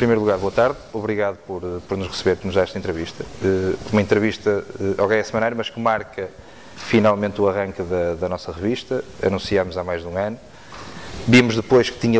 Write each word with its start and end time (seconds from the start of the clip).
primeiro 0.00 0.22
lugar, 0.22 0.38
boa 0.38 0.50
tarde. 0.50 0.78
Obrigado 0.94 1.36
por, 1.46 1.60
por 1.86 1.98
nos 1.98 2.08
receber, 2.08 2.34
por 2.34 2.46
nos 2.46 2.54
dar 2.54 2.62
esta 2.62 2.78
entrevista. 2.78 3.22
Uh, 3.42 3.76
uma 3.92 4.00
entrevista 4.00 4.64
uh, 4.80 4.94
ao 4.96 5.06
Gaia 5.06 5.22
Semanário, 5.22 5.54
mas 5.54 5.68
que 5.68 5.78
marca 5.78 6.30
finalmente 6.74 7.38
o 7.38 7.46
arranque 7.46 7.82
da, 7.82 8.14
da, 8.14 8.26
nossa 8.26 8.50
revista. 8.50 9.04
Anunciámos 9.22 9.76
há 9.76 9.84
mais 9.84 10.00
de 10.00 10.08
um 10.08 10.16
ano. 10.16 10.38
Vimos 11.28 11.54
depois 11.54 11.90
que 11.90 11.98
tinha 11.98 12.18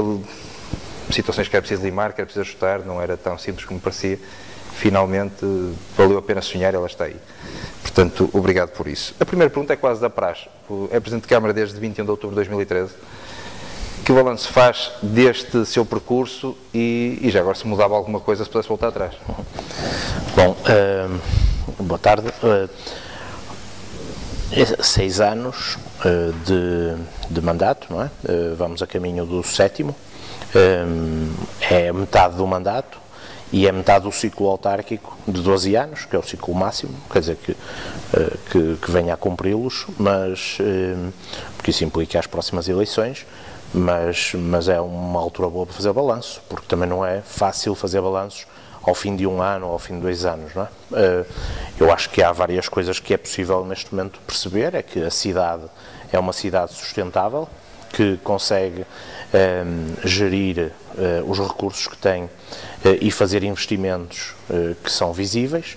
situações 1.11 1.49
que 1.49 1.57
era 1.57 1.63
preciso 1.63 1.82
limar, 1.82 2.13
que 2.13 2.21
era 2.21 2.27
preciso 2.27 2.43
ajustar, 2.43 2.81
não 2.81 3.01
era 3.01 3.17
tão 3.17 3.39
simples 3.39 3.64
como 3.64 3.81
parecia. 3.81 4.19
Finalmente, 4.75 5.43
valeu 5.97 6.19
a 6.19 6.23
pena 6.23 6.43
sonhar, 6.43 6.75
ela 6.75 6.87
está 6.87 7.05
aí. 7.05 7.17
Portanto, 7.81 8.29
obrigado 8.35 8.73
por 8.73 8.89
isso. 8.89 9.15
A 9.18 9.25
primeira 9.25 9.49
pergunta 9.49 9.73
é 9.73 9.76
quase 9.76 10.03
da 10.03 10.11
praxe. 10.11 10.51
É 10.90 11.01
Presidente 11.01 11.23
de 11.23 11.29
Câmara 11.29 11.54
desde 11.54 11.81
21 11.81 12.04
de 12.04 12.11
outubro 12.11 12.35
de 12.35 12.37
2013 12.37 12.93
que 14.11 14.14
balanço 14.14 14.49
faz 14.49 14.91
deste 15.00 15.64
seu 15.64 15.87
percurso 15.87 16.57
e, 16.75 17.17
e, 17.23 17.31
já 17.31 17.39
agora 17.39 17.55
se 17.55 17.64
mudava 17.64 17.95
alguma 17.95 18.18
coisa 18.18 18.43
se 18.43 18.51
pudesse 18.51 18.68
voltar 18.68 18.89
atrás? 18.89 19.14
Bom, 20.35 20.51
uh, 20.51 21.21
boa 21.85 21.96
tarde. 21.96 22.27
Uh, 22.43 22.68
seis 24.82 25.21
anos 25.21 25.77
uh, 26.04 26.32
de, 26.45 26.96
de, 27.32 27.41
mandato, 27.41 27.87
não 27.89 28.03
é? 28.03 28.11
vamos 28.57 28.82
a 28.82 28.87
caminho 28.87 29.25
do 29.25 29.45
sétimo. 29.45 29.95
é 31.61 31.93
metade 31.93 32.34
do 32.34 32.45
mandato 32.48 32.98
e 33.53 33.69
é 33.69 33.70
metade 33.70 34.06
do 34.06 34.12
ciclo 34.12 34.48
autárquico 34.48 35.17
de 35.29 35.41
12 35.41 35.77
anos, 35.77 36.05
que 36.05 36.17
é 36.17 36.19
o 36.19 36.23
ciclo 36.25 36.53
máximo, 36.53 36.95
quer 37.12 37.20
dizer 37.20 37.37
que, 37.37 37.56
que, 38.51 38.77
que 38.83 38.91
venha 38.91 39.15
a 39.15 39.17
cumpri-los, 39.17 39.87
mas 39.97 40.59
porque 41.56 41.71
isso 41.71 41.84
implica 41.84 42.19
as 42.19 42.27
próximas 42.27 42.69
eleições, 42.69 43.25
mas, 43.73 44.33
mas 44.35 44.69
é 44.69 44.81
uma 44.81 45.21
altura 45.21 45.49
boa 45.49 45.67
para 45.67 45.75
fazer 45.75 45.93
balanço, 45.93 46.43
porque 46.49 46.67
também 46.67 46.89
não 46.89 47.05
é 47.05 47.21
fácil 47.21 47.75
fazer 47.75 48.01
balanços 48.01 48.47
ao 48.83 48.95
fim 48.95 49.15
de 49.15 49.27
um 49.27 49.43
ano 49.43 49.67
ou 49.67 49.73
ao 49.73 49.79
fim 49.79 49.95
de 49.95 50.01
dois 50.01 50.25
anos. 50.25 50.55
Não 50.55 50.62
é? 50.62 50.69
Eh, 50.95 51.25
eu 51.79 51.93
acho 51.93 52.11
que 52.11 52.23
há 52.23 52.33
várias 52.33 52.69
coisas 52.69 52.99
que 52.99 53.15
é 53.15 53.17
possível 53.17 53.65
neste 53.65 53.95
momento 53.95 54.19
perceber, 54.27 54.75
é 54.75 54.83
que 54.83 55.03
a 55.03 55.11
cidade 55.11 55.65
é 56.12 56.19
uma 56.19 56.33
cidade 56.33 56.73
sustentável, 56.73 57.49
que 57.93 58.19
consegue 58.23 58.87
ehm, 59.35 59.95
gerir 60.05 60.71
uh, 60.95 61.29
os 61.29 61.41
recursos 61.41 61.89
que 61.89 61.97
tem 61.97 62.25
uh, 62.25 62.31
e 63.01 63.11
fazer 63.11 63.43
investimentos 63.43 64.34
que 64.84 64.93
são 64.93 65.12
visíveis. 65.12 65.77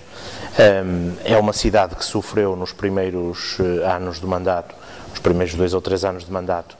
Ehm, 0.56 1.14
é 1.24 1.36
uma 1.36 1.52
cidade 1.52 1.96
que 1.96 2.04
sofreu 2.04 2.54
nos 2.54 2.72
primeiros 2.72 3.58
anos 3.84 4.20
de 4.20 4.26
mandato, 4.26 4.74
nos 5.10 5.18
primeiros 5.18 5.54
dois 5.54 5.74
ou 5.74 5.80
três 5.80 6.04
anos 6.04 6.24
de 6.24 6.30
mandato, 6.30 6.76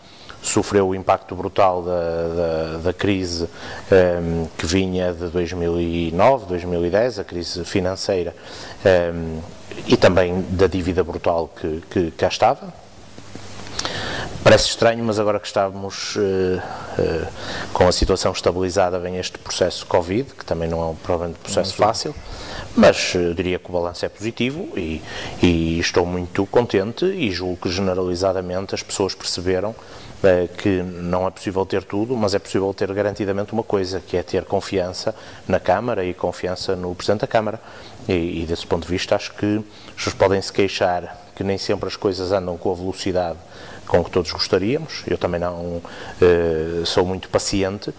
sofreu 0.47 0.89
o 0.89 0.95
impacto 0.95 1.35
brutal 1.35 1.83
da, 1.83 1.91
da, 1.91 2.79
da 2.79 2.93
crise 2.93 3.45
um, 3.45 3.49
ehm, 3.91 4.45
que 4.57 4.67
vinha 4.67 5.13
de 5.13 5.27
2009, 5.29 6.47
2010, 6.47 7.19
a 7.19 7.25
crise 7.25 7.65
financeira, 7.65 8.35
um, 8.85 8.89
ehm, 8.89 9.39
e 9.87 9.97
também 9.97 10.45
da 10.51 10.67
dívida 10.67 11.03
brutal 11.03 11.49
que, 11.49 11.83
que 11.91 12.11
cá 12.13 12.29
estava. 12.29 12.73
Parece 14.45 14.69
estranho, 14.69 15.03
mas 15.03 15.19
agora 15.19 15.41
que 15.41 15.47
estamos 15.47 16.17
uh, 16.17 16.21
uh, 16.21 17.27
com 17.73 17.89
a 17.89 17.93
situação 17.93 18.31
estabilizada, 18.31 18.99
vem 18.99 19.17
este 19.17 19.39
processo 19.39 19.87
Covid, 19.87 20.35
que 20.35 20.45
também 20.45 20.69
não 20.69 20.83
é 20.83 20.85
um 20.85 20.95
provavelmente 20.95 21.41
processo 21.41 21.75
fácil, 21.75 22.15
mas 22.77 23.15
uh, 23.15 23.35
diria 23.35 23.59
que 23.59 23.69
o 23.69 23.73
balanço 23.73 24.05
é 24.05 24.09
positivo 24.09 24.69
e, 24.77 25.01
e 25.43 25.79
estou 25.79 26.05
muito 26.05 26.47
contente 26.47 27.05
e 27.05 27.31
julgo 27.31 27.57
que 27.57 27.71
generalizadamente 27.71 28.75
as 28.75 28.83
pessoas 28.83 29.15
perceberam 29.15 29.75
que 30.57 30.83
não 30.83 31.27
é 31.27 31.31
possível 31.31 31.67
ter 31.67 31.83
tudo, 31.83 32.17
mas 32.17 32.35
é 32.35 32.39
possível 32.39 32.73
ter 32.73 32.93
garantidamente 32.93 33.53
uma 33.53 33.63
coisa, 33.63 34.01
que 34.01 34.17
é 34.17 34.23
ter 34.23 34.45
confiança 34.45 35.15
na 35.47 35.61
Câmara 35.61 36.05
e 36.05 36.15
confiança 36.15 36.75
no 36.75 36.95
Presidente 36.95 37.21
da 37.21 37.27
Câmara. 37.27 37.61
E, 38.09 38.43
e 38.43 38.47
desse 38.47 38.67
ponto 38.67 38.87
de 38.87 38.91
vista, 38.91 39.17
acho 39.17 39.35
que 39.35 39.63
as 39.89 39.95
pessoas 39.95 40.15
podem 40.15 40.41
se 40.41 40.53
queixar 40.53 41.25
que 41.35 41.43
nem 41.43 41.59
sempre 41.59 41.89
as 41.89 41.97
coisas 41.97 42.33
andam 42.33 42.57
com 42.57 42.71
a 42.71 42.75
velocidade 42.75 43.39
com 43.87 44.03
que 44.03 44.11
todos 44.11 44.33
gostaríamos. 44.33 45.03
Eu 45.07 45.19
também 45.19 45.41
não 45.41 45.83
eh, 46.21 46.85
sou 46.85 47.05
muito 47.05 47.29
paciente, 47.29 47.93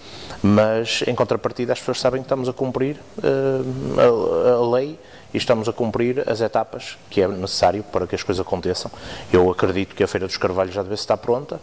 mas 0.44 1.03
em 1.07 1.16
contrapartida 1.16 1.73
as 1.73 1.79
pessoas 1.79 2.00
sabem 2.00 2.22
que 2.22 2.25
estamos 2.25 2.47
a 2.47 2.53
cumprir 2.53 2.97
eh, 3.23 4.01
a, 4.01 4.51
a 4.53 4.72
lei 4.72 4.97
e 5.34 5.38
estamos 5.38 5.68
a 5.68 5.73
cumprir 5.73 6.23
as 6.29 6.40
etapas 6.40 6.97
que 7.09 7.22
é 7.22 7.28
necessário 7.28 7.84
para 7.84 8.07
que 8.07 8.16
as 8.16 8.23
coisas 8.23 8.45
aconteçam. 8.45 8.90
Eu 9.34 9.51
acredito 9.51 9.94
que 9.94 10.03
a 10.03 10.07
Feira 10.07 10.28
dos 10.28 10.38
Carvalhos 10.38 10.74
já 10.74 10.81
deve 10.81 10.95
estar 10.95 11.18
pronta, 11.18 11.59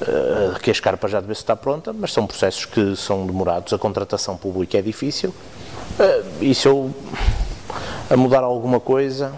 eh, 0.00 0.58
que 0.62 0.70
a 0.70 0.72
Escarpa 0.72 1.08
já 1.08 1.20
deve 1.20 1.32
estar 1.32 1.56
pronta, 1.56 1.92
mas 1.92 2.12
são 2.12 2.26
processos 2.26 2.66
que 2.66 2.94
são 2.96 3.26
demorados, 3.26 3.72
a 3.72 3.78
contratação 3.78 4.36
pública 4.36 4.78
é 4.78 4.82
difícil, 4.82 5.34
eh, 5.98 6.22
e 6.40 6.54
se 6.54 6.68
eu 6.68 6.94
a 8.10 8.16
mudar 8.16 8.42
alguma 8.42 8.78
coisa, 8.78 9.32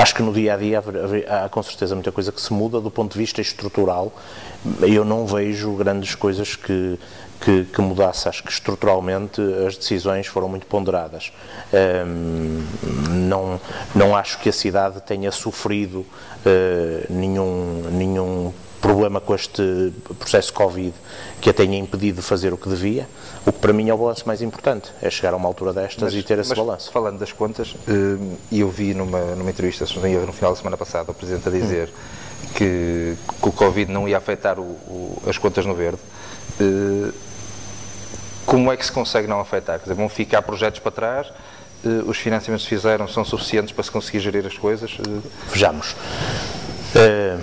acho 0.00 0.14
que 0.14 0.22
no 0.22 0.32
dia 0.32 0.54
a 0.54 0.56
dia 0.56 0.82
há 1.28 1.48
com 1.48 1.62
certeza 1.62 1.94
muita 1.94 2.10
coisa 2.10 2.32
que 2.32 2.40
se 2.40 2.52
muda 2.52 2.80
do 2.80 2.90
ponto 2.90 3.12
de 3.12 3.18
vista 3.18 3.40
estrutural. 3.40 4.12
Eu 4.80 5.04
não 5.04 5.26
vejo 5.26 5.72
grandes 5.74 6.14
coisas 6.14 6.56
que, 6.56 6.98
que, 7.40 7.64
que, 7.64 7.80
mudasse. 7.80 8.28
Acho 8.28 8.42
que 8.42 8.52
estruturalmente 8.52 9.40
as 9.66 9.76
decisões 9.76 10.26
foram 10.26 10.48
muito 10.48 10.66
ponderadas. 10.66 11.32
Um, 12.06 12.64
não, 13.28 13.60
não 13.94 14.14
acho 14.14 14.38
que 14.38 14.48
a 14.48 14.52
cidade 14.52 15.00
tenha 15.00 15.32
sofrido 15.32 16.00
uh, 16.00 16.06
nenhum, 17.08 17.82
nenhum 17.90 18.52
problema 18.80 19.20
com 19.20 19.34
este 19.34 19.92
processo 20.18 20.52
Covid 20.52 20.94
que 21.40 21.50
a 21.50 21.52
tenha 21.54 21.78
impedido 21.78 22.20
de 22.20 22.26
fazer 22.26 22.52
o 22.52 22.56
que 22.56 22.68
devia. 22.68 23.08
O 23.46 23.52
que 23.52 23.58
para 23.58 23.72
mim 23.72 23.88
é 23.88 23.94
o 23.94 23.96
balanço 23.96 24.24
mais 24.26 24.42
importante, 24.42 24.90
é 25.00 25.08
chegar 25.08 25.32
a 25.32 25.36
uma 25.36 25.48
altura 25.48 25.72
destas 25.72 26.12
mas, 26.12 26.14
e 26.14 26.22
ter 26.22 26.38
esse 26.38 26.54
balanço. 26.54 26.90
Falando 26.92 27.18
das 27.18 27.32
contas, 27.32 27.74
e 28.50 28.60
eu 28.60 28.68
vi 28.68 28.92
numa, 28.92 29.20
numa 29.34 29.50
entrevista, 29.50 29.84
no 29.84 30.32
final 30.32 30.52
da 30.52 30.56
semana 30.56 30.76
passada, 30.76 31.10
o 31.10 31.14
Presidente 31.14 31.48
a 31.48 31.50
dizer 31.50 31.88
hum. 31.88 32.48
que, 32.54 33.16
que, 33.40 33.48
o 33.48 33.52
Covid 33.52 33.90
não 33.90 34.06
ia 34.06 34.18
afetar 34.18 34.58
o, 34.58 34.62
o, 34.62 35.22
as 35.26 35.38
contas 35.38 35.64
no 35.64 35.74
verde 35.74 36.00
como 38.46 38.72
é 38.72 38.76
que 38.76 38.84
se 38.84 38.92
consegue 38.92 39.28
não 39.28 39.40
afetar? 39.40 39.78
Quer 39.78 39.84
dizer, 39.84 39.94
vão 39.94 40.08
ficar 40.08 40.42
projetos 40.42 40.80
para 40.80 40.90
trás, 40.90 41.26
uh, 41.84 42.08
os 42.08 42.18
financiamentos 42.18 42.66
que 42.66 42.74
fizeram 42.74 43.06
são 43.08 43.24
suficientes 43.24 43.72
para 43.72 43.84
se 43.84 43.90
conseguir 43.90 44.20
gerir 44.20 44.46
as 44.46 44.56
coisas? 44.56 44.98
Uh... 44.98 45.22
Vejamos. 45.50 45.94
Uh, 46.94 47.40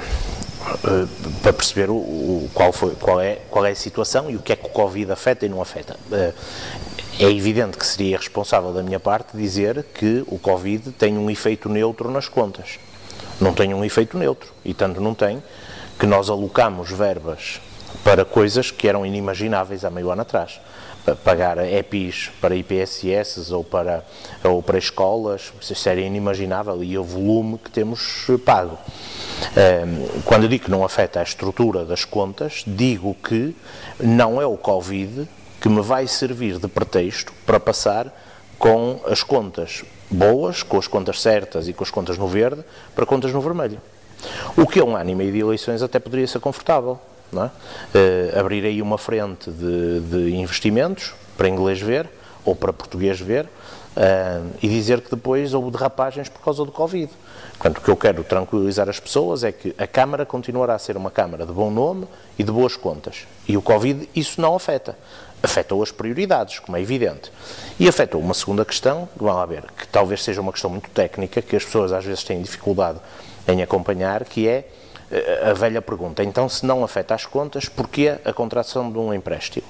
para 1.41 1.53
perceber 1.53 1.89
o, 1.89 1.95
o, 1.95 2.49
qual, 2.53 2.73
foi, 2.73 2.93
qual, 2.95 3.21
é, 3.21 3.39
qual 3.49 3.65
é 3.65 3.71
a 3.71 3.75
situação 3.75 4.29
e 4.29 4.35
o 4.35 4.39
que 4.39 4.51
é 4.51 4.55
que 4.55 4.65
o 4.65 4.69
Covid 4.69 5.09
afeta 5.13 5.45
e 5.45 5.49
não 5.49 5.61
afeta. 5.61 5.97
é 6.11 7.31
evidente 7.31 7.77
que 7.77 7.85
seria 7.85 8.17
responsável 8.17 8.73
da 8.73 8.83
minha 8.83 8.99
parte 8.99 9.37
dizer 9.37 9.85
que 9.93 10.25
o 10.27 10.37
Covid 10.37 10.91
tem 10.91 11.17
um 11.17 11.29
efeito 11.29 11.69
neutro 11.69 12.11
nas 12.11 12.27
contas. 12.27 12.79
Não 13.39 13.53
tem 13.53 13.73
um 13.73 13.85
efeito 13.85 14.17
neutro, 14.17 14.51
e 14.65 14.73
tanto 14.73 14.99
não 14.99 15.13
tem, 15.13 15.41
que 15.97 16.05
nós 16.05 16.29
alocamos 16.29 16.91
verbas 16.91 17.61
para 18.03 18.23
coisas 18.25 18.71
que 18.71 18.87
eram 18.87 19.05
inimagináveis 19.05 19.83
há 19.83 19.89
meio 19.89 20.11
ano 20.11 20.21
atrás 20.21 20.59
pagar 21.15 21.57
EPIs 21.59 22.31
para 22.41 22.55
IPSS 22.55 23.51
ou 23.51 23.63
para, 23.63 24.03
ou 24.43 24.61
para 24.61 24.77
escolas, 24.77 25.53
isso 25.61 25.89
era 25.89 26.01
inimaginável 26.01 26.83
e 26.83 26.97
o 26.97 27.03
volume 27.03 27.57
que 27.57 27.69
temos 27.69 28.27
pago. 28.43 28.77
Quando 30.25 30.43
eu 30.43 30.49
digo 30.49 30.65
que 30.65 30.71
não 30.71 30.83
afeta 30.83 31.19
a 31.19 31.23
estrutura 31.23 31.85
das 31.85 32.03
contas, 32.03 32.63
digo 32.65 33.15
que 33.15 33.55
não 33.99 34.41
é 34.41 34.45
o 34.45 34.57
Covid 34.57 35.27
que 35.61 35.69
me 35.69 35.81
vai 35.81 36.07
servir 36.07 36.59
de 36.59 36.67
pretexto 36.67 37.33
para 37.45 37.59
passar 37.59 38.13
com 38.59 38.99
as 39.05 39.23
contas 39.23 39.83
boas, 40.09 40.63
com 40.63 40.77
as 40.77 40.87
contas 40.87 41.21
certas 41.21 41.67
e 41.67 41.73
com 41.73 41.83
as 41.83 41.91
contas 41.91 42.17
no 42.17 42.27
verde, 42.27 42.63
para 42.95 43.05
contas 43.05 43.31
no 43.31 43.41
vermelho. 43.41 43.81
O 44.55 44.65
que 44.65 44.79
é 44.79 44.83
um 44.83 44.95
ano 44.95 45.09
e 45.09 45.15
meio 45.15 45.31
de 45.31 45.39
eleições 45.39 45.81
até 45.81 45.99
poderia 45.99 46.27
ser 46.27 46.39
confortável 46.39 46.99
é? 47.35 48.39
Abrir 48.39 48.65
aí 48.65 48.81
uma 48.81 48.97
frente 48.97 49.51
de, 49.51 49.99
de, 50.01 50.35
investimentos 50.35 51.13
para 51.37 51.47
inglês 51.49 51.79
ver 51.79 52.09
ou 52.45 52.55
para 52.55 52.71
português 52.71 53.19
ver 53.19 53.45
uh, 53.97 54.49
e 54.61 54.67
dizer 54.67 55.01
que 55.01 55.09
depois 55.09 55.53
houve 55.53 55.71
derrapagens 55.71 56.29
por 56.29 56.41
causa 56.41 56.63
do 56.63 56.71
Covid. 56.71 57.11
Portanto, 57.57 57.79
o 57.79 57.81
que 57.81 57.89
eu 57.89 57.97
quero 57.97 58.23
tranquilizar 58.23 58.87
as 58.87 58.99
pessoas 58.99 59.43
é 59.43 59.51
que 59.51 59.73
a 59.77 59.87
Câmara 59.87 60.25
continuará 60.25 60.75
a 60.75 60.79
ser 60.79 60.95
uma 60.95 61.09
Câmara 61.09 61.45
de 61.45 61.51
bom 61.51 61.71
nome 61.71 62.07
e 62.37 62.43
de 62.43 62.51
boas 62.51 62.75
contas. 62.75 63.25
E 63.47 63.57
o 63.57 63.61
Covid 63.61 64.07
isso 64.15 64.39
não 64.39 64.55
afeta. 64.55 64.97
Afetou 65.41 65.83
as 65.83 65.91
prioridades, 65.91 66.59
como 66.59 66.77
é 66.77 66.81
evidente. 66.81 67.31
E 67.79 67.87
afetou 67.87 68.21
uma 68.21 68.33
segunda 68.33 68.63
questão, 68.63 69.09
vamos 69.15 69.35
lá 69.35 69.45
ver, 69.45 69.63
que 69.77 69.87
talvez 69.87 70.23
seja 70.23 70.41
uma 70.41 70.51
questão 70.51 70.69
muito 70.69 70.89
técnica, 70.89 71.41
que 71.41 71.55
as 71.55 71.65
pessoas 71.65 71.91
às 71.91 72.05
vezes 72.05 72.23
têm 72.23 72.41
dificuldade 72.41 72.99
em 73.47 73.61
acompanhar, 73.61 74.25
que 74.25 74.47
é 74.47 74.67
a 75.49 75.53
velha 75.53 75.81
pergunta, 75.81 76.23
então 76.23 76.49
se 76.49 76.65
não 76.65 76.83
afeta 76.83 77.15
as 77.15 77.25
contas, 77.25 77.69
porquê 77.69 78.17
a 78.25 78.33
contração 78.33 78.91
de 78.91 78.97
um 78.97 79.13
empréstimo? 79.13 79.67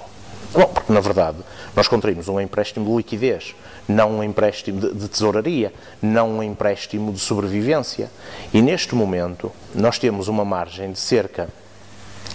Bom, 0.52 0.64
porque 0.64 0.92
na 0.92 1.00
verdade 1.00 1.38
nós 1.76 1.86
contraímos 1.86 2.28
um 2.28 2.40
empréstimo 2.40 2.86
de 2.86 2.96
liquidez, 2.96 3.54
não 3.86 4.18
um 4.18 4.22
empréstimo 4.22 4.80
de, 4.80 4.94
de, 4.94 5.08
tesouraria, 5.08 5.72
não 6.00 6.38
um 6.38 6.42
empréstimo 6.42 7.12
de 7.12 7.20
sobrevivência. 7.20 8.10
E 8.52 8.62
neste 8.62 8.94
momento 8.94 9.52
nós 9.74 9.98
temos 9.98 10.28
uma 10.28 10.44
margem 10.44 10.92
de 10.92 10.98
cerca 10.98 11.48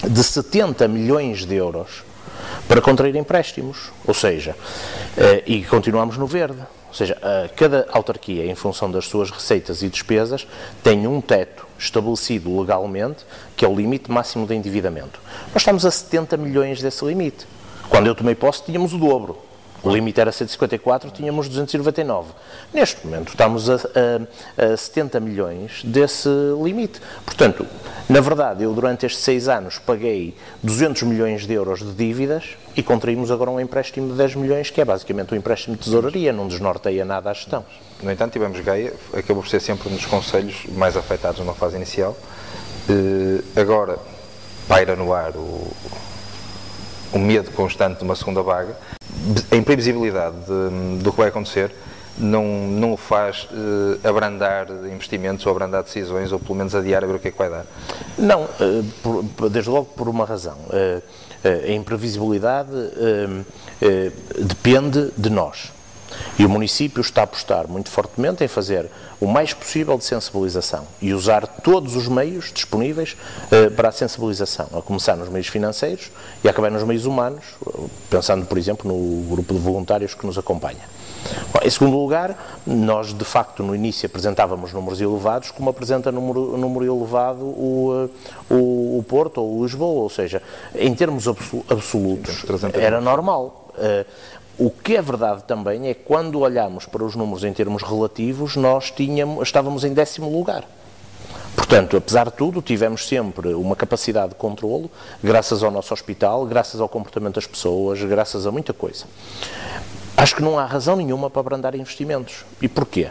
de 0.01 0.23
70 0.23 0.87
milhões 0.87 1.45
de 1.45 1.55
euros 1.55 2.03
para 2.67 2.81
contrair 2.81 3.15
empréstimos, 3.15 3.91
ou 4.05 4.13
seja, 4.13 4.55
eh, 5.17 5.43
e 5.45 5.63
continuamos 5.63 6.17
no 6.17 6.27
verde. 6.27 6.59
Ou 6.93 6.97
seja, 6.97 7.17
cada 7.55 7.87
autarquia, 7.91 8.45
em 8.45 8.53
função 8.53 8.91
das 8.91 9.05
suas 9.05 9.31
receitas 9.31 9.81
e 9.81 9.89
despesas, 9.89 10.45
tem 10.83 11.07
um 11.07 11.19
teto 11.19 11.65
estabelecido 11.75 12.55
legalmente, 12.61 13.25
que 13.57 13.65
é 13.65 13.67
o 13.67 13.75
limite 13.75 14.11
máximo 14.11 14.45
de 14.45 14.53
endividamento. 14.53 15.19
Nós 15.51 15.63
estamos 15.63 15.87
a 15.87 15.89
70 15.89 16.37
milhões 16.37 16.83
desse 16.83 17.03
limite. 17.03 17.47
Quando 17.89 18.05
eu 18.05 18.13
tomei 18.13 18.35
posse, 18.35 18.63
tínhamos 18.63 18.93
o 18.93 18.99
dobro. 18.99 19.39
O 19.83 19.89
limite 19.89 20.21
era 20.21 20.31
154, 20.31 21.11
tínhamos 21.11 21.49
299. 21.49 22.31
Neste 22.73 23.05
momento 23.05 23.27
estamos 23.27 23.69
a, 23.69 23.75
a, 23.75 24.73
a 24.73 24.77
70 24.77 25.19
milhões 25.19 25.81
desse 25.83 26.29
limite. 26.63 27.01
Portanto, 27.25 27.67
na 28.07 28.21
verdade, 28.21 28.63
eu 28.63 28.73
durante 28.73 29.05
estes 29.05 29.21
seis 29.21 29.49
anos 29.49 29.79
paguei 29.79 30.37
200 30.63 31.03
milhões 31.03 31.45
de 31.45 31.53
euros 31.53 31.79
de 31.81 31.91
dívidas 31.91 32.55
e 32.77 32.81
contraímos 32.81 33.29
agora 33.29 33.51
um 33.51 33.59
empréstimo 33.59 34.09
de 34.09 34.13
10 34.13 34.35
milhões, 34.35 34.69
que 34.69 34.79
é 34.79 34.85
basicamente 34.85 35.33
um 35.33 35.37
empréstimo 35.37 35.75
de 35.75 35.83
tesouraria, 35.83 36.31
não 36.31 36.47
desnorteia 36.47 37.03
nada 37.03 37.29
a 37.29 37.33
gestão. 37.33 37.65
No 38.01 38.09
entanto, 38.09 38.31
tivemos 38.31 38.57
Gaia, 38.61 38.93
acabou 39.13 39.43
por 39.43 39.49
ser 39.49 39.59
sempre 39.59 39.89
um 39.89 39.95
dos 39.95 40.05
conselhos 40.05 40.63
mais 40.77 40.95
afetados 40.95 41.41
numa 41.41 41.53
fase 41.53 41.75
inicial. 41.75 42.15
Uh, 42.89 43.43
agora 43.59 43.99
paira 44.65 44.95
no 44.95 45.13
ar 45.13 45.35
o, 45.35 45.73
o 47.11 47.19
medo 47.19 47.51
constante 47.51 47.97
de 47.97 48.03
uma 48.05 48.15
segunda 48.15 48.41
vaga 48.41 48.77
a 49.51 49.55
imprevisibilidade 49.55 50.35
de, 50.45 51.03
do 51.03 51.11
que 51.11 51.17
vai 51.17 51.29
acontecer 51.29 51.71
não, 52.17 52.45
não 52.67 52.93
o 52.93 52.97
faz 52.97 53.47
uh, 53.51 54.07
abrandar 54.07 54.67
investimentos 54.91 55.45
ou 55.45 55.51
abrandar 55.51 55.83
decisões 55.83 56.31
ou 56.31 56.39
pelo 56.39 56.55
menos 56.55 56.75
adiar 56.75 57.03
a 57.03 57.07
ver 57.07 57.15
o 57.15 57.19
que 57.19 57.29
é 57.29 57.31
que 57.31 57.37
vai 57.37 57.49
dar? 57.49 57.65
Não, 58.17 58.43
uh, 58.43 58.83
por, 59.35 59.49
desde 59.49 59.69
logo 59.69 59.85
por 59.85 60.07
uma 60.07 60.25
razão. 60.25 60.57
Uh, 60.67 61.01
a 61.43 61.71
imprevisibilidade 61.73 62.71
depende 64.39 65.11
de 65.17 65.29
nós. 65.29 65.73
E 66.37 66.45
o 66.45 66.49
município 66.49 67.01
está 67.01 67.21
a 67.21 67.23
apostar 67.23 67.67
muito 67.67 67.89
fortemente 67.89 68.43
em 68.43 68.47
fazer 68.47 68.89
o 69.19 69.27
mais 69.27 69.53
possível 69.53 69.97
de 69.97 70.05
sensibilização 70.05 70.85
e 71.01 71.13
usar 71.13 71.47
todos 71.47 71.95
os 71.95 72.07
meios 72.07 72.51
disponíveis 72.53 73.15
uh, 73.51 73.71
para 73.71 73.89
a 73.89 73.91
sensibilização, 73.91 74.67
a 74.77 74.81
começar 74.81 75.15
nos 75.15 75.29
meios 75.29 75.47
financeiros 75.47 76.11
e 76.43 76.47
a 76.47 76.51
acabar 76.51 76.71
nos 76.71 76.83
meios 76.83 77.05
humanos, 77.05 77.43
pensando, 78.09 78.45
por 78.45 78.57
exemplo, 78.57 78.91
no 78.91 79.27
grupo 79.29 79.53
de 79.53 79.59
voluntários 79.59 80.13
que 80.13 80.25
nos 80.25 80.37
acompanha. 80.37 80.93
Bom, 81.53 81.59
em 81.63 81.69
segundo 81.69 81.97
lugar, 81.97 82.61
nós 82.65 83.13
de 83.13 83.23
facto 83.23 83.63
no 83.63 83.73
início 83.73 84.05
apresentávamos 84.05 84.73
números 84.73 84.99
elevados, 84.99 85.51
como 85.51 85.69
apresenta 85.69 86.11
número, 86.11 86.57
número 86.57 86.85
elevado 86.85 87.45
o, 87.45 88.09
eh, 88.49 88.53
o, 88.53 88.99
o 88.99 89.05
Porto 89.07 89.41
ou 89.41 89.59
o 89.59 89.63
Lisboa, 89.63 90.03
ou 90.03 90.09
seja, 90.09 90.41
em 90.75 90.93
termos 90.93 91.27
absolutos, 91.69 92.43
era 92.73 92.99
normal. 92.99 93.71
Uh, 93.73 94.05
o 94.57 94.69
que 94.69 94.95
é 94.95 95.01
verdade 95.01 95.43
também 95.43 95.89
é 95.89 95.93
que 95.93 96.03
quando 96.03 96.39
olhamos 96.39 96.85
para 96.85 97.03
os 97.03 97.15
números 97.15 97.43
em 97.43 97.51
termos 97.51 97.81
relativos, 97.81 98.55
nós 98.55 98.91
tínhamos, 98.91 99.43
estávamos 99.47 99.83
em 99.83 99.93
décimo 99.93 100.31
lugar. 100.31 100.63
Portanto, 101.55 101.97
apesar 101.97 102.25
de 102.25 102.33
tudo, 102.33 102.61
tivemos 102.61 103.07
sempre 103.07 103.53
uma 103.53 103.75
capacidade 103.75 104.29
de 104.29 104.35
controlo, 104.35 104.89
graças 105.23 105.63
ao 105.63 105.71
nosso 105.71 105.93
hospital, 105.93 106.45
graças 106.45 106.79
ao 106.79 106.89
comportamento 106.89 107.35
das 107.35 107.47
pessoas, 107.47 108.01
graças 108.03 108.45
a 108.45 108.51
muita 108.51 108.73
coisa. 108.73 109.05
Acho 110.15 110.35
que 110.35 110.41
não 110.41 110.59
há 110.59 110.65
razão 110.65 110.95
nenhuma 110.95 111.29
para 111.29 111.39
abrandar 111.39 111.75
investimentos. 111.75 112.45
E 112.61 112.67
porquê? 112.67 113.09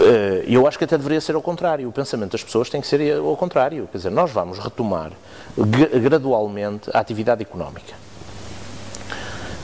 Eh, 0.00 0.44
eu 0.46 0.66
acho 0.66 0.78
que 0.78 0.84
até 0.84 0.96
deveria 0.96 1.20
ser 1.20 1.34
ao 1.34 1.42
contrário. 1.42 1.88
O 1.88 1.92
pensamento 1.92 2.32
das 2.32 2.42
pessoas 2.42 2.70
tem 2.70 2.80
que 2.80 2.86
ser 2.86 3.18
ao 3.18 3.36
contrário. 3.36 3.88
Quer 3.90 3.98
dizer, 3.98 4.10
nós 4.10 4.30
vamos 4.30 4.58
retomar 4.58 5.12
gradualmente 5.56 6.90
a 6.92 7.00
atividade 7.00 7.42
económica. 7.42 8.01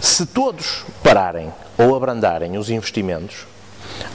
Se 0.01 0.25
todos 0.27 0.85
pararem 1.03 1.53
ou 1.77 1.95
abrandarem 1.95 2.57
os 2.57 2.71
investimentos, 2.71 3.47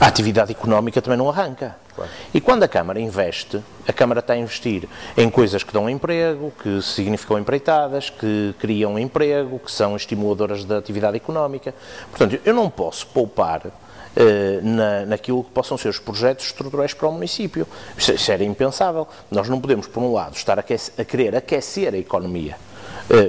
a 0.00 0.06
atividade 0.06 0.50
económica 0.50 1.02
também 1.02 1.18
não 1.18 1.28
arranca. 1.28 1.76
Claro. 1.94 2.10
E 2.32 2.40
quando 2.40 2.62
a 2.62 2.68
Câmara 2.68 2.98
investe, 2.98 3.62
a 3.86 3.92
Câmara 3.92 4.20
está 4.20 4.32
a 4.32 4.36
investir 4.36 4.88
em 5.16 5.28
coisas 5.28 5.62
que 5.62 5.72
dão 5.72 5.88
emprego, 5.88 6.52
que 6.62 6.80
significam 6.80 7.38
empreitadas, 7.38 8.08
que 8.08 8.54
criam 8.58 8.98
emprego, 8.98 9.58
que 9.58 9.70
são 9.70 9.94
estimuladoras 9.94 10.64
da 10.64 10.78
atividade 10.78 11.16
económica. 11.16 11.74
Portanto, 12.10 12.40
eu 12.44 12.54
não 12.54 12.70
posso 12.70 13.06
poupar 13.08 13.66
eh, 14.16 14.60
na, 14.62 15.06
naquilo 15.06 15.44
que 15.44 15.50
possam 15.50 15.76
ser 15.76 15.90
os 15.90 15.98
projetos 15.98 16.46
estruturais 16.46 16.94
para 16.94 17.08
o 17.08 17.12
município. 17.12 17.66
Isso, 17.96 18.12
isso 18.12 18.32
era 18.32 18.42
impensável. 18.42 19.06
Nós 19.30 19.50
não 19.50 19.60
podemos, 19.60 19.86
por 19.86 20.02
um 20.02 20.12
lado, 20.12 20.34
estar 20.34 20.58
a, 20.58 20.62
a 20.62 21.04
querer 21.04 21.36
aquecer 21.36 21.92
a 21.92 21.98
economia 21.98 22.56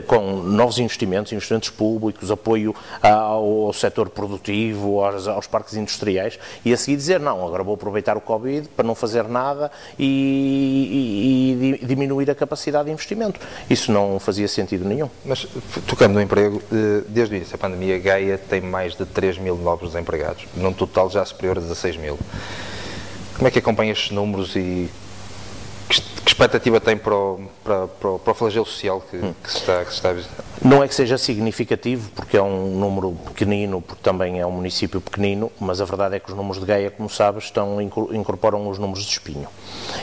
com 0.08 0.42
novos 0.42 0.80
investimentos, 0.80 1.32
investimentos 1.32 1.70
públicos, 1.70 2.32
apoio 2.32 2.76
ao, 3.02 3.72
setor 3.74 4.10
produtivo, 4.10 5.04
aos, 5.04 5.28
aos, 5.28 5.48
parques 5.48 5.76
industriais, 5.76 6.40
e 6.64 6.74
a 6.74 6.78
seguir 6.78 6.98
dizer, 6.98 7.20
não, 7.20 7.46
agora 7.46 7.64
vou 7.64 7.76
aproveitar 7.76 8.18
o 8.18 8.22
Covid 8.22 8.70
para 8.70 8.86
não 8.86 8.96
fazer 8.96 9.28
nada 9.28 9.72
e, 10.00 11.76
e, 11.82 11.82
e 11.82 11.86
diminuir 11.86 12.30
a 12.32 12.36
capacidade 12.36 12.86
de 12.86 12.92
investimento. 12.92 13.40
Isso 13.70 13.92
não 13.92 14.20
fazia 14.20 14.48
sentido 14.48 14.86
nenhum. 14.86 15.10
Mas, 15.26 15.48
tocando 15.88 16.14
no 16.14 16.22
emprego, 16.22 16.62
eh, 16.72 17.04
desde 17.08 17.36
o 17.36 17.38
início 17.38 17.58
da 17.58 17.58
pandemia, 17.58 17.98
Gaia 18.00 18.38
tem 18.38 18.62
mais 18.62 18.96
de 18.96 19.06
3 19.06 19.38
mil 19.38 19.56
novos 19.56 19.92
desempregados, 19.92 20.46
num 20.56 20.74
total 20.74 21.10
já 21.10 21.24
superior 21.26 21.58
a 21.58 21.62
16 21.62 21.98
mil. 21.98 22.18
Como 23.36 23.48
é 23.48 23.52
que 23.52 23.60
acompanha 23.60 23.92
estes 23.92 24.12
números 24.12 24.56
e 24.56 24.90
que 25.88 26.32
expectativa 26.32 26.80
tem 26.82 26.98
para 26.98 27.16
o, 27.16 27.42
para, 27.64 27.88
para 27.88 28.10
o, 28.10 28.20
para 28.20 28.32
o 28.32 28.34
flagelo 28.34 28.66
social 28.66 29.02
que, 29.10 29.18
hum. 29.18 29.34
que, 29.44 29.52
se 29.52 29.58
está, 29.58 29.84
que 29.84 29.92
se 29.92 29.96
está 29.96 30.10
a 30.10 30.14
visitar? 30.14 30.44
Não 30.64 30.84
é 30.84 30.88
que 30.88 30.96
seja 30.96 31.18
significativo, 31.18 32.10
porque 32.16 32.38
é 32.38 32.42
um 32.42 32.78
número 32.78 33.12
pequenino, 33.28 33.82
porque 33.82 34.02
também 34.02 34.40
é 34.40 34.46
um 34.46 34.52
município 34.52 35.00
pequenino, 35.00 35.52
mas 35.60 35.80
a 35.80 35.86
verdade 35.86 36.16
é 36.16 36.20
que 36.20 36.30
os 36.30 36.36
números 36.36 36.60
de 36.60 36.66
Gaia, 36.66 36.90
como 36.90 37.10
sabes, 37.10 37.46
estão, 37.46 37.80
incorporam 37.82 38.68
os 38.68 38.80
números 38.80 39.04
de 39.04 39.12
Espinho. 39.12 39.48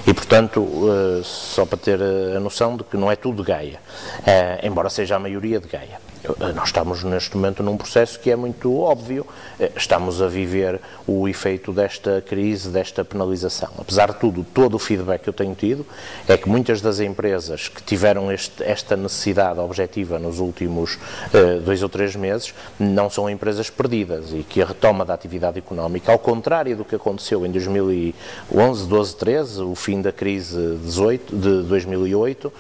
E, 0.06 0.14
portanto, 0.14 0.64
eh, 0.88 1.22
só 1.24 1.66
para 1.66 1.78
ter 1.78 2.00
a 2.00 2.38
noção 2.38 2.76
de 2.76 2.84
que 2.84 2.96
não 2.96 3.10
é 3.10 3.16
tudo 3.16 3.42
de 3.42 3.48
Gaia, 3.48 3.80
eh, 4.24 4.60
embora 4.62 4.88
seja 4.88 5.16
a 5.16 5.18
maioria 5.18 5.58
de 5.58 5.66
Gaia. 5.66 6.01
Eh, 6.24 6.52
nós 6.52 6.68
estamos 6.68 7.02
neste 7.02 7.36
momento 7.36 7.62
num 7.62 7.76
processo 7.76 8.18
que 8.18 8.30
é 8.30 8.36
muito 8.36 8.78
óbvio. 8.78 9.26
Eh, 9.58 9.72
estamos 9.76 10.22
a 10.22 10.28
viver 10.28 10.80
o 11.06 11.28
efeito 11.28 11.72
desta 11.72 12.22
crise, 12.26 12.68
desta 12.68 13.04
penalização. 13.04 13.70
Apesar 13.78 14.12
de 14.12 14.18
tudo, 14.18 14.44
todo 14.54 14.74
o 14.74 14.78
feedback 14.78 15.22
que 15.22 15.28
eu 15.28 15.32
tenho 15.32 15.54
tido 15.54 15.84
é 16.28 16.36
que 16.36 16.48
muitas 16.48 16.80
das 16.80 17.00
empresas 17.00 17.68
que 17.68 17.82
tiveram 17.82 18.30
este, 18.30 18.62
esta 18.62 18.96
necessidade 18.96 19.58
objetiva 19.58 20.18
nos 20.18 20.38
últimos 20.38 20.94
uh, 20.94 21.60
dois 21.64 21.82
ou 21.82 21.88
três 21.88 22.14
meses 22.14 22.54
não 22.78 23.10
são 23.10 23.28
empresas 23.28 23.68
perdidas 23.70 24.32
e 24.32 24.42
que 24.42 24.62
a 24.62 24.66
retoma 24.66 25.04
da 25.04 25.14
atividade 25.14 25.58
económica, 25.58 26.12
ao 26.12 26.18
contrário 26.18 26.76
do 26.76 26.84
que 26.84 26.94
aconteceu 26.94 27.44
em 27.44 27.50
2011, 27.50 28.86
12, 28.86 29.16
13, 29.16 29.62
o 29.62 29.74
fim 29.74 30.00
da 30.00 30.12
crise 30.12 30.78
18, 30.84 31.36
de 31.36 31.62
2008, 31.62 32.52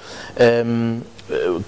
um, 0.66 1.00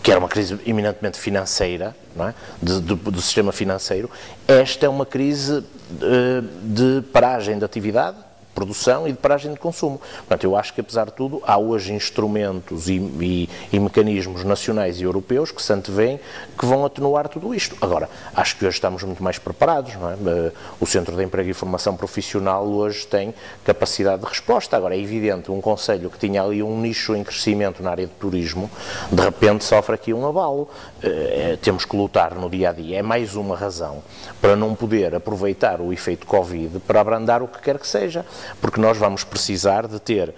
que 0.03 0.11
era 0.11 0.19
uma 0.19 0.29
crise 0.29 0.59
eminentemente 0.67 1.19
financeira, 1.19 1.95
é? 2.19 2.35
de, 2.63 2.81
do, 2.81 2.97
do, 2.97 3.21
sistema 3.21 3.53
financeiro, 3.53 4.11
esta 4.47 4.87
é 4.87 4.89
uma 4.89 5.07
crise 5.07 5.65
de, 5.91 7.01
de 7.01 7.03
paragem 7.09 7.59
de 7.59 7.65
atividade, 7.65 8.17
produção 8.55 9.07
e 9.09 9.13
de 9.13 9.19
paragem 9.19 9.53
de 9.53 9.59
consumo. 9.59 10.01
Portanto, 10.19 10.45
eu 10.45 10.57
acho 10.57 10.73
que, 10.73 10.81
apesar 10.81 11.07
de 11.07 11.13
tudo, 11.13 11.43
há 11.47 11.59
hoje 11.59 11.93
instrumentos 11.93 12.89
e, 12.89 12.95
e, 12.95 13.49
e 13.73 13.81
mecanismos 13.81 14.45
nacionais 14.45 15.01
e 15.01 15.03
europeus 15.03 15.51
que 15.51 15.61
se 15.61 15.73
antevêm 15.73 16.21
que 16.59 16.65
vão 16.65 16.85
atenuar 16.85 17.29
tudo 17.29 17.55
isto. 17.55 17.77
Agora, 17.81 18.09
acho 18.35 18.57
que 18.57 18.65
hoje 18.65 18.77
estamos 18.77 19.03
muito 19.03 19.23
mais 19.23 19.39
preparados. 19.39 19.93
É? 19.95 20.53
O 20.81 20.87
Centro 20.87 21.17
de 21.17 21.25
Emprego 21.25 21.51
e 21.51 21.55
Formação 21.55 21.97
Profissional 21.97 22.67
hoje 22.67 23.07
tem 23.07 23.35
capacidade 23.65 24.23
de 24.23 24.29
resposta. 24.29 24.77
Agora, 24.77 24.95
é 24.95 25.01
evidente, 25.01 25.51
um 25.51 25.61
Conselho 25.61 26.11
que 26.11 26.19
tinha 26.19 26.43
ali 26.43 26.63
um 26.63 26.81
nicho 26.81 27.15
em 27.15 27.25
crescimento 27.25 27.83
na 27.83 27.91
área 27.91 28.07
de 28.07 28.13
turismo, 28.13 28.71
de 29.11 29.23
repente 29.23 29.65
sofre 29.65 29.95
aqui 29.95 30.13
um 30.15 30.27
abalo. 30.27 30.69
É, 31.03 31.59
temos 31.61 31.85
que 31.85 31.97
lutar 31.97 32.35
no 32.35 32.49
dia 32.49 32.71
a 32.71 32.73
dia. 32.73 32.99
É 32.99 33.03
mais 33.03 33.35
uma 33.35 33.57
razão 33.57 34.03
para 34.41 34.55
não 34.55 34.75
poder 34.75 35.15
aproveitar 35.15 35.81
o 35.81 35.93
efeito 35.93 36.27
Covid 36.27 36.79
para 36.81 37.01
abrandar 37.01 37.43
o 37.43 37.49
que 37.49 37.61
quer 37.61 37.79
que 37.79 37.87
seja 37.87 38.25
porque 38.61 38.81
nós 38.81 38.97
vamos 38.97 39.25
precisar 39.25 39.87
de 39.87 39.99
ter 39.99 40.35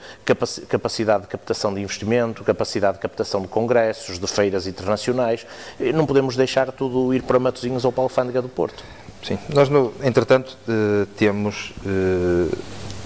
capacidade 0.69 1.23
de 1.23 1.29
captação 1.29 1.75
de 1.75 1.81
investimento, 1.81 2.45
capacidade 2.45 2.95
de 2.95 3.01
captação 3.01 3.41
de 3.43 3.49
congressos, 3.49 4.19
de 4.19 4.27
feiras 4.27 4.67
internacionais. 4.67 5.47
Não 5.95 6.07
podemos 6.07 6.37
deixar 6.37 6.71
tudo 6.73 7.15
ir 7.15 7.23
para 7.23 7.39
Matosinhos 7.39 7.85
ou 7.85 7.93
para 7.93 8.03
a 8.03 8.05
Alfândega 8.05 8.43
do 8.43 8.49
Porto. 8.49 8.83
Sim, 9.27 9.39
nós, 9.53 9.69
no, 9.69 9.93
entretanto, 10.05 10.57
eh, 10.69 11.07
temos 11.17 11.73
eh, 11.85 12.57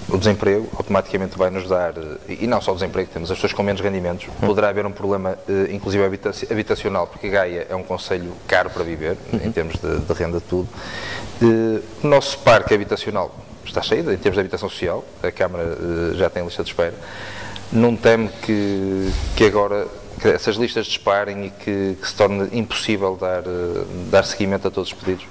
o 0.08 0.18
desemprego, 0.18 0.68
automaticamente 0.76 1.38
vai 1.38 1.48
nos 1.48 1.66
dar, 1.66 1.94
eh, 1.96 2.36
e 2.40 2.46
não 2.46 2.60
só 2.60 2.72
o 2.72 2.74
desemprego, 2.74 3.08
temos 3.10 3.30
as 3.30 3.38
pessoas 3.38 3.54
com 3.54 3.62
menos 3.62 3.80
rendimentos, 3.80 4.28
hum. 4.28 4.46
poderá 4.46 4.68
haver 4.68 4.84
um 4.84 4.92
problema, 4.92 5.38
inclusive 5.70 6.04
habitacional, 6.50 7.06
porque 7.06 7.30
Gaia 7.30 7.66
é 7.70 7.74
um 7.74 7.82
conselho 7.82 8.32
caro 8.46 8.68
para 8.68 8.84
viver, 8.84 9.16
uhum. 9.32 9.40
em 9.42 9.50
termos 9.50 9.76
de, 9.76 9.98
de 10.00 10.12
renda 10.12 10.40
de 10.40 10.44
tudo. 10.44 10.68
O 12.02 12.06
nosso 12.06 12.38
parque 12.40 12.74
habitacional 12.74 13.34
está 13.70 13.82
cheia 13.82 14.00
em 14.00 14.16
termos 14.16 14.34
de 14.34 14.40
habitação 14.40 14.68
social, 14.68 15.04
a 15.22 15.30
Câmara 15.30 15.64
uh, 15.64 16.14
já 16.16 16.28
tem 16.28 16.44
lista 16.44 16.62
de 16.62 16.70
espera. 16.70 16.94
Não 17.72 17.96
teme 17.96 18.28
que, 18.42 19.10
que 19.36 19.44
agora 19.44 19.86
que 20.20 20.28
essas 20.28 20.56
listas 20.56 20.86
disparem 20.86 21.46
e 21.46 21.50
que, 21.50 21.96
que 22.00 22.08
se 22.08 22.14
torne 22.14 22.48
impossível 22.52 23.16
dar, 23.16 23.42
dar 24.10 24.24
seguimento 24.24 24.68
a 24.68 24.70
todos 24.70 24.92
os 24.92 24.98
pedidos? 24.98 25.24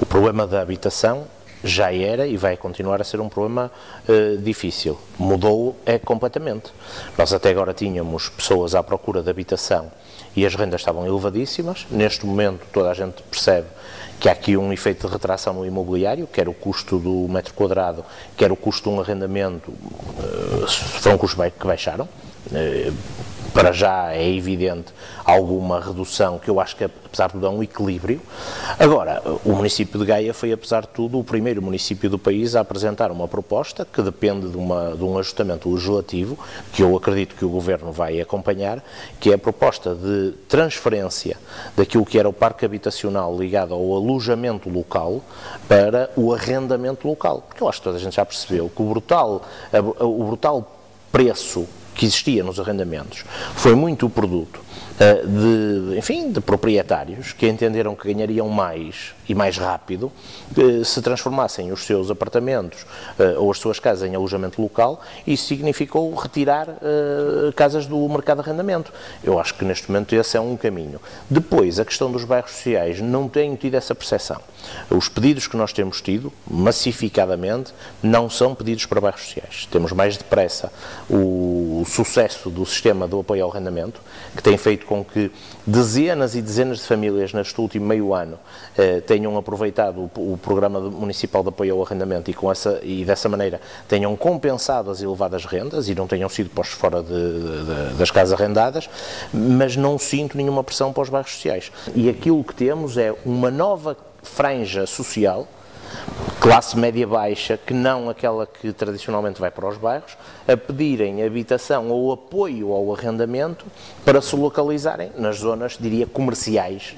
O 0.00 0.06
problema 0.06 0.46
da 0.46 0.62
habitação 0.62 1.26
já 1.62 1.92
era 1.92 2.26
e 2.26 2.36
vai 2.36 2.56
continuar 2.56 3.00
a 3.00 3.04
ser 3.04 3.20
um 3.20 3.28
problema 3.28 3.70
uh, 4.08 4.38
difícil. 4.38 4.98
Mudou 5.18 5.76
é 5.84 5.98
completamente. 5.98 6.72
Nós 7.16 7.32
até 7.32 7.50
agora 7.50 7.74
tínhamos 7.74 8.28
pessoas 8.28 8.74
à 8.74 8.82
procura 8.82 9.22
de 9.22 9.30
habitação 9.30 9.90
e 10.34 10.46
as 10.46 10.54
rendas 10.54 10.80
estavam 10.80 11.06
elevadíssimas. 11.06 11.86
Neste 11.90 12.24
momento 12.26 12.66
toda 12.72 12.90
a 12.90 12.94
gente 12.94 13.22
percebe 13.22 13.66
que 14.18 14.28
há 14.28 14.32
aqui 14.32 14.56
um 14.56 14.72
efeito 14.72 15.06
de 15.06 15.12
retração 15.12 15.54
no 15.54 15.66
imobiliário, 15.66 16.26
quer 16.26 16.48
o 16.48 16.52
custo 16.52 16.98
do 16.98 17.26
metro 17.28 17.54
quadrado, 17.54 18.04
quer 18.36 18.52
o 18.52 18.56
custo 18.56 18.90
de 18.90 18.96
um 18.96 19.00
arrendamento, 19.00 19.70
uh, 19.70 20.66
foram 20.68 21.16
custos 21.16 21.52
que 21.58 21.66
baixaram. 21.66 22.08
Para 23.52 23.72
já 23.72 24.12
é 24.12 24.28
evidente 24.28 24.92
alguma 25.24 25.80
redução, 25.80 26.38
que 26.38 26.48
eu 26.48 26.60
acho 26.60 26.76
que 26.76 26.84
apesar 26.84 27.26
de 27.26 27.34
tudo 27.34 27.46
é 27.46 27.50
um 27.50 27.62
equilíbrio. 27.62 28.20
Agora, 28.78 29.22
o 29.44 29.52
município 29.52 29.98
de 29.98 30.06
Gaia 30.06 30.32
foi, 30.32 30.52
apesar 30.52 30.82
de 30.82 30.88
tudo, 30.88 31.18
o 31.18 31.24
primeiro 31.24 31.60
município 31.60 32.08
do 32.08 32.18
país 32.18 32.54
a 32.54 32.60
apresentar 32.60 33.10
uma 33.10 33.26
proposta 33.26 33.84
que 33.84 34.00
depende 34.02 34.48
de, 34.48 34.56
uma, 34.56 34.96
de 34.96 35.02
um 35.02 35.18
ajustamento 35.18 35.72
legislativo, 35.72 36.38
que 36.72 36.82
eu 36.82 36.96
acredito 36.96 37.34
que 37.34 37.44
o 37.44 37.48
Governo 37.48 37.92
vai 37.92 38.20
acompanhar, 38.20 38.82
que 39.18 39.30
é 39.30 39.34
a 39.34 39.38
proposta 39.38 39.94
de 39.94 40.32
transferência 40.48 41.36
daquilo 41.76 42.04
que 42.04 42.18
era 42.18 42.28
o 42.28 42.32
parque 42.32 42.64
habitacional 42.64 43.36
ligado 43.36 43.74
ao 43.74 43.94
alojamento 43.94 44.68
local 44.68 45.20
para 45.68 46.10
o 46.16 46.32
arrendamento 46.32 47.06
local. 47.06 47.44
Porque 47.48 47.62
eu 47.62 47.68
acho 47.68 47.78
que 47.78 47.84
toda 47.84 47.96
a 47.96 48.00
gente 48.00 48.16
já 48.16 48.24
percebeu 48.24 48.70
que 48.74 48.82
o 48.82 48.86
brutal, 48.86 49.42
o 50.00 50.24
brutal 50.24 50.76
preço 51.10 51.66
que 51.94 52.06
existia 52.06 52.42
nos 52.42 52.58
arrendamentos 52.58 53.24
foi 53.54 53.74
muito 53.74 54.06
o 54.06 54.10
produto 54.10 54.60
uh, 54.60 55.26
de, 55.26 55.98
enfim, 55.98 56.30
de 56.30 56.40
proprietários 56.40 57.32
que 57.32 57.48
entenderam 57.48 57.94
que 57.94 58.12
ganhariam 58.12 58.48
mais 58.48 59.14
e 59.30 59.34
mais 59.34 59.56
rápido 59.56 60.12
uh, 60.56 60.84
se 60.84 61.00
transformassem 61.00 61.70
os 61.72 61.84
seus 61.84 62.10
apartamentos 62.10 62.82
uh, 62.82 63.40
ou 63.40 63.50
as 63.50 63.58
suas 63.58 63.78
casas 63.78 64.08
em 64.08 64.14
alojamento 64.14 64.60
local 64.60 65.00
isso 65.26 65.46
significou 65.46 66.12
retirar 66.14 66.66
casas 67.54 67.86
do 67.86 68.08
mercado 68.08 68.42
de 68.42 68.48
arrendamento. 68.48 68.92
Eu 69.22 69.38
acho 69.38 69.54
que 69.54 69.64
neste 69.64 69.90
momento 69.90 70.14
esse 70.14 70.36
é 70.36 70.40
um 70.40 70.56
caminho. 70.56 71.00
Depois, 71.28 71.78
a 71.78 71.84
questão 71.84 72.10
dos 72.10 72.24
bairros 72.24 72.52
sociais, 72.52 73.00
não 73.00 73.28
tenho 73.28 73.56
tido 73.56 73.74
essa 73.74 73.94
percepção. 73.94 74.40
Os 74.90 75.08
pedidos 75.08 75.46
que 75.46 75.56
nós 75.56 75.72
temos 75.72 76.00
tido, 76.00 76.32
massificadamente, 76.48 77.72
não 78.02 78.28
são 78.28 78.54
pedidos 78.54 78.86
para 78.86 79.00
bairros 79.00 79.22
sociais. 79.22 79.66
Temos 79.70 79.92
mais 79.92 80.16
depressa 80.16 80.72
o, 81.08 81.84
sucesso 81.86 82.50
do 82.50 82.64
sistema 82.66 83.06
do 83.06 83.20
apoio 83.20 83.44
ao 83.44 83.50
arrendamento, 83.50 84.00
que 84.36 84.42
tem 84.42 84.56
feito 84.56 84.86
com 84.86 85.04
que 85.04 85.30
dezenas 85.66 86.34
e 86.34 86.42
dezenas 86.42 86.78
de 86.78 86.84
famílias 86.84 87.32
neste 87.32 87.60
último 87.60 87.86
meio 87.86 88.14
ano 88.14 88.38
eh, 88.76 89.00
tenham 89.00 89.19
aproveitado 89.36 90.10
o, 90.16 90.32
o, 90.32 90.38
Programa 90.38 90.80
Municipal 90.80 91.42
de 91.42 91.48
Apoio 91.48 91.74
ao 91.74 91.82
Arrendamento 91.82 92.30
e, 92.30 92.34
com 92.34 92.50
essa, 92.50 92.80
e 92.82 93.04
dessa 93.04 93.28
maneira 93.28 93.60
tenham 93.88 94.14
compensado 94.16 94.90
as 94.90 95.02
elevadas 95.02 95.44
rendas 95.44 95.88
e 95.88 95.94
não 95.94 96.06
tenham 96.06 96.28
sido 96.28 96.50
postos 96.50 96.78
fora 96.78 97.02
de, 97.02 97.08
de, 97.08 97.94
das 97.96 98.10
casas 98.10 98.38
arrendadas, 98.38 98.88
mas 99.32 99.76
não 99.76 99.98
sinto 99.98 100.36
nenhuma 100.36 100.64
pressão 100.64 100.92
para 100.92 101.02
os 101.02 101.08
bairros 101.08 101.32
sociais. 101.32 101.70
E 101.94 102.08
aquilo 102.08 102.42
que 102.44 102.54
temos 102.54 102.96
é 102.96 103.14
uma 103.24 103.50
nova 103.50 103.96
franja 104.22 104.86
social 104.86 105.46
classe 106.40 106.76
média 106.76 107.06
baixa, 107.06 107.58
que 107.58 107.74
não 107.74 108.08
aquela 108.08 108.46
que 108.46 108.72
tradicionalmente 108.72 109.40
vai 109.40 109.50
para 109.50 109.68
os 109.68 109.76
bairros, 109.76 110.16
a 110.48 110.56
pedirem 110.56 111.22
habitação 111.22 111.90
ou 111.90 112.12
apoio 112.12 112.72
ao 112.72 112.94
arrendamento 112.94 113.66
para 114.04 114.22
se 114.22 114.34
localizarem 114.34 115.12
nas 115.16 115.38
zonas, 115.38 115.76
diria, 115.78 116.06
comerciais, 116.06 116.94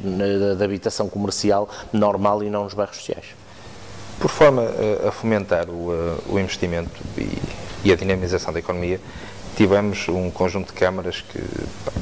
da 0.56 0.64
habitação 0.64 1.08
comercial 1.08 1.68
normal 1.92 2.42
e 2.42 2.50
não 2.50 2.64
nos 2.64 2.74
bairros 2.74 2.96
sociais. 2.96 3.26
Por 4.20 4.30
forma 4.30 4.62
a 5.08 5.10
fomentar 5.10 5.68
o, 5.68 5.90
o 6.28 6.38
investimento 6.38 7.00
e 7.84 7.92
a 7.92 7.96
dinamização 7.96 8.52
da 8.52 8.60
economia, 8.60 9.00
tivemos 9.56 10.08
um 10.08 10.30
conjunto 10.30 10.68
de 10.68 10.72
câmaras 10.72 11.20
que, 11.20 11.38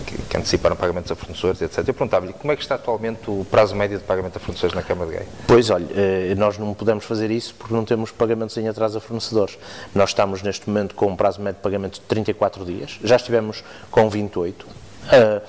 que, 0.06 0.22
que 0.22 0.36
anteciparam 0.36 0.76
pagamentos 0.76 1.10
a 1.10 1.16
fornecedores, 1.16 1.60
etc. 1.62 1.78
Eu 1.78 1.94
perguntava-lhe 1.94 2.32
como 2.32 2.52
é 2.52 2.56
que 2.56 2.62
está 2.62 2.76
atualmente 2.76 3.28
o 3.28 3.44
prazo 3.50 3.74
médio 3.74 3.98
de 3.98 4.04
pagamento 4.04 4.36
a 4.36 4.40
fornecedores 4.40 4.74
na 4.74 4.82
Câmara 4.82 5.10
de 5.10 5.16
Gaia? 5.16 5.28
Pois, 5.46 5.70
olha, 5.70 5.86
eh, 5.94 6.34
nós 6.36 6.58
não 6.58 6.72
podemos 6.74 7.04
fazer 7.04 7.30
isso 7.30 7.54
porque 7.54 7.74
não 7.74 7.84
temos 7.84 8.10
pagamentos 8.10 8.56
em 8.56 8.68
atraso 8.68 8.98
a 8.98 9.00
fornecedores. 9.00 9.58
Nós 9.94 10.10
estamos 10.10 10.42
neste 10.42 10.68
momento 10.68 10.94
com 10.94 11.06
um 11.06 11.16
prazo 11.16 11.40
médio 11.40 11.58
de 11.58 11.62
pagamento 11.62 11.94
de 11.94 12.00
34 12.02 12.64
dias, 12.64 12.98
já 13.02 13.16
estivemos 13.16 13.64
com 13.90 14.08
28. 14.08 14.66
Eh, 15.12 15.42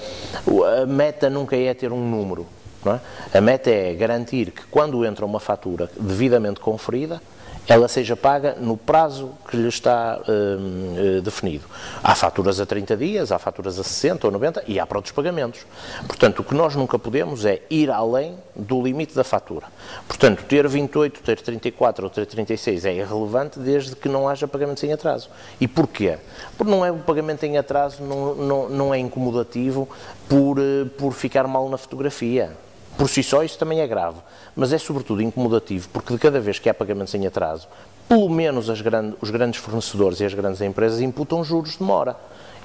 a 0.81 0.85
meta 0.85 1.29
nunca 1.29 1.55
é 1.55 1.73
ter 1.73 1.91
um 1.91 2.09
número. 2.09 2.47
É? 2.85 3.37
A 3.37 3.41
meta 3.41 3.69
é 3.69 3.93
garantir 3.93 4.49
que 4.49 4.63
quando 4.71 5.05
entra 5.05 5.23
uma 5.23 5.39
fatura 5.39 5.89
devidamente 5.99 6.59
conferida, 6.59 7.21
ela 7.67 7.87
seja 7.87 8.15
paga 8.15 8.55
no 8.59 8.75
prazo 8.75 9.31
que 9.49 9.55
lhe 9.55 9.67
está 9.67 10.19
uh, 10.19 11.21
definido. 11.21 11.65
Há 12.03 12.15
faturas 12.15 12.59
a 12.59 12.65
30 12.65 12.97
dias, 12.97 13.31
há 13.31 13.39
faturas 13.39 13.79
a 13.79 13.83
60 13.83 14.27
ou 14.27 14.33
90 14.33 14.63
e 14.67 14.79
há 14.79 14.85
para 14.85 14.97
outros 14.97 15.13
pagamentos. 15.13 15.65
Portanto, 16.07 16.39
o 16.39 16.43
que 16.43 16.53
nós 16.53 16.75
nunca 16.75 16.97
podemos 16.97 17.45
é 17.45 17.61
ir 17.69 17.89
além 17.89 18.35
do 18.55 18.81
limite 18.81 19.15
da 19.15 19.23
fatura. 19.23 19.67
Portanto, 20.07 20.43
ter 20.45 20.67
28, 20.67 21.21
ter 21.21 21.39
34 21.39 22.03
ou 22.03 22.09
ter 22.09 22.25
36 22.25 22.85
é 22.85 22.93
irrelevante 22.93 23.59
desde 23.59 23.95
que 23.95 24.09
não 24.09 24.27
haja 24.27 24.47
pagamento 24.47 24.85
em 24.85 24.93
atraso. 24.93 25.29
E 25.59 25.67
porquê? 25.67 26.17
Porque 26.57 26.71
não 26.71 26.85
é 26.85 26.91
o 26.91 26.97
pagamento 26.97 27.43
em 27.45 27.57
atraso, 27.57 28.03
não, 28.03 28.35
não, 28.35 28.69
não 28.69 28.93
é 28.93 28.97
incomodativo 28.97 29.87
por, 30.27 30.57
eh, 30.59 30.85
por 30.97 31.13
ficar 31.13 31.47
mal 31.47 31.69
na 31.69 31.77
fotografia. 31.77 32.51
Por 32.97 33.09
si 33.09 33.23
só 33.23 33.43
isso 33.43 33.57
também 33.57 33.79
é 33.79 33.87
grave, 33.87 34.17
mas 34.55 34.73
é 34.73 34.77
sobretudo 34.77 35.21
incomodativo 35.21 35.89
porque 35.89 36.13
de 36.13 36.19
cada 36.19 36.39
vez 36.39 36.59
que 36.59 36.69
há 36.69 36.73
pagamentos 36.73 37.13
em 37.15 37.25
atraso, 37.25 37.67
pelo 38.07 38.29
menos 38.29 38.69
grande, 38.81 39.15
os 39.21 39.29
grandes 39.29 39.59
fornecedores 39.59 40.19
e 40.19 40.25
as 40.25 40.33
grandes 40.33 40.61
empresas 40.61 40.99
imputam 40.99 41.43
juros 41.43 41.77
de 41.77 41.83
mora 41.83 42.15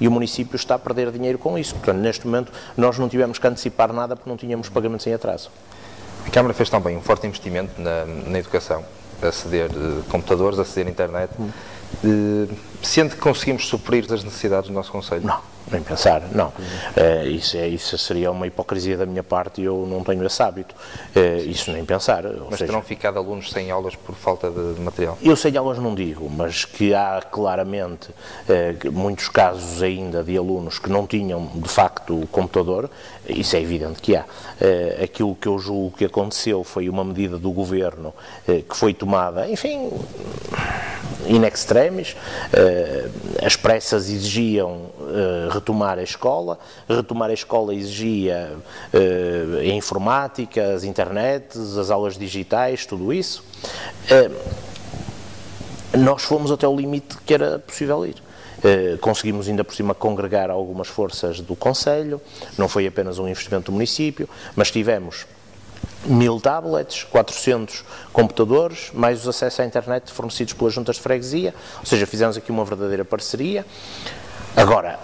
e 0.00 0.06
o 0.08 0.10
município 0.10 0.56
está 0.56 0.74
a 0.74 0.78
perder 0.78 1.10
dinheiro 1.10 1.38
com 1.38 1.56
isso. 1.56 1.74
Portanto, 1.74 1.98
neste 1.98 2.26
momento, 2.26 2.52
nós 2.76 2.98
não 2.98 3.08
tivemos 3.08 3.38
que 3.38 3.46
antecipar 3.46 3.92
nada 3.92 4.16
porque 4.16 4.28
não 4.28 4.36
tínhamos 4.36 4.68
pagamentos 4.68 5.06
em 5.06 5.14
atraso. 5.14 5.50
A 6.26 6.30
Câmara 6.30 6.52
fez 6.52 6.68
também 6.68 6.96
um 6.96 7.00
forte 7.00 7.26
investimento 7.26 7.80
na, 7.80 8.04
na 8.04 8.38
educação, 8.38 8.84
a 9.22 9.30
ceder 9.30 9.70
uh, 9.70 10.02
computadores, 10.10 10.58
a 10.58 10.64
ceder 10.64 10.90
internet. 10.90 11.32
Hum. 11.38 11.50
Uh, 12.04 12.56
sente 12.82 13.14
que 13.14 13.20
conseguimos 13.20 13.66
suprir 13.68 14.04
as 14.12 14.24
necessidades 14.24 14.68
do 14.68 14.74
nosso 14.74 14.90
Conselho? 14.90 15.24
Não 15.24 15.55
nem 15.70 15.82
pensar, 15.82 16.22
não. 16.32 16.48
Uh, 16.48 17.26
isso, 17.28 17.56
é, 17.56 17.66
isso 17.68 17.96
seria 17.98 18.30
uma 18.30 18.46
hipocrisia 18.46 18.96
da 18.96 19.06
minha 19.06 19.22
parte 19.22 19.60
e 19.60 19.64
eu 19.64 19.86
não 19.88 20.02
tenho 20.04 20.24
esse 20.24 20.42
hábito. 20.42 20.74
Uh, 21.14 21.48
isso 21.48 21.72
nem 21.72 21.84
pensar. 21.84 22.22
Mas 22.22 22.58
seja, 22.58 22.66
terão 22.66 22.82
ficado 22.82 23.18
alunos 23.18 23.50
sem 23.50 23.70
aulas 23.70 23.94
por 23.94 24.14
falta 24.14 24.50
de 24.50 24.80
material? 24.80 25.18
Eu 25.22 25.36
sem 25.36 25.56
aulas 25.56 25.78
não 25.78 25.94
digo, 25.94 26.30
mas 26.30 26.64
que 26.64 26.94
há 26.94 27.20
claramente 27.30 28.10
uh, 28.10 28.92
muitos 28.92 29.28
casos 29.28 29.82
ainda 29.82 30.22
de 30.22 30.36
alunos 30.36 30.78
que 30.78 30.88
não 30.88 31.06
tinham 31.06 31.50
de 31.54 31.68
facto 31.68 32.20
o 32.20 32.26
computador, 32.26 32.88
isso 33.28 33.56
é 33.56 33.60
evidente 33.60 34.00
que 34.00 34.16
há. 34.16 34.24
aquilo 35.02 35.34
que 35.34 35.48
eu 35.48 35.58
julgo 35.58 35.96
que 35.96 36.04
aconteceu 36.04 36.62
foi 36.64 36.88
uma 36.88 37.04
medida 37.04 37.38
do 37.38 37.50
governo 37.50 38.14
que 38.46 38.76
foi 38.76 38.94
tomada, 38.94 39.48
enfim, 39.48 39.90
in 41.26 41.44
extremis, 41.44 42.16
as 43.44 43.56
pressas 43.56 44.08
exigiam 44.08 44.90
retomar 45.50 45.98
a 45.98 46.02
escola. 46.02 46.58
Retomar 46.88 47.30
a 47.30 47.34
escola 47.34 47.74
exigia 47.74 48.52
uh, 48.92 49.58
a 49.58 49.64
informática, 49.64 50.74
as 50.74 50.84
internets, 50.84 51.76
as 51.76 51.90
aulas 51.90 52.16
digitais, 52.16 52.86
tudo 52.86 53.12
isso. 53.12 53.42
Uh, 54.10 54.66
nós 55.98 56.22
fomos 56.22 56.50
até 56.50 56.66
o 56.66 56.76
limite 56.76 57.16
que 57.24 57.34
era 57.34 57.58
possível 57.58 58.04
ir. 58.04 58.25
Uh, 58.66 58.98
conseguimos 58.98 59.48
ainda 59.48 59.62
por 59.62 59.76
cima 59.76 59.94
congregar 59.94 60.50
algumas 60.50 60.88
forças 60.88 61.40
do 61.40 61.54
Conselho, 61.54 62.20
não 62.58 62.68
foi 62.68 62.84
apenas 62.86 63.18
um 63.18 63.28
investimento 63.28 63.66
do 63.66 63.72
município, 63.72 64.28
mas 64.56 64.72
tivemos 64.72 65.24
mil 66.04 66.40
tablets, 66.40 67.04
400 67.04 67.84
computadores, 68.12 68.90
mais 68.92 69.20
os 69.20 69.28
acessos 69.28 69.60
à 69.60 69.64
internet 69.64 70.12
fornecidos 70.12 70.52
pelas 70.54 70.72
juntas 70.72 70.96
de 70.96 71.02
freguesia, 71.02 71.54
ou 71.78 71.86
seja, 71.86 72.04
fizemos 72.06 72.36
aqui 72.36 72.50
uma 72.50 72.64
verdadeira 72.64 73.04
parceria. 73.04 73.64
Agora, 74.56 74.98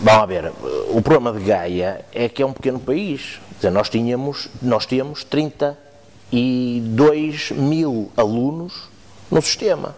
vamos 0.00 0.28
ver, 0.28 0.50
o 0.88 1.02
problema 1.02 1.38
de 1.38 1.44
Gaia 1.44 2.06
é 2.12 2.26
que 2.28 2.42
é 2.42 2.46
um 2.46 2.52
pequeno 2.52 2.78
país. 2.78 3.40
Dizer, 3.56 3.70
nós, 3.70 3.88
tínhamos, 3.88 4.48
nós 4.60 4.86
tínhamos 4.86 5.24
32 5.24 7.50
mil 7.50 8.12
alunos 8.16 8.88
no 9.30 9.42
sistema. 9.42 9.96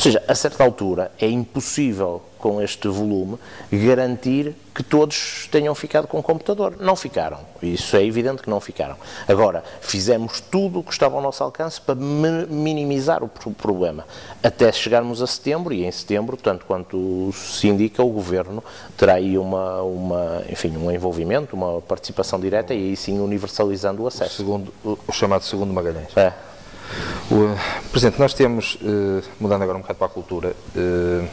Ou 0.00 0.02
seja, 0.02 0.22
a 0.26 0.34
certa 0.34 0.64
altura 0.64 1.12
é 1.20 1.28
impossível 1.28 2.22
com 2.38 2.62
este 2.62 2.88
volume, 2.88 3.38
garantir 3.70 4.56
que 4.74 4.82
todos 4.82 5.46
tenham 5.52 5.74
ficado 5.74 6.06
com 6.06 6.18
o 6.18 6.22
computador. 6.22 6.74
Não 6.80 6.96
ficaram. 6.96 7.40
Isso 7.62 7.94
é 7.98 8.02
evidente 8.02 8.40
que 8.40 8.48
não 8.48 8.62
ficaram. 8.62 8.96
Agora, 9.28 9.62
fizemos 9.82 10.40
tudo 10.40 10.78
o 10.78 10.82
que 10.82 10.90
estava 10.90 11.16
ao 11.16 11.20
nosso 11.20 11.44
alcance 11.44 11.78
para 11.78 11.94
minimizar 11.94 13.22
o 13.22 13.28
problema. 13.28 14.06
Até 14.42 14.72
chegarmos 14.72 15.20
a 15.20 15.26
setembro, 15.26 15.74
e 15.74 15.84
em 15.84 15.92
setembro, 15.92 16.34
tanto 16.34 16.64
quanto 16.64 17.30
se 17.34 17.68
indica, 17.68 18.02
o 18.02 18.08
Governo 18.08 18.64
terá 18.96 19.16
aí 19.16 19.36
uma, 19.36 19.82
uma, 19.82 20.42
enfim, 20.48 20.74
um 20.78 20.90
envolvimento, 20.90 21.54
uma 21.54 21.82
participação 21.82 22.40
direta 22.40 22.72
e 22.72 22.88
aí 22.88 22.96
sim 22.96 23.20
universalizando 23.20 24.04
o 24.04 24.06
acesso. 24.06 24.32
O, 24.32 24.36
segundo, 24.36 24.74
o 24.82 25.12
chamado 25.12 25.44
segundo 25.44 25.74
Magalhães. 25.74 26.16
É. 26.16 26.32
O, 27.30 27.56
Presidente, 27.90 28.18
nós 28.18 28.34
temos, 28.34 28.78
eh, 28.82 29.22
mudando 29.38 29.62
agora 29.62 29.78
um 29.78 29.80
bocado 29.80 29.98
para 29.98 30.06
a 30.06 30.10
cultura, 30.10 30.54
eh, 30.76 31.24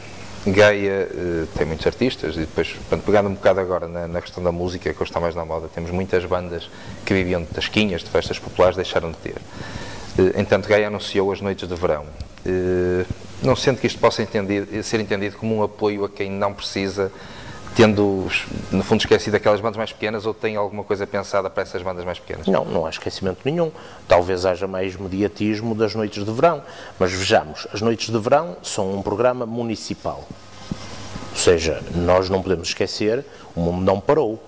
Gaia 0.46 1.08
uh, 1.10 1.46
tem 1.58 1.66
muitos 1.66 1.86
artistas 1.86 2.36
e 2.36 2.40
depois, 2.40 2.68
portanto, 2.68 3.04
pegando 3.04 3.28
um 3.28 3.34
bocado 3.34 3.60
agora 3.60 3.88
na, 3.88 4.06
na, 4.06 4.22
questão 4.22 4.42
da 4.42 4.52
música, 4.52 4.94
que 4.94 5.02
hoje 5.02 5.10
está 5.10 5.20
mais 5.20 5.34
na 5.34 5.44
moda, 5.44 5.68
temos 5.74 5.90
muitas 5.90 6.24
bandas 6.24 6.70
que 7.04 7.12
viviam 7.12 7.42
de 7.42 7.48
tasquinhas, 7.48 8.02
de 8.02 8.08
festas 8.08 8.38
populares, 8.38 8.76
deixaram 8.76 9.10
de 9.10 9.16
ter. 9.18 9.36
Entanto, 10.36 10.68
Gaia 10.68 10.86
anunciou 10.86 11.32
as 11.32 11.40
noites 11.40 11.68
de 11.68 11.74
verão. 11.74 12.06
Não 13.42 13.54
sente 13.54 13.80
que 13.80 13.86
isto 13.88 13.98
possa 13.98 14.22
entendido, 14.22 14.82
ser 14.82 15.00
entendido 15.00 15.36
como 15.36 15.56
um 15.56 15.62
apoio 15.62 16.04
a 16.04 16.08
quem 16.08 16.30
não 16.30 16.54
precisa 16.54 17.12
tendo, 17.78 18.26
no 18.72 18.82
fundo, 18.82 18.98
esquecido 18.98 19.36
aquelas 19.36 19.60
bandas 19.60 19.76
mais 19.76 19.92
pequenas 19.92 20.26
ou 20.26 20.34
tem 20.34 20.56
alguma 20.56 20.82
coisa 20.82 21.06
pensada 21.06 21.48
para 21.48 21.62
essas 21.62 21.80
bandas 21.80 22.04
mais 22.04 22.18
pequenas? 22.18 22.48
Não, 22.48 22.64
não 22.64 22.84
há 22.84 22.90
esquecimento 22.90 23.38
nenhum. 23.44 23.70
Talvez 24.08 24.44
haja 24.44 24.66
mais 24.66 24.96
mediatismo 24.96 25.76
das 25.76 25.94
noites 25.94 26.24
de 26.24 26.32
verão. 26.32 26.60
Mas 26.98 27.12
vejamos, 27.12 27.68
as 27.72 27.80
noites 27.80 28.10
de 28.10 28.18
verão 28.18 28.56
são 28.64 28.92
um 28.96 29.00
programa 29.00 29.46
municipal. 29.46 30.26
Ou 31.30 31.36
seja, 31.36 31.80
nós 31.94 32.28
não 32.28 32.42
podemos 32.42 32.66
esquecer, 32.66 33.24
o 33.54 33.60
mundo 33.60 33.84
não 33.84 34.00
parou 34.00 34.42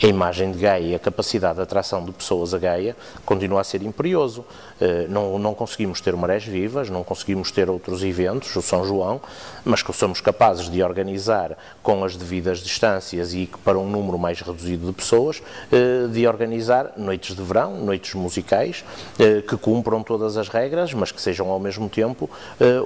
a 0.00 0.06
imagem 0.06 0.52
de 0.52 0.58
Gaia 0.58 0.86
e 0.86 0.94
a 0.94 0.98
capacidade 1.00 1.56
de 1.56 1.62
atração 1.62 2.04
de 2.04 2.12
pessoas 2.12 2.54
a 2.54 2.58
Gaia 2.58 2.96
continua 3.26 3.60
a 3.60 3.64
ser 3.64 3.82
imperioso. 3.82 4.44
Eh, 4.80 5.06
não, 5.08 5.38
não 5.38 5.54
conseguimos 5.54 6.00
ter 6.00 6.14
marés 6.14 6.44
vivas, 6.44 6.88
não 6.88 7.02
conseguimos 7.02 7.50
ter 7.50 7.68
outros 7.68 8.02
eventos, 8.04 8.54
o 8.54 8.62
São 8.62 8.84
João, 8.84 9.20
mas 9.64 9.82
que 9.82 9.92
somos 9.92 10.20
capazes 10.20 10.70
de 10.70 10.82
organizar 10.82 11.56
com 11.82 12.04
as 12.04 12.16
devidas 12.16 12.60
distâncias 12.60 13.34
e 13.34 13.50
para 13.64 13.78
um 13.78 13.88
número 13.88 14.18
mais 14.18 14.40
reduzido 14.40 14.86
de 14.86 14.92
pessoas, 14.92 15.42
eh, 15.72 16.06
de 16.10 16.26
organizar 16.26 16.92
noites 16.96 17.34
de 17.34 17.42
verão, 17.42 17.76
noites 17.76 18.14
musicais, 18.14 18.84
eh, 19.18 19.42
que 19.42 19.56
cumpram 19.56 20.02
todas 20.02 20.36
as 20.36 20.48
regras, 20.48 20.94
mas 20.94 21.10
que 21.10 21.20
sejam 21.20 21.50
ao 21.50 21.58
mesmo 21.58 21.88
tempo 21.88 22.30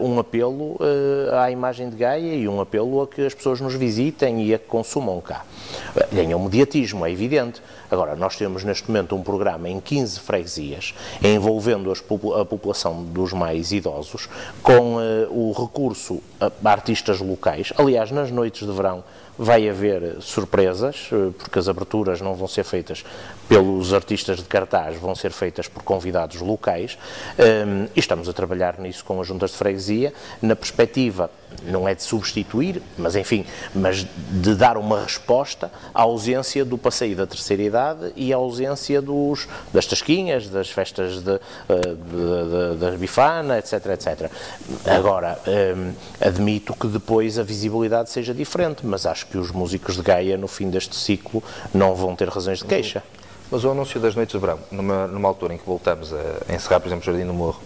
um 0.00 0.18
apelo 0.18 0.78
à 1.32 1.50
imagem 1.50 1.88
de 1.88 1.96
Gaia 1.96 2.34
e 2.34 2.49
um 2.49 2.61
apelo 2.61 3.02
a 3.02 3.06
que 3.06 3.25
as 3.25 3.34
pessoas 3.34 3.61
nos 3.61 3.75
visitem 3.75 4.44
e 4.46 4.54
a 4.54 4.58
que 4.58 4.66
consumam 4.66 5.20
cá. 5.20 5.44
Ganham 6.12 6.38
mediatismo, 6.38 7.04
é 7.04 7.11
evidente. 7.11 7.61
Agora, 7.90 8.16
nós 8.16 8.37
temos 8.37 8.64
neste 8.64 8.88
momento 8.88 9.14
um 9.14 9.22
programa 9.22 9.68
em 9.68 9.78
15 9.78 10.20
freguesias, 10.20 10.94
envolvendo 11.22 11.81
a 11.90 12.44
população 12.44 13.02
dos 13.04 13.32
mais 13.32 13.72
idosos, 13.72 14.28
com 14.62 14.96
uh, 14.96 15.00
o 15.30 15.52
recurso 15.52 16.20
a 16.40 16.50
artistas 16.70 17.20
locais. 17.20 17.72
Aliás, 17.76 18.10
nas 18.10 18.30
noites 18.30 18.66
de 18.66 18.72
verão 18.72 19.02
vai 19.42 19.68
haver 19.68 20.18
surpresas, 20.20 21.08
eh, 21.12 21.32
porque 21.37 21.58
as 21.58 21.68
aberturas 21.68 22.20
não 22.20 22.34
vão 22.34 22.46
ser 22.46 22.62
feitas 22.62 23.04
pelos 23.49 23.92
artistas 23.92 24.38
de 24.38 24.44
cartaz, 24.44 24.96
vão 24.96 25.14
ser 25.14 25.32
feitas 25.32 25.66
por 25.66 25.82
convidados 25.82 26.40
locais, 26.40 26.96
um, 27.38 27.84
e 27.94 28.00
estamos 28.00 28.28
a 28.28 28.32
trabalhar 28.32 28.78
nisso 28.78 29.04
com 29.04 29.20
as 29.20 29.26
juntas 29.26 29.50
de 29.50 29.56
freguesia, 29.56 30.14
na 30.40 30.54
perspectiva, 30.54 31.28
não 31.64 31.87
é 31.87 31.94
de 31.94 32.02
substituir, 32.02 32.80
mas 32.96 33.14
enfim, 33.16 33.44
mas 33.75 34.06
de 34.30 34.54
dar 34.54 34.76
uma 34.76 35.02
resposta 35.02 35.70
à 35.92 36.02
ausência 36.02 36.64
do 36.64 36.78
passeio 36.78 37.14
da 37.14 37.26
terceira 37.26 37.62
idade 37.62 38.12
e 38.16 38.32
à 38.32 38.37
ausência 38.37 39.02
dos, 39.02 39.46
das 39.72 39.87
tasquinhas, 39.87 40.49
das 40.49 40.70
festas 40.70 41.20
de, 41.20 41.34
eh, 41.68 42.75
da 42.78 42.92
bifana, 42.92 43.58
etc, 43.58 43.87
etc. 43.87 44.30
Agora, 44.87 45.38
um, 45.46 45.92
admito 46.20 46.75
que 46.75 46.87
depois 46.87 47.38
a 47.38 47.42
visibilidade 47.42 48.11
seja 48.11 48.32
diferente, 48.32 48.86
mas 48.86 49.04
acho 49.04 49.26
os 49.38 49.50
músicos 49.50 49.97
de 49.97 50.02
Gaia, 50.02 50.36
no 50.36 50.49
fim 50.49 50.71
deste 50.71 50.97
ciclo, 50.97 51.42
não 51.73 51.95
vão 51.95 52.14
ter 52.14 52.28
razões 52.28 52.58
de 52.58 52.64
queixa. 52.64 53.02
Mas 53.50 53.64
o 53.64 53.71
anúncio 53.71 54.00
das 54.00 54.14
Noites 54.14 54.32
de 54.32 54.38
Verão, 54.38 54.58
numa, 54.71 55.06
numa 55.06 55.28
altura 55.28 55.54
em 55.54 55.58
que 55.58 55.66
voltamos 55.66 56.12
a, 56.12 56.54
encerrar, 56.54 56.80
por 56.80 56.88
exemplo, 56.88 57.02
o 57.02 57.04
Jardim 57.04 57.26
do 57.26 57.34
Morro, 57.34 57.60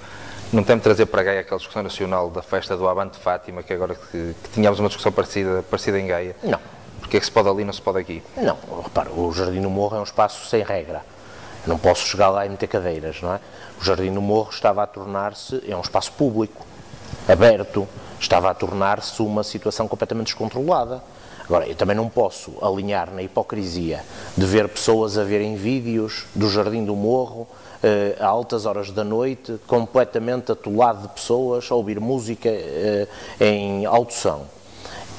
não 0.53 0.63
tem 0.63 0.77
de 0.77 0.83
trazer 0.83 1.07
para 1.07 1.23
Gaia 1.23 1.41
aquela 1.41 1.59
discussão 1.59 1.83
nacional 1.83 2.31
da 2.31 2.43
festa 2.43 2.77
do 2.77 2.89
Avante 2.89 3.19
Fátima, 3.19 3.63
que 3.63 3.73
agora 3.73 3.95
que, 3.95 4.35
que 4.43 4.51
tínhamos 4.53 4.81
uma 4.81 4.89
discussão 4.89 5.13
parecida, 5.13 5.65
parecida 5.69 5.99
em 5.99 6.07
Gaia? 6.07 6.37
Não. 6.43 6.59
Porque 7.01 7.17
é 7.17 7.21
que 7.21 7.27
se 7.27 7.31
pode 7.31 7.49
ali 7.49 7.65
não 7.65 7.73
se 7.73 7.81
pode 7.81 7.99
aqui? 7.99 8.23
Não, 8.37 8.59
repara, 8.83 9.11
o 9.11 9.33
Jardim 9.33 9.61
do 9.61 9.71
Morro 9.71 9.97
é 9.97 10.01
um 10.01 10.05
espaço 10.05 10.49
sem 10.49 10.63
regra. 10.63 11.03
Não 11.67 11.79
posso 11.79 12.07
chegar 12.07 12.31
lá 12.31 12.45
e 12.47 12.49
meter 12.49 12.67
cadeiras, 12.67 13.21
não 13.23 13.33
é? 13.33 13.41
O 13.81 13.85
Jardim 13.85 14.13
do 14.13 14.21
Morro 14.21 14.51
estava 14.51 14.83
a 14.83 14.87
tornar-se, 14.87 15.63
é 15.69 15.77
um 15.77 15.81
espaço 15.81 16.13
público, 16.13 16.67
aberto, 17.29 17.87
estava 18.21 18.51
a 18.51 18.55
tornar-se 18.55 19.23
uma 19.23 19.43
situação 19.43 19.87
completamente 19.87 20.27
descontrolada. 20.27 21.03
Agora, 21.47 21.67
eu 21.67 21.77
também 21.77 21.95
não 21.95 22.09
posso 22.09 22.53
alinhar 22.61 23.13
na 23.13 23.23
hipocrisia 23.23 24.05
de 24.37 24.45
ver 24.45 24.69
pessoas 24.69 25.17
a 25.17 25.23
verem 25.23 25.55
vídeos 25.55 26.27
do 26.35 26.51
Jardim 26.51 26.85
do 26.85 26.97
Morro 26.97 27.47
eh, 27.83 28.17
a 28.19 28.27
altas 28.27 28.67
horas 28.67 28.91
da 28.91 29.05
noite, 29.05 29.57
completamente 29.65 30.51
atolado 30.51 31.03
de 31.03 31.09
pessoas, 31.09 31.71
a 31.71 31.75
ouvir 31.77 32.01
música 32.01 32.49
eh, 32.49 33.07
em 33.39 33.87
alto 33.87 34.13
som. 34.13 34.45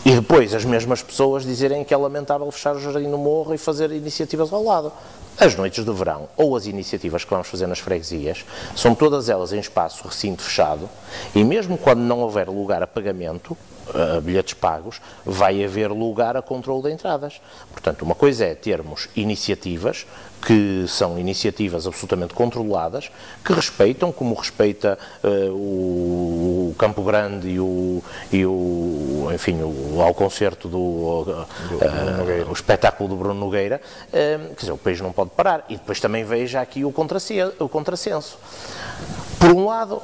E 0.06 0.12
depois 0.12 0.54
as 0.54 0.66
mesmas 0.66 1.02
pessoas 1.02 1.44
dizerem 1.44 1.84
que 1.84 1.94
é 1.94 1.98
lamentável 1.98 2.50
fechar 2.52 2.76
o 2.76 2.80
Jardim 2.80 3.10
do 3.10 3.18
Morro 3.18 3.54
e 3.54 3.58
fazer 3.58 3.92
iniciativas 3.92 4.52
ao 4.52 4.64
lado. 4.64 4.92
As 5.40 5.56
noites 5.56 5.86
de 5.86 5.92
verão 5.92 6.28
ou 6.36 6.56
as 6.56 6.66
iniciativas 6.66 7.24
que 7.24 7.30
vamos 7.30 7.48
fazer 7.48 7.68
nas 7.68 7.80
freguesias 7.80 8.44
são 8.76 8.96
todas 8.96 9.30
elas 9.30 9.54
em 9.54 9.60
espaço 9.60 10.08
recinto 10.08 10.42
fechado 10.42 10.90
e 11.36 11.44
mesmo 11.44 11.78
quando 11.78 12.00
não 12.00 12.20
houver 12.20 12.50
lugar 12.50 12.82
a 12.82 12.88
pagamento, 12.88 13.56
a 13.94 14.22
bilhetes 14.22 14.54
pagos, 14.54 15.02
vai 15.26 15.64
haver 15.64 15.90
lugar 15.90 16.36
a 16.38 16.42
controle 16.42 16.84
de 16.84 16.92
entradas. 16.92 17.42
Portanto, 17.72 18.02
uma 18.04 18.16
coisa 18.16 18.46
é 18.46 18.56
termos 18.56 19.10
iniciativas, 19.16 20.06
que 20.46 20.86
são 20.88 21.18
iniciativas 21.18 21.88
absolutamente 21.88 22.34
controladas, 22.34 23.10
que 23.44 23.54
respeitam, 23.54 24.12
como 24.12 24.36
respeita 24.36 24.98
uh, 25.24 25.52
o, 25.52 26.70
o, 26.72 26.76
Campo 26.78 27.02
Grande 27.02 27.50
e 27.50 27.60
o, 27.60 28.04
e 28.32 28.46
o 28.46 29.30
enfim, 29.34 29.60
o, 29.62 30.02
ao 30.02 30.14
concerto 30.14 30.68
do, 30.68 30.78
uh, 30.78 31.30
uh, 31.32 32.50
o 32.50 32.54
espetáculo 32.54 33.10
do 33.10 33.16
Bruno 33.16 33.40
Nogueira, 33.40 33.82
quer 34.12 34.56
dizer, 34.60 34.72
o 34.72 34.78
país 34.78 35.02
não 35.02 35.12
pode 35.12 35.32
parar. 35.32 35.66
E 35.70 35.76
depois 35.76 36.00
também 36.00 36.24
veja 36.24 36.62
aqui 36.62 36.86
o 36.86 36.92
contrassenso. 36.92 37.54
O 37.60 37.68
contrassenso. 37.68 38.38
Por 39.40 39.52
um 39.52 39.66
lado, 39.66 40.02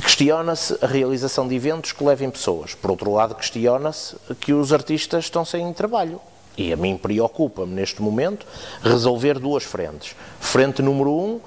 Questiona-se 0.00 0.76
a 0.82 0.86
realização 0.86 1.46
de 1.46 1.54
eventos 1.54 1.92
que 1.92 2.04
levem 2.04 2.30
pessoas. 2.30 2.74
Por 2.74 2.90
outro 2.90 3.12
lado, 3.12 3.34
questiona-se 3.34 4.16
que 4.40 4.52
os 4.52 4.72
artistas 4.72 5.24
estão 5.24 5.44
sem 5.44 5.72
trabalho. 5.72 6.20
E 6.56 6.72
a 6.72 6.76
mim 6.76 6.96
preocupa-me, 6.96 7.74
neste 7.74 8.00
momento, 8.00 8.46
resolver 8.82 9.38
duas 9.38 9.64
frentes. 9.64 10.14
Frente 10.40 10.82
número 10.82 11.10
um, 11.10 11.40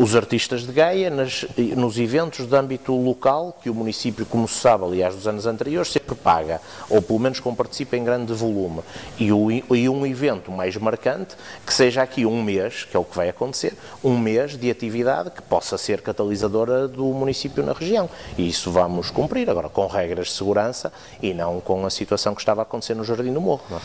os 0.00 0.16
artistas 0.16 0.62
de 0.62 0.72
Gaia 0.72 1.10
nas, 1.10 1.44
nos 1.76 1.98
eventos 1.98 2.46
de 2.46 2.56
âmbito 2.56 2.96
local, 2.96 3.54
que 3.62 3.68
o 3.68 3.74
município, 3.74 4.24
como 4.24 4.48
se 4.48 4.54
sabe, 4.54 4.84
aliás, 4.84 5.14
dos 5.14 5.28
anos 5.28 5.44
anteriores, 5.44 5.92
sempre 5.92 6.14
paga, 6.14 6.58
ou 6.88 7.02
pelo 7.02 7.18
menos 7.18 7.38
participa 7.40 7.98
em 7.98 8.04
grande 8.04 8.32
volume. 8.32 8.80
E, 9.18 9.30
o, 9.30 9.50
e, 9.50 9.88
um 9.90 10.06
evento 10.06 10.50
mais 10.50 10.74
marcante, 10.78 11.36
que 11.66 11.74
seja 11.74 12.00
aqui 12.00 12.24
um 12.24 12.42
mês, 12.42 12.84
que 12.84 12.96
é 12.96 13.00
o 13.00 13.04
que 13.04 13.14
vai 13.14 13.28
acontecer, 13.28 13.74
um 14.02 14.18
mês 14.18 14.56
de 14.56 14.70
atividade 14.70 15.30
que 15.32 15.42
possa 15.42 15.76
ser 15.76 16.00
catalisadora 16.00 16.88
do 16.88 17.04
município 17.04 17.62
na 17.62 17.74
região. 17.74 18.08
E 18.38 18.48
isso 18.48 18.70
vamos 18.70 19.10
cumprir, 19.10 19.50
agora 19.50 19.68
com 19.68 19.86
regras 19.86 20.28
de 20.28 20.32
segurança 20.32 20.90
e 21.20 21.34
não 21.34 21.60
com 21.60 21.84
a 21.84 21.90
situação 21.90 22.34
que 22.34 22.40
estava 22.40 22.62
a 22.62 22.64
acontecer 22.64 22.94
no 22.94 23.04
Jardim 23.04 23.34
do 23.34 23.40
Morro. 23.42 23.64
Não? 23.68 23.76
É? 23.76 23.80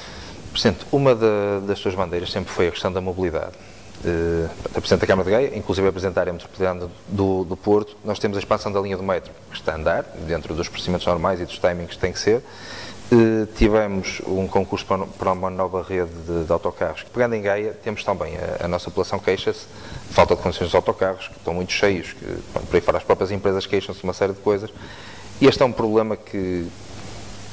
Presidente, 0.53 0.85
uma 0.93 1.13
das 1.13 1.77
suas 1.79 1.93
bandeiras 1.93 2.31
sempre 2.31 2.53
foi 2.53 2.69
a 2.69 2.71
questão 2.71 2.89
da 2.89 3.01
mobilidade 3.01 3.51
uh, 4.05 4.49
a 4.75 4.79
Presidente 4.79 5.01
da 5.01 5.07
Câmara 5.07 5.25
de 5.25 5.31
Gaia, 5.31 5.57
inclusive 5.57 5.87
a 5.87 5.91
Presidente 5.91 6.15
da 6.15 6.21
Área 6.21 6.33
Metropolitana 6.33 6.89
do, 7.07 7.43
do 7.43 7.57
Porto, 7.57 7.97
nós 8.03 8.19
temos 8.19 8.37
a 8.37 8.39
expansão 8.39 8.71
da 8.71 8.79
linha 8.79 8.97
do 8.97 9.03
metro, 9.03 9.31
que 9.49 9.57
está 9.57 9.73
a 9.73 9.75
andar, 9.75 10.03
dentro 10.27 10.53
dos 10.53 10.69
procedimentos 10.69 11.05
normais 11.05 11.41
e 11.41 11.45
dos 11.45 11.57
timings 11.57 11.93
que 11.93 11.99
tem 11.99 12.11
que 12.11 12.19
ser. 12.19 12.43
Uh, 13.11 13.45
tivemos 13.55 14.19
um 14.25 14.47
concurso 14.47 14.85
para, 14.85 15.31
uma 15.31 15.49
nova 15.49 15.83
rede 15.83 16.09
de, 16.25 16.45
de, 16.45 16.51
autocarros, 16.51 17.03
pegando 17.03 17.35
em 17.35 17.41
Gaia, 17.41 17.71
temos 17.83 18.03
também 18.03 18.35
a, 18.35 18.65
a 18.65 18.67
nossa 18.67 18.85
população 18.85 19.19
queixa-se 19.19 19.67
de 20.07 20.13
falta 20.13 20.35
de 20.35 20.41
condições 20.41 20.67
dos 20.67 20.75
autocarros, 20.75 21.27
que 21.27 21.37
estão 21.37 21.53
muito 21.53 21.71
cheios, 21.71 22.13
que, 22.13 22.25
por 22.65 22.75
aí 22.75 22.81
fora 22.81 22.97
as 22.97 23.03
próprias 23.03 23.31
empresas 23.31 23.65
queixam-se 23.67 23.99
de 23.99 24.03
uma 24.03 24.13
série 24.13 24.33
de 24.33 24.39
coisas. 24.39 24.71
E 25.39 25.45
este 25.45 25.61
é 25.61 25.65
um 25.65 25.71
problema 25.71 26.17
que, 26.17 26.67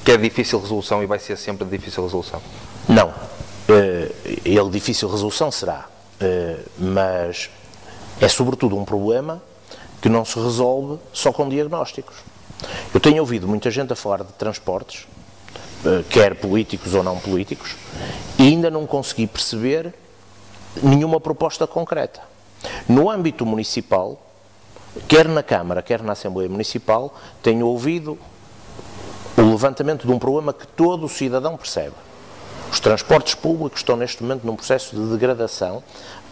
que 0.04 0.12
é 0.12 0.16
de 0.16 0.22
difícil 0.22 0.58
resolução 0.58 1.02
e 1.02 1.06
vai 1.06 1.18
ser 1.18 1.36
sempre 1.36 1.66
de 1.66 1.76
difícil 1.76 2.02
resolução. 2.02 2.40
Não. 2.88 3.08
Uh, 3.08 4.12
ele 4.44 4.70
difícil 4.70 5.08
resolução 5.08 5.50
será 5.50 5.86
eh, 5.86 5.91
mas 6.78 7.50
é 8.20 8.28
sobretudo 8.28 8.76
um 8.76 8.84
problema 8.84 9.42
que 10.00 10.08
não 10.08 10.24
se 10.24 10.38
resolve 10.38 10.98
só 11.12 11.32
com 11.32 11.48
diagnósticos. 11.48 12.16
Eu 12.92 13.00
tenho 13.00 13.20
ouvido 13.20 13.48
muita 13.48 13.70
gente 13.70 13.92
a 13.92 13.96
falar 13.96 14.24
de 14.24 14.32
transportes, 14.32 15.06
eh, 15.84 16.04
quer 16.08 16.34
políticos 16.34 16.94
ou 16.94 17.02
não 17.02 17.18
políticos, 17.18 17.76
e 18.38 18.42
ainda 18.42 18.70
não 18.70 18.86
consegui 18.86 19.26
perceber 19.26 19.94
nenhuma 20.82 21.20
proposta 21.20 21.66
concreta. 21.66 22.20
No 22.88 23.10
âmbito 23.10 23.44
municipal, 23.44 24.20
quer 25.08 25.28
na 25.28 25.42
Câmara, 25.42 25.82
quer 25.82 26.02
na 26.02 26.12
Assembleia 26.12 26.48
Municipal, 26.48 27.14
tenho 27.42 27.66
ouvido 27.66 28.18
o 29.36 29.42
levantamento 29.42 30.06
de 30.06 30.12
um 30.12 30.18
problema 30.18 30.52
que 30.52 30.66
todo 30.66 31.08
cidadão 31.08 31.56
percebe. 31.56 31.94
Os 32.72 32.80
transportes 32.80 33.34
públicos 33.34 33.80
estão 33.80 33.96
neste 33.96 34.22
momento 34.22 34.46
num 34.46 34.56
processo 34.56 34.96
de 34.96 35.12
degradação 35.12 35.84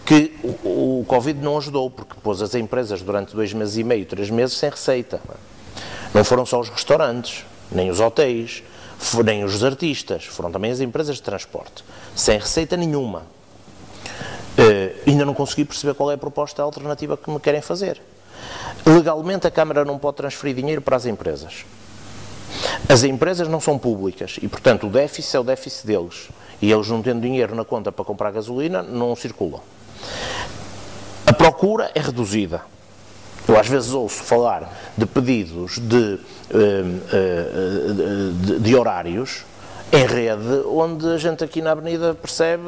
que 0.07 0.35
o, 0.65 1.01
o 1.01 1.05
Covid 1.05 1.39
não 1.39 1.59
ajudou, 1.59 1.91
porque 1.91 2.15
pôs 2.23 2.41
as 2.41 2.55
empresas 2.55 3.03
durante 3.03 3.37
dois 3.37 3.53
meses 3.53 3.77
e 3.77 3.85
meio, 3.85 4.07
três 4.07 4.31
meses 4.31 4.57
sem 4.57 4.71
receita. 4.71 5.21
Não 6.15 6.25
foram 6.25 6.47
só 6.47 6.59
os 6.59 6.71
restaurantes, 6.71 7.45
nem 7.71 7.91
os 7.91 8.01
hotéis, 8.01 8.63
nem 9.23 9.45
os 9.45 9.63
artistas, 9.63 10.25
foram 10.25 10.51
também 10.51 10.71
as 10.71 10.81
empresas 10.81 11.17
de 11.17 11.23
transporte, 11.23 11.85
sem 12.17 12.39
receita 12.39 12.75
nenhuma. 12.75 13.19
Uh, 14.59 14.99
ainda 15.07 15.27
não 15.27 15.35
consegui 15.35 15.67
perceber 15.67 15.93
qual 15.93 16.11
é 16.11 16.15
a 16.15 16.19
proposta 16.19 16.63
alternativa 16.63 17.19
que 17.19 17.31
me 17.31 17.39
querem 17.39 17.61
fazer. 17.61 18.01
Legalmente, 18.87 19.47
a 19.47 19.51
Câmara 19.51 19.85
não 19.85 19.99
pode 19.99 20.17
transferir 20.17 20.57
dinheiro 20.57 20.81
para 20.81 20.97
as 20.97 21.05
empresas. 21.05 21.67
As 22.89 23.05
empresas 23.05 23.49
não 23.49 23.61
são 23.61 23.79
públicas 23.79 24.39
e, 24.43 24.49
portanto, 24.49 24.87
o 24.87 24.91
déficit 24.91 25.37
é 25.37 25.41
o 25.41 25.45
déficit 25.45 25.87
deles. 25.87 26.29
E 26.61 26.71
eles, 26.71 26.89
não 26.89 27.01
tendo 27.01 27.21
dinheiro 27.21 27.55
na 27.55 27.65
conta 27.65 27.91
para 27.91 28.05
comprar 28.05 28.31
gasolina, 28.31 28.83
não 28.83 29.15
circulam. 29.17 29.61
A 31.27 31.33
procura 31.33 31.91
é 31.95 32.01
reduzida. 32.01 32.63
Eu 33.49 33.59
às 33.59 33.67
vezes 33.67 33.93
ouço 33.93 34.23
falar 34.23 34.73
de 34.97 35.07
pedidos 35.07 35.79
de, 35.79 36.19
eh, 36.51 36.85
eh, 37.13 38.33
de, 38.35 38.59
de 38.61 38.77
horários 38.77 39.45
em 39.93 40.07
rede, 40.07 40.63
onde 40.67 41.05
a 41.09 41.19
gente 41.19 41.43
aqui 41.43 41.61
na 41.61 41.73
Avenida 41.73 42.15
percebe 42.15 42.63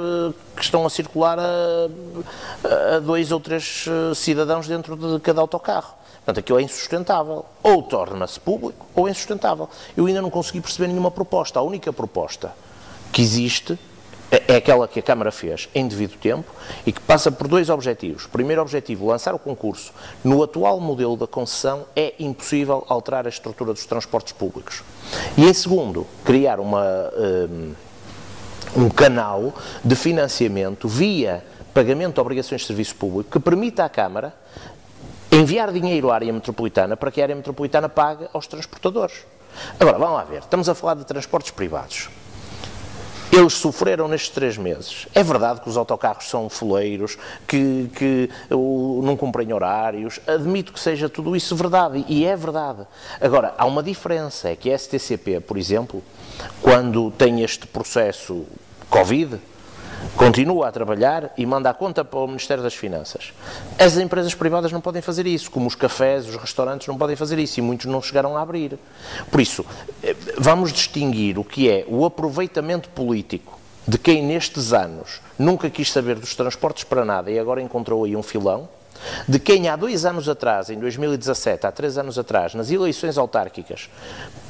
que 0.57 0.63
estão 0.63 0.85
a 0.85 0.91
circular 0.91 1.39
a, 1.39 2.97
a 2.97 2.99
dois 2.99 3.31
ou 3.31 3.39
três 3.39 3.85
eh, 3.87 4.15
cidadãos 4.15 4.67
dentro 4.67 4.97
de 4.97 5.21
cada 5.21 5.41
autocarro. 5.41 5.95
Portanto, 6.25 6.39
aquilo 6.39 6.59
é 6.59 6.63
insustentável. 6.63 7.45
Ou 7.63 7.83
torna-se 7.83 8.39
público 8.39 8.87
ou 8.95 9.09
é 9.09 9.11
insustentável. 9.11 9.69
Eu 9.97 10.07
ainda 10.07 10.23
não 10.23 10.31
consegui 10.31 10.61
perceber 10.61 10.89
nenhuma 10.89 11.11
proposta. 11.11 11.59
A 11.59 11.63
única 11.63 11.93
proposta 11.93 12.53
que 13.13 13.21
existe 13.21 13.79
é, 14.31 14.55
é 14.55 14.57
aquela 14.57 14.87
que 14.89 14.99
a 15.01 15.03
Câmara 15.03 15.31
fez 15.31 15.69
em 15.75 15.87
devido 15.87 16.17
tempo 16.17 16.51
e 16.87 16.93
que 16.93 17.01
passa 17.01 17.31
por 17.31 17.49
dois 17.49 17.69
objetivos. 17.69 18.27
Primeiro 18.27 18.63
objetivo, 18.63 19.07
lançar 19.07 19.35
o 19.35 19.39
concurso. 19.39 19.93
No 20.25 20.43
atual 20.43 20.81
modelo 20.81 21.17
da 21.17 21.27
concessão 21.27 21.85
é 21.95 22.15
impossível 22.19 22.85
alterar 22.89 23.27
a 23.27 23.29
estrutura 23.29 23.73
dos 23.73 23.85
transportes 23.85 24.33
públicos. 24.33 24.83
E 25.37 25.45
em 25.45 25.53
segundo, 25.53 26.07
criar 26.25 26.61
uma, 26.61 27.11
um, 27.19 27.75
um 28.85 28.89
canal 28.89 29.53
de 29.85 29.97
financiamento 29.97 30.87
via 30.89 31.45
pagamento 31.75 32.15
de 32.15 32.21
obrigações 32.21 32.61
de 32.63 32.67
serviço 32.67 32.95
público 32.95 33.31
que 33.31 33.41
permita 33.41 33.85
à 33.85 33.89
Câmara 33.89 34.35
enviar 35.33 35.73
dinheiro 35.73 36.11
à 36.11 36.15
área 36.15 36.33
metropolitana 36.33 36.97
para 36.97 37.11
que 37.11 37.21
a 37.21 37.25
área 37.25 37.35
metropolitana 37.35 37.89
pague 37.89 38.29
aos 38.33 38.47
transportadores. 38.47 39.25
Agora, 39.81 39.99
vamos 39.99 40.15
lá 40.15 40.25
ver, 40.25 40.41
estamos 40.41 40.69
a 40.69 40.75
falar 40.75 40.95
de 40.95 41.05
transportes 41.05 41.51
privados. 41.51 42.11
Eles 43.33 43.55
sofreram 43.55 44.09
nestes 44.09 44.29
três 44.29 44.59
meses. 44.59 45.09
É 45.15 45.23
verdade 45.23 45.63
que 45.63 45.69
os 45.69 45.79
autocarros 45.79 46.29
são 46.29 46.51
foleiros, 46.51 47.17
que, 47.47 47.91
que 47.95 48.29
não 48.51 49.17
cumprem 49.17 49.55
horários. 49.55 50.21
Admito 50.27 50.71
que 50.71 50.79
seja 50.79 51.09
tudo 51.09 51.35
isso 51.35 51.57
verdade, 51.57 52.05
e 52.09 52.27
é 52.27 52.37
verdade. 52.37 52.87
Agora, 53.19 53.55
há 53.57 53.65
uma 53.65 53.83
diferença, 53.83 54.51
é 54.51 54.57
que 54.57 54.71
a 54.71 54.79
STCP, 54.79 55.41
por 55.41 55.57
exemplo, 55.57 56.03
quando 56.61 57.11
tem 57.13 57.43
este 57.43 57.67
processo 57.67 58.45
Covid, 58.91 59.41
continua 60.17 60.69
a 60.69 60.73
trabalhar 60.73 61.33
e 61.37 61.47
manda 61.47 61.71
a 61.71 61.75
conta 61.75 62.05
para 62.05 62.19
o 62.19 62.27
Ministério 62.27 62.63
das 62.63 62.75
Finanças. 62.75 63.33
As 63.79 63.97
empresas 63.97 64.35
privadas 64.35 64.71
não 64.71 64.81
podem 64.81 65.03
fazer 65.03 65.27
isso, 65.27 65.51
como 65.51 65.67
os 65.67 65.75
cafés, 65.75 66.29
os 66.29 66.37
restaurantes 66.37 66.87
não 66.87 66.97
podem 66.97 67.17
fazer 67.17 67.39
isso 67.39 67.59
e 67.59 67.63
muitos 67.63 67.87
não 67.87 68.03
chegaram 68.03 68.37
a 68.37 68.43
abrir. 68.43 68.79
Por 69.31 69.41
isso, 69.41 69.65
eh, 70.03 70.15
vamos 70.39 70.73
distinguir 70.73 71.39
o 71.39 71.45
que 71.45 71.69
é 71.69 71.85
o 71.89 72.05
aproveitamento 72.05 72.89
político 72.91 73.59
de 73.87 73.99
quem 73.99 74.23
nestes 74.23 74.73
anos 74.73 75.21
nunca 75.39 75.69
quis 75.69 75.91
saber 75.91 76.17
dos 76.17 76.35
transportes 76.35 76.85
para 76.85 77.05
nada 77.05 77.31
e 77.31 77.39
agora 77.39 77.61
encontrou 77.61 78.05
aí 78.05 78.15
um 78.15 78.23
filão, 78.23 78.69
de 79.27 79.39
quem 79.39 79.69
há 79.69 79.75
dois 79.75 80.05
anos 80.05 80.29
atrás, 80.29 80.71
em 80.71 80.79
2017, 80.79 81.67
há 81.67 81.73
três 81.73 81.99
anos 81.99 82.19
atrás, 82.19 82.55
nas 82.55 82.71
eleições 82.71 83.19
autárquicas, 83.19 83.91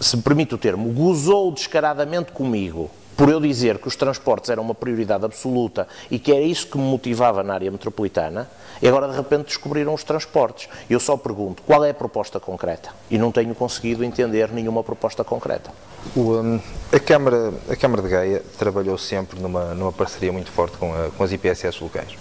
se 0.00 0.16
me 0.16 0.22
permite 0.22 0.54
o 0.54 0.58
termo, 0.58 0.92
gozou 0.92 1.50
descaradamente 1.50 2.32
comigo 2.32 2.90
por 3.16 3.28
eu 3.28 3.40
dizer 3.40 3.78
que 3.78 3.88
os 3.88 3.96
transportes 3.96 4.50
eram 4.50 4.62
uma 4.62 4.74
prioridade 4.74 5.24
absoluta 5.24 5.86
e 6.10 6.18
que 6.18 6.32
era 6.32 6.40
isso 6.40 6.66
que 6.66 6.78
me 6.78 6.84
motivava 6.84 7.42
na 7.42 7.54
área 7.54 7.70
metropolitana, 7.70 8.48
e 8.80 8.88
agora 8.88 9.08
de 9.08 9.16
repente 9.16 9.46
descobriram 9.46 9.94
os 9.94 10.02
transportes. 10.02 10.68
Eu 10.88 10.98
só 10.98 11.16
pergunto 11.16 11.62
qual 11.62 11.84
é 11.84 11.90
a 11.90 11.94
proposta 11.94 12.40
concreta 12.40 12.90
e 13.10 13.18
não 13.18 13.30
tenho 13.30 13.54
conseguido 13.54 14.02
entender 14.04 14.50
nenhuma 14.52 14.82
proposta 14.82 15.22
concreta. 15.22 15.70
O, 16.16 16.32
um, 16.32 16.60
a, 16.92 16.98
Câmara, 16.98 17.52
a 17.68 17.76
Câmara 17.76 18.02
de 18.02 18.08
Gaia 18.08 18.42
trabalhou 18.58 18.98
sempre 18.98 19.40
numa, 19.40 19.74
numa 19.74 19.92
parceria 19.92 20.32
muito 20.32 20.50
forte 20.50 20.76
com, 20.76 20.92
a, 20.92 21.10
com 21.10 21.22
as 21.22 21.32
IPSS 21.32 21.80
locais. 21.80 22.16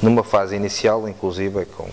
Numa 0.00 0.22
fase 0.22 0.54
inicial, 0.54 1.08
inclusive, 1.08 1.64
com 1.64 1.88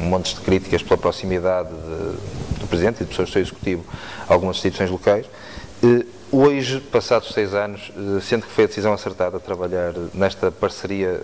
um 0.00 0.06
monte 0.06 0.34
de 0.34 0.40
críticas 0.40 0.82
pela 0.82 0.98
proximidade 0.98 1.70
de, 1.70 2.58
do 2.60 2.66
Presidente 2.68 3.02
e 3.02 3.06
do 3.06 3.14
seu 3.14 3.24
Executivo 3.24 3.84
a 4.28 4.32
algumas 4.34 4.56
instituições 4.56 4.90
locais, 4.90 5.26
eh, 5.82 6.04
Hoje, 6.36 6.80
passados 6.80 7.28
seis 7.32 7.54
anos, 7.54 7.92
eh, 7.96 8.20
sente 8.20 8.44
que 8.44 8.52
foi 8.52 8.64
a 8.64 8.66
decisão 8.66 8.92
acertada 8.92 9.38
trabalhar 9.38 9.94
nesta 10.12 10.50
parceria 10.50 11.20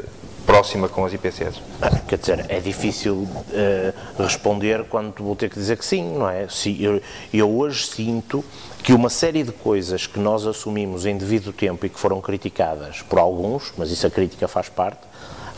próxima 0.47 0.89
com 0.89 1.05
as 1.05 1.13
IPCS? 1.13 1.61
Quer 2.07 2.17
dizer, 2.17 2.47
é 2.49 2.61
difícil 2.61 3.15
uh, 3.17 4.23
responder 4.23 4.85
quando 4.85 5.25
vou 5.25 5.35
ter 5.35 5.51
que 5.51 5.57
dizer 5.57 5.79
que 5.79 5.85
sim, 5.85 6.17
não 6.17 6.31
é? 6.31 6.47
eu, 6.79 7.03
eu 7.35 7.51
hoje 7.51 7.89
sinto 7.89 8.45
que 8.85 8.93
uma 8.93 9.11
série 9.11 9.43
de 9.43 9.51
coisas 9.51 10.07
que 10.07 10.21
nós 10.21 10.47
assumimos 10.47 11.05
em 11.05 11.19
devido 11.19 11.53
tempo 11.53 11.85
e 11.85 11.89
que 11.89 11.99
foram 11.99 12.21
criticadas 12.21 13.03
por 13.03 13.19
alguns, 13.19 13.73
mas 13.77 13.91
isso 13.91 14.07
a 14.07 14.11
crítica 14.11 14.47
faz 14.47 14.69
parte, 14.69 15.01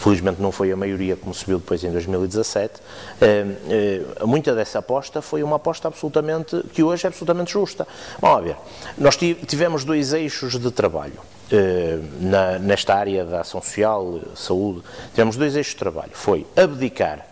felizmente 0.03 0.43
não 0.43 0.51
foi 0.51 0.73
a 0.73 0.77
maioria 0.77 1.17
como 1.17 1.33
se 1.33 1.47
viu 1.47 1.59
depois 1.59 1.83
em 1.85 1.91
2017, 1.93 2.81
eh, 3.21 3.47
eh, 3.69 4.25
muita 4.27 4.53
dessa 4.53 4.81
aposta 4.81 5.23
foi 5.23 5.45
uma 5.45 5.57
aposta 5.57 5.87
absolutamente, 5.87 6.61
que 6.73 6.83
hoje 6.83 7.07
é 7.07 7.09
absolutamente 7.09 7.53
justa. 7.53 7.87
Vamos 8.21 8.45
ver, 8.45 8.57
nós 8.99 9.17
tivemos 9.17 9.85
dois 9.85 10.12
eixos 10.12 10.59
de 10.59 10.71
trabalho 10.73 11.21
eh, 11.53 12.01
na, 12.21 12.59
nesta 12.59 12.97
área 12.97 13.25
da 13.25 13.43
ação 13.43 13.62
social, 13.62 14.21
saúde, 14.35 14.83
tivemos 15.12 15.37
dois 15.37 15.55
eixos 15.55 15.75
de 15.75 15.79
trabalho, 15.79 16.11
foi 16.15 16.45
abdicar 16.57 17.25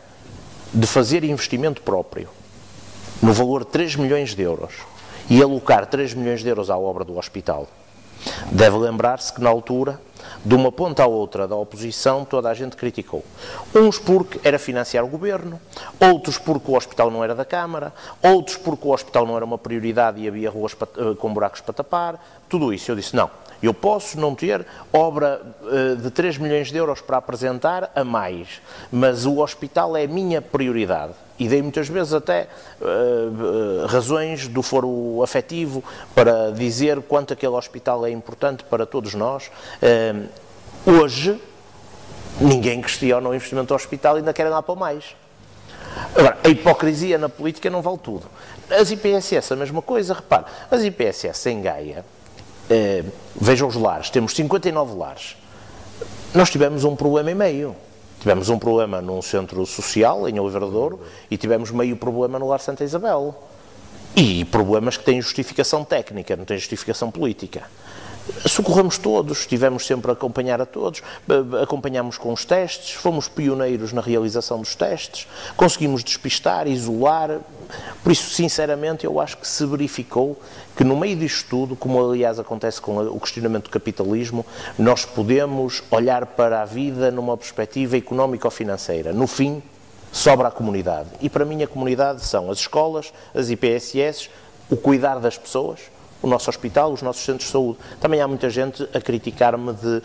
de 0.73 0.87
fazer 0.87 1.25
investimento 1.25 1.83
próprio 1.83 2.29
no 3.21 3.33
valor 3.33 3.65
de 3.65 3.71
3 3.73 3.97
milhões 3.97 4.35
de 4.35 4.43
euros 4.43 4.75
e 5.29 5.43
alocar 5.43 5.87
3 5.87 6.15
milhões 6.15 6.41
de 6.41 6.49
euros 6.49 6.71
à 6.71 6.79
obra 6.79 7.05
do 7.05 7.19
hospital. 7.19 7.67
Deve 8.53 8.77
lembrar-se 8.77 9.33
que 9.33 9.41
na 9.41 9.51
altura 9.51 10.01
de 10.45 10.55
uma 10.55 10.73
ponta 10.73 11.03
à 11.03 11.07
outra 11.07 11.47
da 11.47 11.55
oposição, 11.55 12.25
toda 12.25 12.49
a 12.49 12.55
gente 12.55 12.77
criticou. 12.77 13.25
Uns 13.75 13.99
porque 13.99 14.41
era 14.43 14.59
financiar 14.59 15.05
o 15.05 15.09
governo, 15.09 15.61
outros 16.01 16.39
porque 16.39 16.71
o 16.71 16.77
hospital 16.77 17.11
não 17.11 17.23
era 17.23 17.35
da 17.35 17.45
Câmara, 17.45 17.93
outros 18.23 18.57
porque 18.57 18.87
o 18.87 18.93
hospital 18.93 19.27
não 19.27 19.37
era 19.37 19.45
uma 19.45 19.59
prioridade 19.59 20.21
e 20.21 20.29
havia 20.29 20.51
ruas 20.51 20.73
eh, 20.73 21.15
com 21.19 21.33
buracos 21.33 21.61
para 21.61 21.75
tapar, 21.75 22.43
tudo 22.49 22.73
isso. 22.73 22.91
Eu 22.91 22.97
disse: 22.97 23.15
não, 23.15 23.31
eu 23.63 23.75
posso 23.75 24.19
não 24.19 24.35
ter 24.35 24.67
obra 24.93 25.43
uh, 25.63 25.97
de 25.97 26.11
3 26.11 26.39
milhões 26.39 26.71
de 26.71 26.79
euros 26.79 27.01
para 27.01 27.19
apresentar 27.19 27.91
a 27.95 28.03
mais, 28.03 28.61
mas 28.91 29.27
o 29.27 29.39
hospital 29.39 29.97
é 29.97 30.05
a 30.05 30.09
minha 30.09 30.41
prioridade. 30.41 31.13
E 31.41 31.49
dei 31.49 31.63
muitas 31.63 31.89
vezes 31.89 32.13
até 32.13 32.49
uh, 32.81 32.85
uh, 32.85 33.87
razões 33.87 34.47
do 34.47 34.63
foro 34.63 35.23
afetivo 35.23 35.83
para 36.15 36.53
dizer 36.53 37.01
quanto 37.01 37.33
aquele 37.33 37.55
hospital 37.55 38.05
é 38.05 38.11
importante 38.11 38.63
para 38.63 38.85
todos 38.85 39.15
nós. 39.15 39.51
hoje, 40.87 41.41
ninguém 42.39 42.83
questiona 42.83 43.27
o 43.27 43.35
investimento 43.35 43.69
do 43.69 43.75
hospital 43.75 44.17
e 44.17 44.19
ainda 44.19 44.35
querem 44.35 44.53
lá 44.53 44.63
para 44.63 44.75
mais. 44.75 45.17
Agora, 46.15 46.37
a 46.45 46.49
hipocrisia 46.49 47.17
na 47.17 47.31
política 47.31 47.71
não 47.71 47.81
vale 47.81 47.99
tudo. 47.99 48.27
As 48.69 48.91
IPSS, 48.91 49.55
a 49.55 49.57
mesma 49.57 49.81
coisa, 49.81 50.13
repare, 50.13 50.45
as 50.71 50.85
IPSS 50.85 51.49
em 51.49 51.63
Gaia 51.63 52.05
vejam 53.35 53.67
os 53.67 53.75
lares, 53.75 54.11
temos 54.11 54.35
59 54.35 54.95
lares. 54.95 55.37
Nós 56.35 56.51
tivemos 56.51 56.85
um 56.85 56.95
problema 56.95 57.31
e 57.31 57.35
meio. 57.35 57.75
Tivemos 58.21 58.51
um 58.51 58.59
problema 58.59 59.01
num 59.01 59.23
centro 59.23 59.65
social, 59.65 60.29
em 60.29 60.39
Oliveira 60.39 60.67
Douro, 60.67 61.01
e 61.31 61.39
tivemos 61.39 61.71
meio 61.71 61.97
problema 61.97 62.39
no 62.39 62.47
Lar 62.47 62.61
Santa 62.61 62.85
Isabel. 62.85 63.35
E 64.15 64.45
problemas 64.45 64.99
que 64.99 65.05
têm 65.05 65.23
justificação 65.23 65.85
técnica, 65.85 66.37
não 66.37 66.45
têm 66.45 66.59
justificação 66.59 67.11
política. 67.11 67.63
Socorremos 68.47 68.99
todos, 68.99 69.41
estivemos 69.41 69.87
sempre 69.87 70.11
a 70.11 70.15
acompanhar 70.15 70.61
a 70.61 70.67
todos, 70.67 71.03
acompanhamos 71.63 72.19
com 72.19 72.33
os 72.33 72.45
testes, 72.45 72.93
fomos 72.93 73.29
pioneiros 73.29 73.93
na 73.93 74.01
realização 74.01 74.59
dos 74.59 74.75
testes, 74.75 75.27
conseguimos 75.57 76.03
despistar, 76.03 76.67
isolar. 76.67 77.41
Por 78.03 78.13
isso, 78.13 78.31
sinceramente, 78.31 79.05
eu 79.05 79.21
acho 79.21 79.37
que 79.39 79.47
se 79.47 79.65
verificou 79.67 80.41
que 80.77 80.85
no 80.85 80.97
meio 80.97 81.17
disto 81.17 81.49
tudo, 81.49 81.77
como 81.77 82.11
aliás 82.11 82.39
acontece 82.39 82.81
com 82.81 82.97
o 82.99 83.21
questionamento 83.21 83.65
do 83.65 83.71
capitalismo, 83.71 84.45
nós 84.79 85.05
podemos 85.05 85.83
olhar 85.91 86.27
para 86.27 86.63
a 86.63 86.65
vida 86.65 87.11
numa 87.11 87.37
perspectiva 87.37 87.97
económico-financeira. 87.97 89.13
No 89.13 89.27
fim, 89.27 89.63
sobra 90.13 90.49
a 90.49 90.51
comunidade. 90.51 91.09
E 91.21 91.29
para 91.29 91.45
mim 91.45 91.63
a 91.63 91.67
comunidade 91.67 92.25
são 92.25 92.51
as 92.51 92.59
escolas, 92.59 93.13
as 93.35 93.51
IPSS, 93.51 94.31
o 94.71 94.77
cuidar 94.77 95.19
das 95.19 95.37
pessoas, 95.37 95.81
o 96.23 96.27
nosso 96.27 96.51
hospital, 96.51 96.93
os 96.93 97.03
nossos 97.03 97.25
centros 97.25 97.47
de 97.47 97.53
saúde. 97.53 97.79
Também 98.01 98.21
há 98.21 98.29
muita 98.29 98.51
gente 98.51 98.87
a 98.95 99.01
criticar-me 99.01 99.73
de 99.73 99.97
uh, 99.97 100.03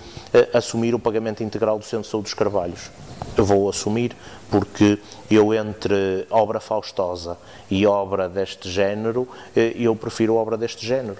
assumir 0.57 0.95
o 0.95 0.99
pagamento 0.99 1.43
integral 1.43 1.77
do 1.77 1.85
Centro 1.85 2.03
de 2.03 2.09
Saúde 2.09 2.25
dos 2.25 2.33
Carvalhos. 2.33 2.89
Eu 3.37 3.45
vou 3.45 3.69
assumir 3.69 4.15
porque 4.49 4.99
eu 5.29 5.53
entre 5.53 6.25
obra 6.29 6.59
faustosa 6.59 7.37
e 7.69 7.85
obra 7.85 8.29
deste 8.29 8.69
género, 8.69 9.21
uh, 9.21 9.29
eu 9.55 9.95
prefiro 9.95 10.35
obra 10.35 10.57
deste 10.57 10.85
género. 10.85 11.17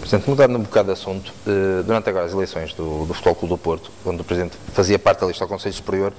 Presidente, 0.00 0.28
mudando 0.28 0.56
um 0.56 0.62
bocado 0.62 0.86
de 0.86 0.92
assunto, 0.92 1.32
uh, 1.46 1.82
durante 1.82 2.08
agora 2.08 2.26
as 2.26 2.32
eleições 2.32 2.72
do, 2.74 3.06
do 3.06 3.14
Futebol 3.14 3.34
Clube 3.34 3.54
do 3.54 3.58
Porto, 3.58 3.90
quando 4.04 4.20
o 4.20 4.24
Presidente 4.24 4.56
fazia 4.72 4.98
parte 4.98 5.20
da 5.20 5.26
lista 5.26 5.44
ao 5.44 5.48
Conselho 5.48 5.74
Superior, 5.74 6.12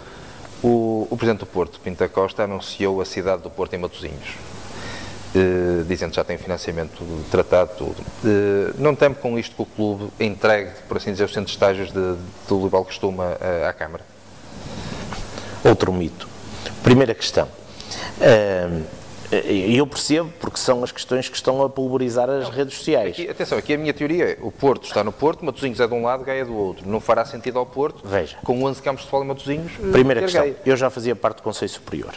o, 0.64 1.08
o 1.10 1.18
Presidente 1.18 1.42
do 1.42 1.46
Porto, 1.46 1.80
Pinta 1.80 2.08
Costa, 2.08 2.44
anunciou 2.44 3.02
a 3.02 3.06
cidade 3.06 3.44
do 3.44 3.50
Porto 3.50 3.74
em 3.74 3.78
Matosinhos 3.78 4.38
eh, 5.36 5.84
dizendo 5.88 6.12
que 6.12 6.16
já 6.16 6.24
tem 6.24 6.38
financiamento 6.38 7.04
tratado, 7.32 7.72
tudo. 7.78 7.96
Eh, 8.24 8.74
não 8.78 8.96
temo 8.96 9.16
com 9.16 9.38
isto 9.38 9.56
que 9.56 9.62
o 9.62 9.66
clube 9.66 10.10
entregue, 10.20 10.72
por 10.88 10.98
assim 10.98 11.12
dizer, 11.12 11.24
os 11.24 11.34
centros 11.34 11.52
de 11.52 11.56
estágios 11.56 11.92
de, 11.92 12.16
do 12.48 12.64
Libal 12.64 12.86
Costuma 12.86 13.38
à, 13.66 13.70
à 13.70 13.74
Câmara? 13.74 14.04
Outro 15.64 15.92
mito. 15.92 16.28
Primeira 16.84 17.16
questão. 17.16 17.48
Eu 19.76 19.88
percebo, 19.88 20.32
porque 20.40 20.60
são 20.60 20.84
as 20.84 20.92
questões 20.92 21.28
que 21.28 21.36
estão 21.36 21.64
a 21.64 21.70
pulverizar 21.70 22.30
as 22.30 22.44
não, 22.44 22.52
redes 22.52 22.78
sociais. 22.78 23.12
Aqui, 23.12 23.28
atenção, 23.30 23.58
aqui 23.58 23.74
a 23.74 23.78
minha 23.78 23.94
teoria 23.94 24.26
é, 24.26 24.38
o 24.42 24.52
Porto 24.52 24.86
está 24.86 25.04
no 25.04 25.12
Porto, 25.12 25.44
Matosinhos 25.44 25.80
é 25.80 25.88
de 25.88 25.94
um 25.94 26.04
lado, 26.04 26.24
Gaia 26.24 26.42
é 26.42 26.46
do 26.46 26.56
outro. 26.56 26.88
Não 26.88 27.00
fará 27.00 27.26
sentido 27.26 27.58
ao 27.58 27.66
Porto, 27.66 28.08
Veja. 28.08 28.38
com 28.44 28.64
11 28.64 28.82
campos 28.82 29.04
de 29.04 29.10
futebol 29.10 29.24
em 29.24 29.28
Matosinhos, 29.30 29.72
Primeira 29.92 30.22
questão, 30.22 30.44
Gaia. 30.44 30.56
eu 30.66 30.78
já 30.78 30.90
fazia 30.92 31.16
parte 31.16 31.38
do 31.38 31.44
Conselho 31.44 31.72
Superior. 31.72 32.14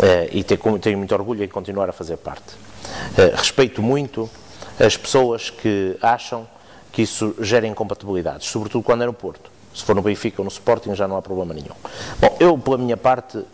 Uh, 0.00 0.28
e 0.32 0.42
tenho, 0.42 0.96
muito 0.96 1.12
orgulho 1.12 1.44
em 1.44 1.48
continuar 1.48 1.90
a 1.90 1.92
fazer 1.92 2.16
parte. 2.16 2.54
Uh, 2.54 3.36
respeito 3.36 3.82
muito 3.82 4.30
as 4.78 4.96
pessoas 4.96 5.50
que 5.50 5.94
acham 6.00 6.48
que 6.90 7.02
isso 7.02 7.34
gera 7.38 7.66
incompatibilidades, 7.66 8.48
sobretudo 8.48 8.82
quando 8.82 9.02
é 9.02 9.06
no 9.06 9.12
Porto. 9.12 9.50
Se 9.74 9.84
for 9.84 9.94
no 9.94 10.00
Benfica 10.00 10.40
ou 10.40 10.44
no 10.44 10.50
Sporting 10.50 10.94
já 10.94 11.06
não 11.06 11.18
há 11.18 11.22
problema 11.22 11.52
nenhum. 11.52 11.74
Bom, 12.18 12.34
eu, 12.40 12.56
pela 12.56 12.78
minha 12.78 12.96
parte, 12.96 13.36
uh, 13.36 13.46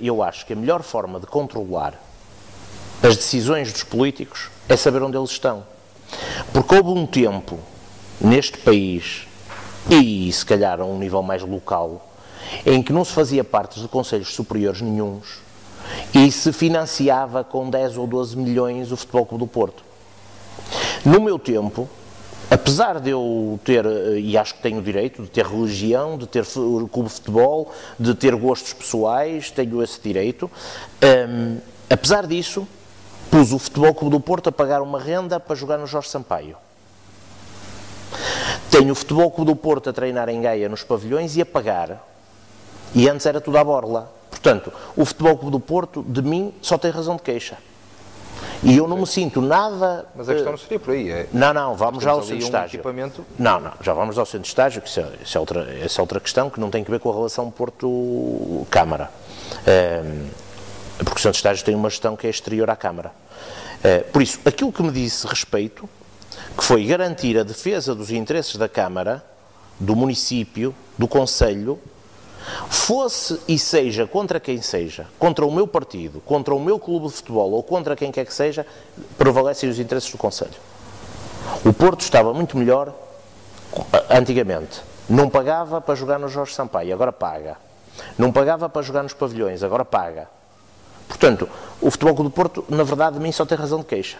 eu 0.00 0.24
acho 0.24 0.44
que 0.44 0.54
a 0.54 0.56
melhor 0.56 0.82
forma 0.82 1.20
de 1.20 1.26
controlar 1.26 1.94
as 3.00 3.16
decisões 3.16 3.72
dos 3.72 3.84
políticos 3.84 4.50
é 4.68 4.76
saber 4.76 5.04
onde 5.04 5.16
eles 5.16 5.30
estão. 5.30 5.64
Porque 6.52 6.74
houve 6.74 6.90
um 6.90 7.06
tempo 7.06 7.60
neste 8.20 8.58
país, 8.58 9.28
e 9.88 10.32
se 10.32 10.44
calhar 10.44 10.80
a 10.80 10.84
um 10.84 10.98
nível 10.98 11.22
mais 11.22 11.42
local, 11.42 12.12
em 12.66 12.82
que 12.82 12.92
não 12.92 13.04
se 13.04 13.12
fazia 13.12 13.44
parte 13.44 13.80
de 13.80 13.86
conselhos 13.86 14.34
superiores 14.34 14.80
nenhums 14.80 15.40
e 16.14 16.30
se 16.30 16.52
financiava 16.52 17.42
com 17.44 17.68
10 17.68 17.98
ou 17.98 18.06
12 18.06 18.36
milhões 18.36 18.92
o 18.92 18.96
Futebol 18.96 19.26
Clube 19.26 19.44
do 19.44 19.48
Porto. 19.48 19.84
No 21.04 21.20
meu 21.20 21.38
tempo, 21.38 21.88
apesar 22.50 23.00
de 23.00 23.10
eu 23.10 23.58
ter, 23.64 23.84
eh, 23.84 24.20
e 24.20 24.36
acho 24.36 24.54
que 24.54 24.62
tenho 24.62 24.78
o 24.78 24.82
direito, 24.82 25.22
de 25.22 25.30
ter 25.30 25.46
religião, 25.46 26.18
de 26.18 26.26
ter 26.26 26.44
clube 26.44 27.08
de 27.08 27.14
futebol, 27.14 27.72
de 27.98 28.14
ter 28.14 28.34
gostos 28.36 28.72
pessoais, 28.72 29.50
tenho 29.50 29.82
esse 29.82 30.00
direito, 30.00 30.50
um, 31.02 31.58
apesar 31.90 32.26
disso, 32.26 32.66
pus 33.30 33.52
o 33.52 33.58
Futebol 33.58 33.94
Clube 33.94 34.16
do 34.16 34.20
Porto 34.20 34.48
a 34.48 34.52
pagar 34.52 34.82
uma 34.82 35.00
renda 35.00 35.40
para 35.40 35.56
jogar 35.56 35.78
no 35.78 35.86
Jorge 35.86 36.08
Sampaio. 36.08 36.56
Tenho 38.70 38.92
o 38.92 38.94
Futebol 38.94 39.30
Clube 39.30 39.52
do 39.52 39.56
Porto 39.56 39.90
a 39.90 39.92
treinar 39.92 40.28
em 40.28 40.40
Gaia 40.40 40.68
nos 40.68 40.84
pavilhões 40.84 41.36
e 41.36 41.42
a 41.42 41.46
pagar. 41.46 42.06
E 42.94 43.08
antes 43.08 43.24
era 43.24 43.40
tudo 43.40 43.56
à 43.56 43.64
borla. 43.64 44.12
Portanto, 44.42 44.72
o 44.96 45.04
Futebol 45.04 45.36
Clube 45.36 45.52
do 45.52 45.60
Porto, 45.60 46.02
de 46.02 46.20
mim, 46.20 46.52
só 46.60 46.76
tem 46.76 46.90
razão 46.90 47.14
de 47.14 47.22
queixa. 47.22 47.56
E 48.64 48.76
eu 48.76 48.88
não 48.88 48.98
me 48.98 49.06
sinto 49.06 49.40
nada. 49.40 50.04
Mas 50.16 50.28
a 50.28 50.34
questão 50.34 50.52
não 50.52 50.58
seria 50.58 50.80
por 50.80 50.92
aí. 50.92 51.10
É... 51.10 51.28
Não, 51.32 51.54
não, 51.54 51.76
vamos 51.76 52.02
já 52.02 52.10
ao 52.10 52.22
centro 52.22 52.38
de 52.38 52.44
estágio. 52.44 52.76
Equipamento... 52.76 53.24
Não, 53.38 53.60
não, 53.60 53.72
já 53.80 53.92
vamos 53.92 54.18
ao 54.18 54.26
centro 54.26 54.42
de 54.42 54.48
estágio, 54.48 54.82
que 54.82 54.88
isso 54.88 54.98
é, 54.98 55.08
isso 55.22 55.38
é, 55.38 55.40
outra, 55.40 55.78
essa 55.80 56.00
é 56.00 56.02
outra 56.02 56.18
questão 56.18 56.50
que 56.50 56.58
não 56.58 56.70
tem 56.70 56.82
que 56.82 56.90
ver 56.90 56.98
com 56.98 57.10
a 57.10 57.14
relação 57.14 57.50
Porto-Câmara. 57.52 59.10
É, 59.64 60.02
porque 60.98 61.18
o 61.18 61.18
centro 61.18 61.32
de 61.32 61.38
estágio 61.38 61.64
tem 61.64 61.76
uma 61.76 61.88
gestão 61.88 62.16
que 62.16 62.26
é 62.26 62.30
exterior 62.30 62.68
à 62.68 62.74
Câmara. 62.74 63.12
É, 63.82 63.98
por 63.98 64.20
isso, 64.22 64.40
aquilo 64.44 64.72
que 64.72 64.82
me 64.82 64.90
disse 64.90 65.24
respeito, 65.24 65.88
que 66.56 66.64
foi 66.64 66.84
garantir 66.84 67.38
a 67.38 67.44
defesa 67.44 67.94
dos 67.94 68.10
interesses 68.10 68.56
da 68.56 68.68
Câmara, 68.68 69.24
do 69.78 69.94
município, 69.94 70.74
do 70.98 71.06
Conselho, 71.06 71.78
fosse 72.68 73.40
e 73.46 73.58
seja 73.58 74.06
contra 74.06 74.40
quem 74.40 74.60
seja, 74.60 75.06
contra 75.18 75.44
o 75.44 75.52
meu 75.52 75.66
partido, 75.66 76.20
contra 76.20 76.54
o 76.54 76.60
meu 76.60 76.78
clube 76.78 77.06
de 77.08 77.12
futebol 77.14 77.52
ou 77.52 77.62
contra 77.62 77.96
quem 77.96 78.10
quer 78.10 78.24
que 78.24 78.34
seja, 78.34 78.66
prevalecem 79.16 79.68
os 79.68 79.78
interesses 79.78 80.10
do 80.10 80.18
Conselho. 80.18 80.54
O 81.64 81.72
Porto 81.72 82.00
estava 82.00 82.32
muito 82.32 82.56
melhor 82.56 82.92
antigamente. 84.10 84.82
Não 85.08 85.28
pagava 85.28 85.80
para 85.80 85.94
jogar 85.94 86.18
no 86.18 86.28
Jorge 86.28 86.54
Sampaio, 86.54 86.92
agora 86.94 87.12
paga. 87.12 87.56
Não 88.16 88.32
pagava 88.32 88.68
para 88.68 88.82
jogar 88.82 89.02
nos 89.02 89.12
pavilhões, 89.12 89.62
agora 89.62 89.84
paga. 89.84 90.28
Portanto, 91.08 91.48
o 91.80 91.90
Futebol 91.90 92.14
Clube 92.14 92.30
do 92.30 92.34
Porto, 92.34 92.64
na 92.68 92.82
verdade, 92.84 93.16
de 93.16 93.22
mim 93.22 93.32
só 93.32 93.44
tem 93.44 93.58
razão 93.58 93.80
de 93.80 93.84
queixa. 93.84 94.16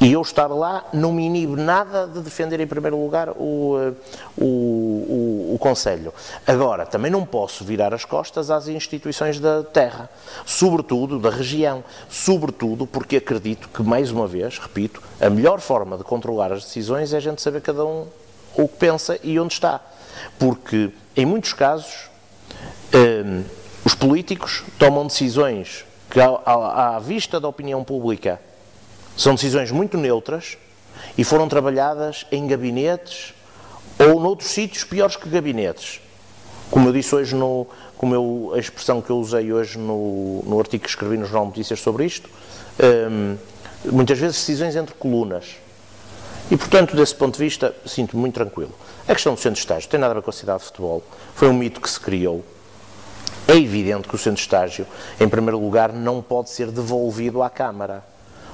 E 0.00 0.12
eu 0.12 0.22
estar 0.22 0.48
lá 0.48 0.84
não 0.92 1.12
me 1.12 1.24
inibe 1.24 1.60
nada 1.60 2.06
de 2.06 2.20
defender 2.20 2.60
em 2.60 2.66
primeiro 2.66 3.00
lugar 3.00 3.30
o, 3.30 3.78
eh, 3.78 3.92
o, 4.36 4.44
o, 4.44 5.54
o, 5.54 5.58
Conselho. 5.58 6.12
Agora, 6.46 6.84
também 6.84 7.10
não 7.10 7.24
posso 7.24 7.64
virar 7.64 7.94
as 7.94 8.04
costas 8.04 8.50
às 8.50 8.66
instituições 8.66 9.38
da 9.38 9.62
terra, 9.62 10.10
sobretudo 10.44 11.18
da 11.18 11.30
região, 11.30 11.84
sobretudo 12.08 12.86
porque 12.86 13.16
acredito 13.16 13.68
que, 13.68 13.82
mais 13.82 14.10
uma 14.10 14.26
vez, 14.26 14.58
repito, 14.58 15.00
a 15.20 15.30
melhor 15.30 15.60
forma 15.60 15.96
de 15.96 16.04
controlar 16.04 16.52
as 16.52 16.64
decisões 16.64 17.12
é 17.12 17.16
a 17.16 17.20
gente 17.20 17.40
saber 17.40 17.60
cada 17.60 17.84
um 17.84 18.06
o 18.56 18.68
que 18.68 18.76
pensa 18.76 19.18
e 19.22 19.38
onde 19.38 19.54
está. 19.54 19.80
Porque, 20.38 20.90
em 21.16 21.24
muitos 21.24 21.52
casos, 21.52 22.10
eh, 22.92 23.42
os 23.84 23.94
políticos 23.94 24.64
tomam 24.76 25.06
decisões 25.06 25.84
que, 26.10 26.20
à, 26.20 26.96
à 26.96 26.98
vista 26.98 27.38
da 27.38 27.48
opinião 27.48 27.84
pública, 27.84 28.40
são 29.16 29.34
decisões 29.34 29.70
muito 29.70 29.96
neutras 29.96 30.58
e 31.16 31.24
foram 31.24 31.48
trabalhadas 31.48 32.26
em 32.32 32.46
gabinetes 32.46 33.34
ou 33.98 34.20
noutros 34.20 34.50
sítios 34.50 34.84
piores 34.84 35.16
que 35.16 35.28
gabinetes. 35.28 36.00
Como 36.70 36.88
eu 36.88 36.92
disse 36.92 37.14
hoje, 37.14 37.34
no, 37.34 37.66
como 37.96 38.14
eu, 38.14 38.52
a 38.54 38.58
expressão 38.58 39.00
que 39.00 39.10
eu 39.10 39.18
usei 39.18 39.52
hoje 39.52 39.78
no, 39.78 40.42
no 40.44 40.58
artigo 40.58 40.84
que 40.84 40.88
escrevi 40.88 41.16
no 41.16 41.24
Jornal 41.24 41.46
Notícias 41.46 41.80
sobre 41.80 42.04
isto, 42.04 42.28
hum, 43.10 43.36
muitas 43.84 44.18
vezes 44.18 44.36
decisões 44.36 44.74
entre 44.74 44.94
colunas. 44.94 45.56
E, 46.50 46.56
portanto, 46.56 46.94
desse 46.96 47.14
ponto 47.14 47.38
de 47.38 47.44
vista, 47.44 47.74
sinto-me 47.86 48.20
muito 48.20 48.34
tranquilo. 48.34 48.72
A 49.08 49.14
questão 49.14 49.34
do 49.34 49.40
centro 49.40 49.54
de 49.54 49.60
estágio 49.60 49.88
tem 49.88 49.98
nada 49.98 50.12
a 50.12 50.14
ver 50.16 50.22
com 50.22 50.30
a 50.30 50.32
cidade 50.32 50.60
de 50.60 50.64
futebol. 50.66 51.02
Foi 51.34 51.48
um 51.48 51.54
mito 51.54 51.80
que 51.80 51.88
se 51.88 51.98
criou. 51.98 52.44
É 53.46 53.56
evidente 53.56 54.08
que 54.08 54.14
o 54.14 54.18
centro 54.18 54.36
de 54.36 54.42
estágio, 54.42 54.86
em 55.20 55.28
primeiro 55.28 55.58
lugar, 55.58 55.92
não 55.92 56.20
pode 56.20 56.50
ser 56.50 56.70
devolvido 56.70 57.42
à 57.42 57.48
Câmara. 57.48 58.04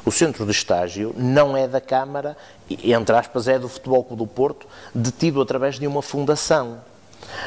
O 0.05 0.11
centro 0.11 0.45
de 0.45 0.53
estágio 0.53 1.15
não 1.17 1.57
é 1.57 1.69
da 1.69 1.81
Câmara, 1.81 2.37
entre 2.69 3.15
aspas, 3.15 3.49
é 3.49 3.59
do 3.59 3.69
Futebol 3.69 4.03
Clube 4.05 4.23
do 4.23 4.27
Porto, 4.27 4.67
detido 4.95 5.41
através 5.41 5.79
de 5.79 5.87
uma 5.87 6.03
fundação. 6.03 6.79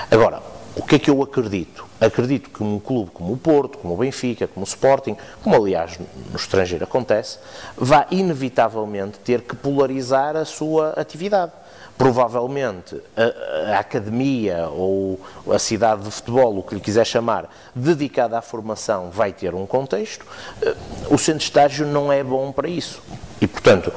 Agora, 0.10 0.42
o 0.76 0.84
que 0.84 0.96
é 0.96 1.00
que 1.00 1.10
eu 1.10 1.22
acredito? 1.22 1.86
Acredito 2.00 2.50
que 2.50 2.64
um 2.64 2.80
clube 2.80 3.12
como 3.12 3.34
o 3.34 3.38
Porto, 3.38 3.78
como 3.78 3.94
o 3.94 3.98
Benfica, 3.98 4.48
como 4.48 4.66
o 4.66 4.68
Sporting, 4.68 5.16
como 5.44 5.56
aliás 5.56 6.00
no 6.00 6.36
estrangeiro 6.36 6.84
acontece, 6.84 7.40
vai 7.78 8.06
inevitavelmente 8.12 9.20
ter 9.20 9.42
que 9.42 9.56
polarizar 9.56 10.36
a 10.36 10.46
sua 10.46 10.90
atividade 10.92 11.52
provavelmente 11.98 13.00
a, 13.16 13.72
a, 13.76 13.80
academia 13.80 14.68
ou 14.70 15.20
a 15.50 15.60
cidade 15.60 16.04
de 16.04 16.12
futebol, 16.12 16.58
o 16.58 16.64
que 16.64 16.76
lhe 16.76 16.82
quiser 16.82 17.06
chamar, 17.06 17.50
dedicada 17.76 18.38
à 18.38 18.42
formação, 18.42 19.10
vai 19.12 19.32
ter 19.32 19.54
um 19.54 19.66
contexto. 19.66 20.26
Eh, 20.62 20.76
o 21.10 21.18
centro 21.18 21.40
de 21.40 21.46
estágio 21.46 21.86
não 21.86 22.12
é 22.12 22.24
bom 22.24 22.52
para 22.52 22.68
isso. 22.68 23.02
E, 23.40 23.48
portanto, 23.48 23.94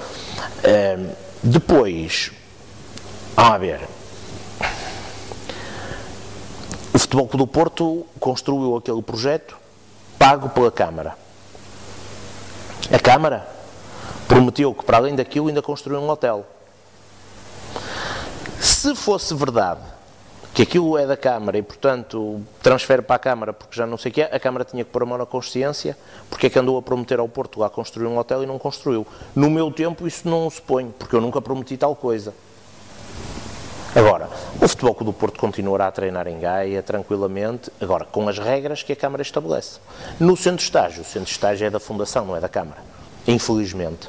eh, 0.63 0.99
depois, 1.43 2.33
a 3.37 3.57
ver, 3.59 3.81
o 6.93 6.99
Futebol 6.99 7.29
Clube 7.29 7.45
do 7.45 7.47
Porto 7.47 8.07
construiu 8.21 8.77
aquele 8.77 9.03
projeto 9.03 9.57
pago 10.19 10.49
pela 10.51 10.71
Câmara. 10.71 11.17
A 12.93 12.99
Câmara 12.99 13.49
prometeu 14.29 14.73
que, 14.75 14.85
para 14.85 14.99
além 14.99 15.15
daquilo, 15.15 15.49
ainda 15.49 15.63
construiu 15.63 16.01
um 16.01 16.09
hotel 16.09 16.47
Se 18.87 18.95
fosse 18.95 19.35
verdade 19.35 19.81
que 20.55 20.63
aquilo 20.63 20.97
é 20.97 21.05
da 21.05 21.17
Câmara 21.17 21.59
e, 21.59 21.63
portanto, 21.63 22.41
transfere 22.63 23.03
para 23.03 23.17
a 23.17 23.19
Câmara 23.19 23.53
porque 23.53 23.77
já 23.77 23.85
não 23.85 23.99
sei 23.99 24.13
o 24.13 24.15
que 24.15 24.23
é, 24.23 24.27
a 24.33 24.39
Câmara 24.39 24.65
tinha 24.65 24.85
que 24.85 24.91
pôr 24.93 25.03
a 25.03 25.07
mão 25.07 25.19
na 25.19 25.27
consciência 25.27 25.99
porque 26.31 26.47
é 26.47 26.51
que 26.51 26.57
andou 26.57 26.79
a 26.79 26.83
prometer 26.83 27.19
ao 27.19 27.29
Porto 27.29 27.59
lá 27.59 27.69
construir 27.69 28.07
um 28.07 28.17
hotel 28.17 28.45
e 28.45 28.47
não 28.47 28.61
construiu. 28.61 29.05
No 29.35 29.51
meu 29.51 29.73
tempo 29.73 30.07
isso 30.07 30.29
não 30.29 30.49
se 30.49 30.63
põe, 30.63 30.95
porque 30.97 31.17
eu 31.17 31.21
nunca 31.21 31.43
prometi 31.43 31.77
tal 31.77 31.97
coisa. 31.97 32.33
Agora, 33.93 34.31
o 34.63 34.69
Futebol 34.69 34.95
do 35.01 35.13
Porto 35.13 35.41
continuará 35.41 35.89
a 35.89 35.91
treinar 35.91 36.29
em 36.29 36.39
Gaia 36.39 36.81
tranquilamente, 36.81 37.73
agora 37.81 38.05
com 38.05 38.29
as 38.29 38.39
regras 38.39 38.85
que 38.85 38.93
a 38.93 38.97
Câmara 38.97 39.23
estabelece. 39.23 39.81
No 40.21 40.37
centro 40.37 40.59
de 40.59 40.63
estágio, 40.63 41.03
o 41.03 41.05
centro 41.05 41.25
de 41.25 41.33
estágio 41.33 41.67
é 41.67 41.71
da 41.71 41.81
Fundação, 41.81 42.25
não 42.25 42.37
é 42.37 42.41
da 42.41 42.49
Câmara. 42.49 42.85
Infelizmente. 43.27 44.09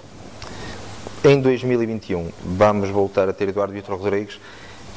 Em 1.24 1.42
2021 1.42 2.30
vamos 2.46 2.90
voltar 2.90 3.28
a 3.28 3.34
ter 3.34 3.50
Eduardo 3.50 3.74
Vitor 3.74 3.98
Rodrigues 3.98 4.40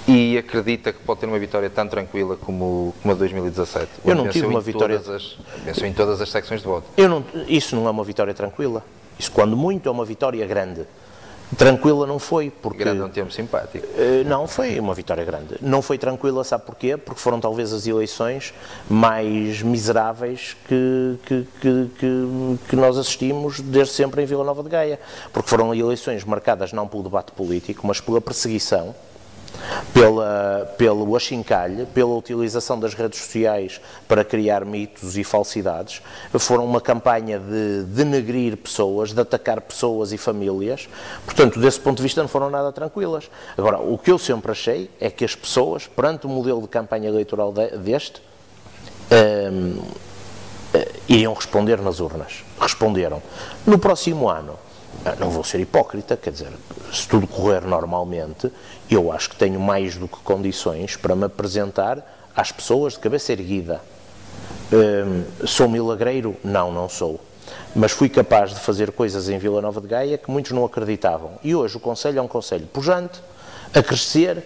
e 0.07 0.39
acredita 0.39 0.93
que 0.93 0.99
pode 1.01 1.21
ter 1.21 1.27
uma 1.27 1.39
vitória 1.39 1.69
tão 1.71 1.87
tranquila 1.87 2.37
como, 2.37 2.95
como 3.03 3.13
a 3.13 3.15
de 3.15 3.19
2017. 3.21 3.89
Eu 4.05 4.15
não 4.15 4.29
tive 4.29 4.47
uma 4.47 4.61
vitória. 4.61 4.97
As, 4.97 5.37
venceu 5.65 5.87
em 5.87 5.93
todas 5.93 6.21
as 6.21 6.29
secções 6.29 6.61
de 6.61 6.67
voto. 6.67 6.87
Eu 6.97 7.09
não, 7.09 7.25
isso 7.47 7.77
não 7.77 7.87
é 7.87 7.91
uma 7.91 8.05
vitória 8.05 8.35
tranquila. 8.35 8.83
Isso, 9.19 9.31
quando 9.31 9.57
muito, 9.57 9.89
é 9.89 9.93
uma 9.93 10.05
vitória 10.05 10.45
grande. 10.47 10.87
Tranquila 11.57 12.07
não 12.07 12.21
foi, 12.21 12.49
porque... 12.49 12.79
Grande 12.79 13.01
é 13.01 13.05
um 13.05 13.09
termo 13.09 13.31
simpático. 13.31 13.85
Uh, 13.85 14.27
não, 14.27 14.47
foi 14.47 14.79
uma 14.79 14.95
vitória 14.95 15.25
grande. 15.25 15.57
Não 15.61 15.83
foi 15.83 15.99
tranquila, 15.99 16.45
sabe 16.45 16.65
porquê? 16.65 16.97
Porque 16.97 17.21
foram 17.21 17.41
talvez 17.41 17.73
as 17.73 17.89
eleições 17.89 18.55
mais 18.89 19.61
miseráveis 19.61 20.57
que, 20.69 21.19
que, 21.27 21.47
que, 21.61 22.59
que 22.69 22.77
nós 22.77 22.97
assistimos 22.97 23.61
desde 23.61 23.95
sempre 23.95 24.23
em 24.23 24.27
Vila 24.27 24.45
Nova 24.45 24.63
de 24.63 24.69
Gaia. 24.69 25.01
Porque 25.33 25.49
foram 25.49 25.75
eleições 25.75 26.25
marcadas 26.25 26.73
não 26.73 26.87
pelo 26.87 27.03
debate 27.03 27.33
político, 27.33 27.85
mas 27.85 28.01
pela 28.01 28.21
perseguição 28.21 28.95
pela, 29.93 30.73
pelo 30.77 31.17
achincalhe, 31.17 31.87
pela 31.87 32.15
utilização 32.15 32.79
das 32.79 32.95
redes 32.95 33.21
sociais 33.21 33.81
para 34.09 34.25
criar 34.25 34.65
mitos 34.65 35.17
e 35.17 35.25
falsidades, 35.25 36.03
foram 36.39 36.65
uma 36.65 36.81
campanha 36.81 37.39
de 37.39 37.85
denegrir 37.85 38.57
pessoas, 38.57 39.13
de 39.13 39.21
atacar 39.21 39.61
pessoas 39.61 40.13
e 40.13 40.19
famílias, 40.19 40.89
portanto, 41.25 41.59
desse 41.61 41.81
ponto 41.81 41.99
de 41.99 42.03
vista 42.03 42.21
não 42.21 42.29
foram 42.29 42.51
nada 42.51 42.73
tranquilas. 42.73 43.31
Agora, 43.57 43.79
o 43.79 43.99
que 43.99 44.11
eu 44.11 44.19
sempre 44.19 44.53
achei 44.53 44.91
é 45.01 45.11
que 45.11 45.25
as 45.25 45.35
pessoas, 45.35 45.87
perante 45.87 46.27
o 46.27 46.29
modelo 46.29 46.63
de 46.63 46.69
campanha 46.69 47.09
eleitoral 47.09 47.53
deste, 47.53 48.23
um, 49.11 49.83
eh, 50.73 50.89
iriam 51.09 51.35
responder 51.35 51.81
nas 51.81 52.01
urnas. 52.01 52.45
Responderam. 52.61 53.23
No 53.67 53.79
próximo 53.79 54.29
ano, 54.29 54.57
não 55.18 55.31
vou 55.31 55.42
ser 55.42 55.61
hipócrita, 55.61 56.16
quer 56.16 56.31
dizer, 56.31 56.53
se 56.92 57.09
tudo 57.09 57.26
correr 57.26 57.62
normalmente, 57.62 58.50
eu 58.90 59.11
acho 59.12 59.31
que 59.31 59.37
tenho 59.37 59.59
mais 59.59 59.96
do 59.96 60.07
que 60.07 60.18
condições 60.18 60.96
para 60.96 61.14
me 61.14 61.24
apresentar 61.24 62.31
às 62.35 62.53
pessoas 62.53 62.94
de 62.94 62.98
cabeça 62.98 63.33
erguida. 63.33 63.81
Hum, 64.72 65.24
sou 65.46 65.68
milagreiro? 65.68 66.37
Não, 66.44 66.70
não 66.70 66.88
sou. 66.88 67.20
Mas 67.74 67.92
fui 67.92 68.09
capaz 68.09 68.50
de 68.50 68.61
fazer 68.61 68.92
coisas 68.92 69.29
em 69.29 69.38
Vila 69.38 69.61
Nova 69.61 69.81
de 69.81 69.88
Gaia 69.88 70.18
que 70.18 70.31
muitos 70.31 70.53
não 70.53 70.64
acreditavam. 70.64 71.33
E 71.42 71.55
hoje 71.55 71.76
o 71.76 71.81
Conselho 71.81 72.18
é 72.18 72.22
um 72.22 72.29
Conselho 72.29 72.66
pujante, 72.66 73.20
a 73.74 73.83
crescer, 73.83 74.44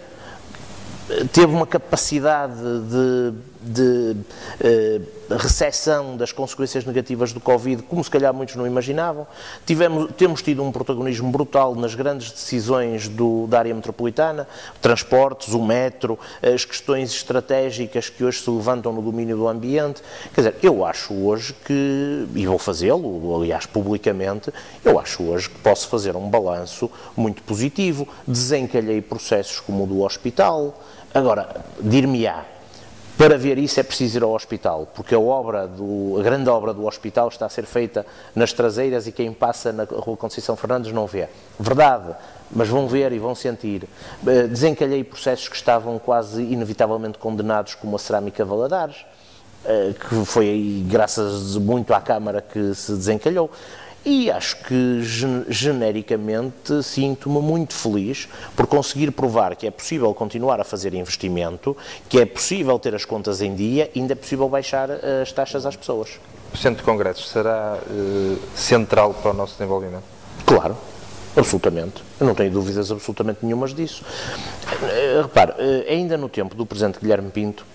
teve 1.33 1.47
uma 1.47 1.67
capacidade 1.67 2.55
de, 2.55 3.33
de 3.65 4.17
uh, 4.61 5.37
recessão 5.37 6.17
das 6.17 6.33
consequências 6.33 6.85
negativas 6.85 7.33
do 7.33 7.41
Covid, 7.41 7.83
como 7.83 8.05
se 8.05 8.11
calhar 8.11 8.33
muitos 8.35 8.57
não 8.57 8.67
imaginavam. 8.67 9.27
Tivemos, 9.65 10.11
temos 10.17 10.43
tido 10.43 10.63
um 10.63 10.71
protagonismo 10.71 11.31
brutal 11.31 11.75
nas 11.75 11.95
grandes 11.95 12.31
decisões 12.31 13.09
do, 13.09 13.47
da 13.47 13.61
área 13.61 13.75
metropolitana, 13.75 14.47
transportes, 14.83 15.55
o 15.55 15.63
metro, 15.63 16.19
as 16.43 16.65
questões 16.65 17.11
estratégicas 17.11 18.11
que 18.11 18.23
hoje 18.23 18.41
se 18.41 18.51
levantam 18.51 18.93
no 18.93 19.01
domínio 19.01 19.37
do 19.37 19.49
ambiente. 19.49 20.03
Quer 20.35 20.41
dizer, 20.43 20.57
eu 20.63 20.85
acho 20.85 21.15
hoje 21.15 21.55
que, 21.65 22.27
e 22.35 22.47
vou 22.47 22.59
fazê-lo, 22.59 23.35
aliás, 23.37 23.65
publicamente, 23.65 24.53
eu 24.85 24.99
acho 24.99 25.23
hoje 25.23 25.49
que 25.49 25.59
posso 25.61 25.89
fazer 25.89 26.15
um 26.17 26.29
balanço 26.29 26.91
muito 27.17 27.43
positivo. 27.43 28.07
Desencalhei 28.27 29.01
processos 29.01 29.61
como 29.61 29.85
o 29.85 29.87
do 29.87 30.03
hospital, 30.03 30.75
Agora, 31.15 31.65
dir-me-á, 31.81 32.45
para 33.17 33.39
ver 33.39 33.59
isso 33.59 33.79
é 33.79 33.83
preciso 33.83 34.19
ir 34.19 34.23
ao 34.23 34.33
hospital, 34.33 34.89
porque 34.95 35.15
a 35.15 35.21
obra 35.21 35.69
do, 35.69 36.17
a 36.19 36.23
grande 36.23 36.49
obra 36.49 36.75
do 36.75 36.85
hospital 36.87 37.29
está 37.29 37.47
a 37.47 37.49
ser 37.49 37.65
feita 37.65 38.05
nas 38.35 38.53
traseiras 38.53 39.07
e 39.07 39.13
quem 39.13 39.33
passa 39.33 39.73
na 39.73 39.85
Rua 39.85 40.17
Conceição 40.17 40.57
Fernandes 40.57 40.93
não 40.93 41.07
vê. 41.07 41.29
Verdade, 41.59 42.15
mas 42.51 42.69
vão 42.69 42.89
ver 42.89 43.13
e 43.13 43.19
vão 43.19 43.35
sentir. 43.35 43.89
Eh, 44.27 44.49
desencalhei 44.49 45.05
processos 45.05 45.49
que 45.49 45.57
estavam 45.57 45.99
quase 45.99 46.43
inevitavelmente 46.43 47.19
condenados, 47.19 47.75
como 47.75 47.95
a 47.95 47.99
cerâmica 47.99 48.45
Valadares, 48.45 49.07
eh, 49.65 49.95
que 49.99 50.25
foi 50.25 50.49
aí, 50.49 50.87
graças 50.91 51.57
muito 51.57 51.95
à 51.95 52.01
Câmara, 52.01 52.41
que 52.43 52.75
se 52.75 52.93
desencalhou. 52.93 53.51
E 54.05 54.31
acho 54.31 54.57
que 54.65 55.01
genericamente 55.49 56.83
sinto-me 56.83 57.41
muito 57.41 57.73
feliz 57.73 58.29
por 58.55 58.67
conseguir 58.67 59.11
provar 59.13 59.57
que 59.57 59.67
é 59.67 59.71
possível 59.71 60.13
continuar 60.13 60.61
a 60.61 60.65
fazer 60.65 60.93
investimento, 60.93 61.75
que 62.07 62.21
é 62.21 62.27
possível 62.27 62.79
ter 62.79 62.95
as 62.95 63.07
contas 63.07 63.41
em 63.41 63.55
dia 63.55 63.91
e 63.95 64.01
ainda 64.01 64.13
é 64.13 64.17
possível 64.17 64.47
baixar 64.47 64.91
eh, 64.91 65.23
as 65.23 65.33
taxas 65.33 65.65
às 65.65 65.75
pessoas. 65.75 66.21
O 66.53 66.57
Centro 66.57 66.81
de 66.81 66.85
Congressos 66.85 67.31
será 67.31 67.79
uh, 67.79 68.39
central 68.55 69.15
para 69.15 69.31
o 69.33 69.35
nosso 69.35 69.55
desenvolvimento? 69.55 70.05
Claro, 70.47 70.77
absolutamente. 71.37 72.03
Eu 72.21 72.27
não 72.27 72.35
tenho 72.35 72.51
dúvidas 72.51 72.93
absolutamente 72.93 73.41
nenhumas 73.43 73.75
disso. 73.75 74.05
Uh, 74.71 75.23
repare, 75.23 75.53
ainda 75.89 76.17
no 76.17 76.29
tempo 76.29 76.55
do 76.55 76.65
Presidente 76.65 77.01
Guilherme 77.01 77.31
Pinto, 77.31 77.65
eh, 77.65 77.74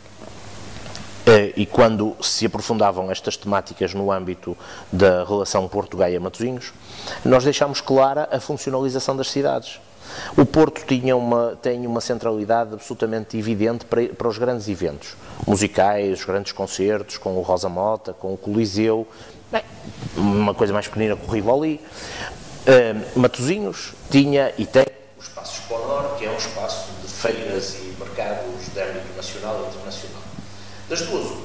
e 1.56 1.66
quando 1.66 2.16
se 2.22 2.46
aprofundavam 2.46 3.12
estas 3.12 3.38
temáticas 3.38 3.94
no 3.94 4.12
âmbito 4.12 4.58
da 4.92 5.24
relação 5.24 5.68
Porto-Gaia-Matosinhos, 5.68 6.74
nós 7.24 7.44
deixámos 7.44 7.82
clara 7.82 8.28
a 8.32 8.40
funcionalização 8.40 9.16
das 9.16 9.30
cidades. 9.30 9.80
O 10.36 10.46
Porto 10.46 10.84
tinha 10.86 11.16
uma, 11.16 11.58
tem 11.62 11.86
uma 11.86 12.02
centralidade 12.02 12.74
absolutamente 12.74 13.38
evidente 13.38 13.86
para, 13.86 14.08
para 14.08 14.28
os 14.28 14.38
grandes 14.38 14.68
eventos 14.68 15.16
musicais, 15.46 16.20
os 16.20 16.26
grandes 16.26 16.52
concertos, 16.52 17.18
com 17.18 17.38
o 17.38 17.42
Rosa 17.42 17.70
Mota, 17.70 18.12
com 18.14 18.34
o 18.34 18.38
Coliseu, 18.38 19.08
bem, 19.52 19.62
uma 20.18 20.54
coisa 20.54 20.74
mais 20.74 20.88
pequenina 20.88 21.16
com 21.16 21.28
o 21.28 21.30
Rivoli. 21.30 21.80
Uh, 22.62 23.20
Matosinhos 23.20 23.94
tinha 24.10 24.52
e 24.58 24.66
tem 24.66 24.86
o 25.18 25.22
Espaço 25.22 25.62
Exponor, 25.62 26.16
que 26.18 26.26
é 26.26 26.32
um 26.32 26.38
espaço 26.38 26.90
de 27.04 27.08
feiras 27.08 27.76
e 27.76 27.96
mercados 28.00 28.74
de 28.74 28.82
âmbito 28.82 29.16
nacional 29.16 29.60
e. 29.60 29.79
Das 30.90 31.02
duas. 31.02 31.38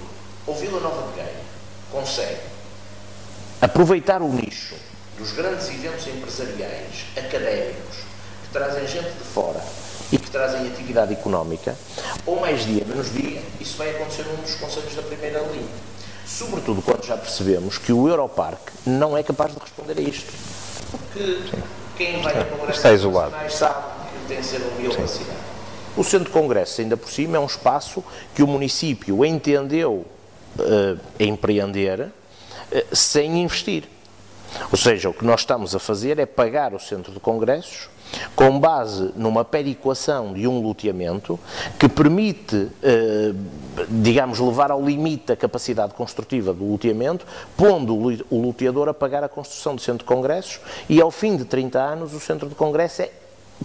Ou 0.46 0.54
Vila 0.54 0.80
Nova 0.80 1.10
de 1.10 1.18
Gaia 1.18 1.40
consegue 1.92 2.40
aproveitar 3.60 4.20
o 4.20 4.28
nicho 4.28 4.74
dos 5.18 5.32
grandes 5.32 5.68
eventos 5.68 6.06
empresariais, 6.06 7.06
académicos, 7.16 7.96
que 8.42 8.48
trazem 8.52 8.86
gente 8.86 9.12
de 9.12 9.24
fora 9.24 9.60
e 10.10 10.18
que 10.18 10.30
trazem 10.30 10.66
atividade 10.66 11.12
económica, 11.12 11.76
ou 12.26 12.40
mais 12.40 12.64
dia, 12.64 12.84
menos 12.84 13.12
dia, 13.12 13.40
isso 13.60 13.76
vai 13.76 13.90
acontecer 13.90 14.24
num 14.24 14.36
dos 14.36 14.54
conselhos 14.56 14.94
da 14.94 15.02
primeira 15.02 15.40
linha. 15.40 15.68
Sobretudo 16.26 16.82
quando 16.82 17.04
já 17.04 17.16
percebemos 17.16 17.78
que 17.78 17.92
o 17.92 18.08
Europarque 18.08 18.72
não 18.86 19.16
é 19.16 19.22
capaz 19.22 19.52
de 19.52 19.60
responder 19.60 19.98
a 19.98 20.02
isto. 20.02 20.32
Porque 20.90 21.38
quem 21.96 22.20
vai 22.22 22.32
a 22.40 22.44
congressos 22.44 22.76
Está 22.76 22.92
isolado. 22.92 23.34
sabe 23.50 23.84
que 24.22 24.28
tem 24.28 24.38
que 24.38 24.46
ser 24.46 24.62
um 24.62 24.98
uma 24.98 25.08
cidade. 25.08 25.43
O 25.96 26.02
Centro 26.02 26.26
de 26.26 26.32
Congresso, 26.32 26.80
ainda 26.80 26.96
por 26.96 27.08
cima, 27.08 27.36
é 27.36 27.40
um 27.40 27.46
espaço 27.46 28.02
que 28.34 28.42
o 28.42 28.46
município 28.46 29.24
entendeu 29.24 30.04
uh, 30.58 31.00
empreender 31.20 32.00
uh, 32.00 32.96
sem 32.96 33.42
investir. 33.42 33.84
Ou 34.70 34.78
seja, 34.78 35.08
o 35.08 35.14
que 35.14 35.24
nós 35.24 35.40
estamos 35.40 35.74
a 35.74 35.78
fazer 35.78 36.18
é 36.18 36.26
pagar 36.26 36.74
o 36.74 36.80
Centro 36.80 37.12
de 37.12 37.20
Congressos 37.20 37.88
com 38.34 38.58
base 38.58 39.12
numa 39.16 39.44
periquação 39.44 40.32
de 40.32 40.46
um 40.46 40.60
loteamento 40.60 41.38
que 41.78 41.88
permite, 41.88 42.68
eh, 42.82 43.32
digamos, 43.88 44.38
levar 44.38 44.70
ao 44.70 44.84
limite 44.84 45.32
a 45.32 45.36
capacidade 45.36 45.94
construtiva 45.94 46.52
do 46.52 46.64
loteamento, 46.70 47.26
pondo 47.56 47.96
o 48.30 48.40
loteador 48.40 48.88
a 48.88 48.94
pagar 48.94 49.24
a 49.24 49.28
construção 49.28 49.74
do 49.74 49.80
Centro 49.80 49.98
de 49.98 50.04
Congressos 50.04 50.60
e 50.88 51.00
ao 51.00 51.10
fim 51.10 51.36
de 51.36 51.44
30 51.44 51.80
anos 51.80 52.14
o 52.14 52.20
Centro 52.20 52.48
de 52.48 52.54
Congresso 52.54 53.02
é 53.02 53.10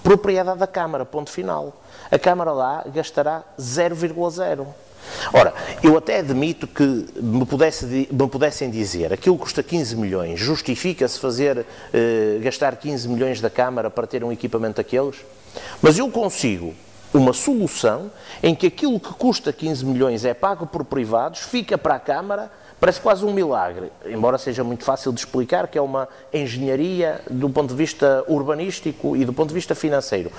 propriedade 0.03 0.59
da 0.59 0.67
Câmara, 0.67 1.05
ponto 1.05 1.29
final 1.29 1.73
a 2.11 2.17
Câmara 2.17 2.51
lá 2.51 2.83
gastará 2.93 3.43
0,0. 3.59 4.65
Ora, 5.33 5.53
eu 5.81 5.97
até 5.97 6.19
admito 6.19 6.67
que 6.67 6.83
me, 7.15 7.45
pudesse, 7.45 7.85
me 7.85 8.27
pudessem 8.27 8.69
dizer 8.69 9.13
aquilo 9.13 9.37
custa 9.37 9.63
15 9.63 9.95
milhões, 9.95 10.39
justifica-se 10.39 11.19
fazer, 11.19 11.65
eh, 11.93 12.39
gastar 12.41 12.75
15 12.75 13.07
milhões 13.07 13.39
da 13.39 13.49
Câmara 13.49 13.89
para 13.89 14.05
ter 14.05 14.23
um 14.23 14.31
equipamento 14.31 14.77
daqueles? 14.77 15.17
Mas 15.81 15.97
eu 15.97 16.09
consigo 16.09 16.73
uma 17.13 17.33
solução 17.33 18.11
em 18.43 18.53
que 18.53 18.67
aquilo 18.67 18.99
que 18.99 19.13
custa 19.13 19.53
15 19.53 19.85
milhões 19.85 20.25
é 20.25 20.33
pago 20.33 20.67
por 20.67 20.83
privados, 20.83 21.41
fica 21.41 21.77
para 21.77 21.95
a 21.95 21.99
Câmara, 21.99 22.51
Parece 22.79 23.01
quase 23.01 23.25
um 23.25 23.33
milagre, 23.33 23.91
embora 24.05 24.37
seja 24.37 24.63
muito 24.63 24.85
fácil 24.85 25.11
de 25.11 25.19
explicar, 25.19 25.67
que 25.67 25.77
é 25.77 25.81
uma 25.81 26.07
engenharia 26.33 27.19
do 27.29 27.49
ponto 27.49 27.69
de 27.69 27.75
vista 27.75 28.23
urbanístico 28.25 29.17
e 29.17 29.25
do 29.25 29.33
ponto 29.33 29.49
de 29.49 29.53
vista 29.53 29.75
financeiro. 29.75 30.31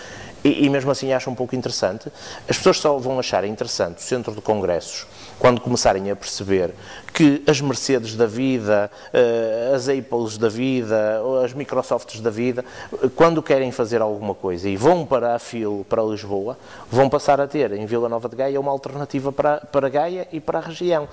E, 0.43 0.64
e 0.64 0.70
mesmo 0.70 0.91
assim 0.91 1.12
acho 1.12 1.30
um 1.30 1.34
pouco 1.34 1.55
interessante. 1.55 2.11
As 2.49 2.57
pessoas 2.57 2.78
só 2.78 2.97
vão 2.99 3.18
achar 3.18 3.45
interessante 3.45 3.99
o 3.99 4.03
centro 4.03 4.34
de 4.34 4.41
congressos 4.41 5.07
quando 5.41 5.61
começarem 5.61 6.11
a 6.11 6.16
perceber 6.16 6.74
que 7.14 7.43
as 7.47 7.61
Mercedes 7.61 8.14
da 8.14 8.26
vida, 8.26 8.91
eh, 9.12 9.72
as 9.74 9.88
Apples 9.88 10.36
da 10.36 10.49
vida, 10.49 11.20
as 11.43 11.55
Microsofts 11.55 12.20
da 12.20 12.30
vida, 12.30 12.64
quando 13.16 13.43
querem 13.43 13.72
fazer 13.72 14.03
alguma 14.03 14.34
coisa 14.34 14.68
e 14.68 14.76
vão 14.76 15.05
para 15.05 15.34
a 15.34 15.38
FIL, 15.38 15.84
para 15.88 16.03
Lisboa, 16.03 16.59
vão 16.91 17.09
passar 17.09 17.41
a 17.41 17.47
ter 17.47 17.72
em 17.72 17.86
Vila 17.86 18.09
Nova 18.09 18.28
de 18.28 18.36
Gaia 18.36 18.61
uma 18.61 18.70
alternativa 18.70 19.32
para, 19.32 19.59
para 19.59 19.88
Gaia 19.88 20.28
e 20.30 20.41
para 20.41 20.59
a 20.59 20.62
região. 20.62 21.09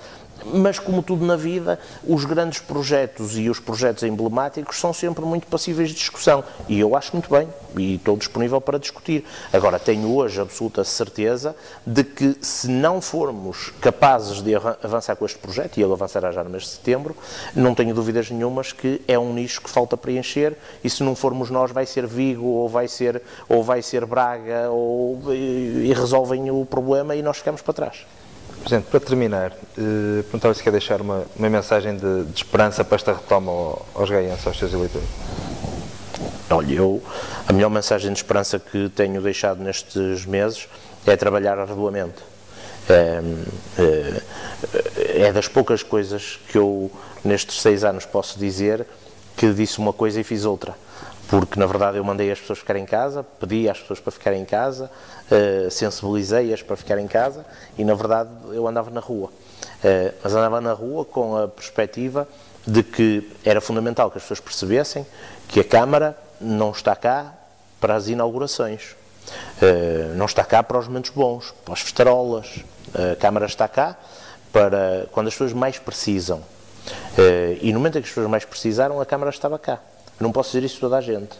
Mas, 0.52 0.78
como 0.78 1.02
tudo 1.02 1.26
na 1.26 1.36
vida, 1.36 1.80
os 2.06 2.24
grandes 2.24 2.60
projetos 2.60 3.36
e 3.36 3.50
os 3.50 3.58
projetos 3.58 4.02
emblemáticos 4.02 4.78
são 4.78 4.92
sempre 4.92 5.24
muito 5.24 5.46
passíveis 5.48 5.88
de 5.88 5.96
discussão. 5.96 6.44
E 6.68 6.78
eu 6.78 6.94
acho 6.94 7.12
muito 7.12 7.28
bem 7.28 7.48
e 7.76 7.96
estou 7.96 8.16
disponível 8.16 8.60
para 8.60 8.78
discutir. 8.78 9.17
Agora, 9.52 9.78
tenho 9.78 10.14
hoje 10.14 10.40
absoluta 10.40 10.84
certeza 10.84 11.54
de 11.86 12.04
que, 12.04 12.36
se 12.40 12.68
não 12.68 13.00
formos 13.00 13.72
capazes 13.80 14.42
de 14.42 14.54
avançar 14.54 15.16
com 15.16 15.24
este 15.24 15.38
projeto, 15.38 15.78
e 15.78 15.82
ele 15.82 15.92
avançará 15.92 16.30
já 16.32 16.42
no 16.44 16.50
mês 16.50 16.64
de 16.64 16.70
setembro, 16.70 17.16
não 17.54 17.74
tenho 17.74 17.94
dúvidas 17.94 18.30
nenhumas 18.30 18.72
que 18.72 19.00
é 19.06 19.18
um 19.18 19.32
nicho 19.32 19.60
que 19.60 19.70
falta 19.70 19.96
preencher 19.96 20.56
e 20.82 20.90
se 20.90 21.02
não 21.02 21.14
formos 21.14 21.50
nós 21.50 21.70
vai 21.70 21.86
ser 21.86 22.06
Vigo 22.06 22.46
ou 22.46 22.68
vai 22.68 22.88
ser, 22.88 23.22
ou 23.48 23.62
vai 23.62 23.82
ser 23.82 24.04
Braga 24.06 24.70
ou, 24.70 25.20
e, 25.32 25.92
resolvem 25.92 26.50
o 26.50 26.64
problema 26.64 27.14
e 27.14 27.22
nós 27.22 27.38
ficamos 27.38 27.62
para 27.62 27.74
trás. 27.74 28.06
Presidente, 28.60 28.86
para 28.90 29.00
terminar, 29.00 29.52
eh, 29.52 30.22
perguntava 30.22 30.52
se 30.52 30.62
quer 30.62 30.72
deixar 30.72 31.00
uma, 31.00 31.24
uma 31.36 31.48
mensagem 31.48 31.96
de, 31.96 32.24
de, 32.24 32.36
esperança 32.36 32.84
para 32.84 32.96
esta 32.96 33.12
retoma 33.12 33.78
aos 33.94 34.10
gaienses, 34.10 34.46
aos 34.46 34.58
seus 34.58 34.72
eleitores. 34.72 35.08
Olha, 36.50 36.72
eu, 36.72 37.02
a 37.46 37.52
melhor 37.52 37.70
mensagem 37.70 38.12
de 38.12 38.18
esperança 38.18 38.58
que 38.58 38.88
tenho 38.88 39.20
deixado 39.20 39.62
nestes 39.62 40.24
meses 40.24 40.68
é 41.06 41.16
trabalhar 41.16 41.58
arduamente. 41.58 42.22
É, 42.88 43.20
é, 43.78 45.26
é, 45.26 45.32
das 45.32 45.46
poucas 45.46 45.82
coisas 45.82 46.40
que 46.48 46.56
eu, 46.56 46.90
nestes 47.22 47.60
seis 47.60 47.84
anos, 47.84 48.06
posso 48.06 48.38
dizer 48.38 48.86
que 49.36 49.52
disse 49.52 49.78
uma 49.78 49.92
coisa 49.92 50.20
e 50.20 50.24
fiz 50.24 50.44
outra. 50.44 50.74
Porque, 51.28 51.60
na 51.60 51.66
verdade, 51.66 51.98
eu 51.98 52.04
mandei 52.04 52.30
as 52.32 52.40
pessoas 52.40 52.60
ficarem 52.60 52.82
em 52.82 52.86
casa, 52.86 53.22
pedi 53.22 53.68
às 53.68 53.78
pessoas 53.78 54.00
para 54.00 54.10
ficarem 54.10 54.40
em 54.40 54.46
casa, 54.46 54.90
uh, 55.30 55.70
sensibilizei-as 55.70 56.62
para 56.62 56.74
ficarem 56.74 57.04
em 57.04 57.08
casa 57.08 57.44
e, 57.76 57.84
na 57.84 57.94
verdade, 57.94 58.30
eu 58.52 58.66
andava 58.66 58.90
na 58.90 59.00
rua. 59.00 59.28
Uh, 59.28 60.14
mas 60.24 60.34
andava 60.34 60.60
na 60.62 60.72
rua 60.72 61.04
com 61.04 61.36
a 61.36 61.46
perspectiva 61.46 62.26
de 62.66 62.82
que 62.82 63.30
era 63.44 63.60
fundamental 63.60 64.10
que 64.10 64.18
as 64.18 64.22
pessoas 64.24 64.40
percebessem 64.40 65.06
que 65.48 65.60
a 65.60 65.64
Câmara 65.64 66.16
não 66.40 66.70
está 66.70 66.94
cá 66.94 67.34
para 67.80 67.94
as 67.94 68.08
inaugurações, 68.08 68.92
uh, 69.62 70.14
não 70.16 70.26
está 70.26 70.44
cá 70.44 70.62
para 70.62 70.78
os 70.78 70.86
momentos 70.86 71.10
bons, 71.10 71.54
para 71.64 71.74
as 71.74 71.80
festarolas. 71.80 72.60
A 72.94 73.16
Câmara 73.16 73.46
está 73.46 73.68
cá 73.68 73.96
para 74.52 75.06
quando 75.12 75.28
as 75.28 75.34
pessoas 75.34 75.52
mais 75.52 75.78
precisam. 75.78 76.38
Uh, 76.38 77.58
e 77.60 77.72
no 77.72 77.78
momento 77.78 77.98
em 77.98 78.02
que 78.02 78.06
as 78.06 78.10
pessoas 78.10 78.30
mais 78.30 78.44
precisaram, 78.44 79.00
a 79.00 79.06
Câmara 79.06 79.30
estava 79.30 79.58
cá. 79.58 79.78
não 80.18 80.32
posso 80.32 80.50
dizer 80.52 80.64
isso 80.64 80.78
a 80.78 80.80
toda 80.80 80.96
a 80.96 81.00
gente, 81.00 81.36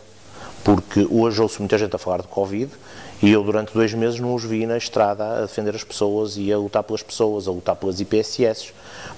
porque 0.65 1.07
hoje 1.11 1.41
ouço 1.41 1.61
muita 1.61 1.79
gente 1.79 1.95
a 1.95 1.99
falar 1.99 2.23
de 2.23 2.29
Covid 2.29 2.71
e 3.21 3.31
eu 3.31 3.43
durante 3.43 3.73
dois 3.73 3.93
meses 3.95 4.21
não 4.21 4.35
os 4.35 4.45
vi 4.45 4.65
na 4.67 4.77
estrada 4.77 5.39
a 5.39 5.41
defender 5.43 5.75
as 5.75 5.83
pessoas 5.83 6.37
e 6.37 6.53
a 6.53 6.59
lutar 6.59 6.85
pelas 6.85 7.03
pessoas, 7.03 7.49
a 7.49 7.51
lutar 7.51 7.75
pelas 7.75 8.01
IPSS. 8.01 8.73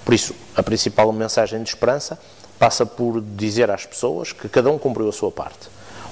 Por 0.04 0.14
isso, 0.14 0.34
a 0.56 0.62
principal 0.62 1.12
mensagem 1.12 1.62
de 1.62 1.68
esperança 1.68 2.18
passa 2.58 2.86
por 2.86 3.20
dizer 3.20 3.70
às 3.70 3.84
pessoas 3.84 4.32
que 4.32 4.48
cada 4.48 4.70
um 4.70 4.78
cumpriu 4.78 5.08
a 5.08 5.12
sua 5.12 5.30
parte. 5.30 5.68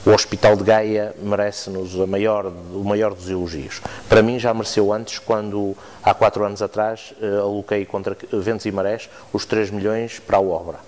O 0.07 0.11
Hospital 0.11 0.57
de 0.57 0.65
Gaia 0.65 1.15
merece-nos 1.21 1.95
maior, 2.09 2.47
o 2.47 2.85
maior 2.85 3.13
dos 3.15 3.29
elogios. 3.29 3.81
Para 4.09 4.23
mim 4.23 4.39
já 4.39 4.55
mereceu 4.55 4.93
antes, 4.93 5.19
quando 5.19 5.77
há 6.03 6.15
quatro 6.15 6.45
anos 6.45 6.63
atrás 6.63 7.13
uh, 7.21 7.41
aloquei 7.41 7.85
contra 7.85 8.17
Ventos 8.33 8.65
e 8.65 8.73
Marés 8.73 9.11
os 9.33 9.45
3 9.45 9.71
milhões 9.71 10.19
para 10.19 10.39
a 10.39 10.41
obra. 10.41 10.88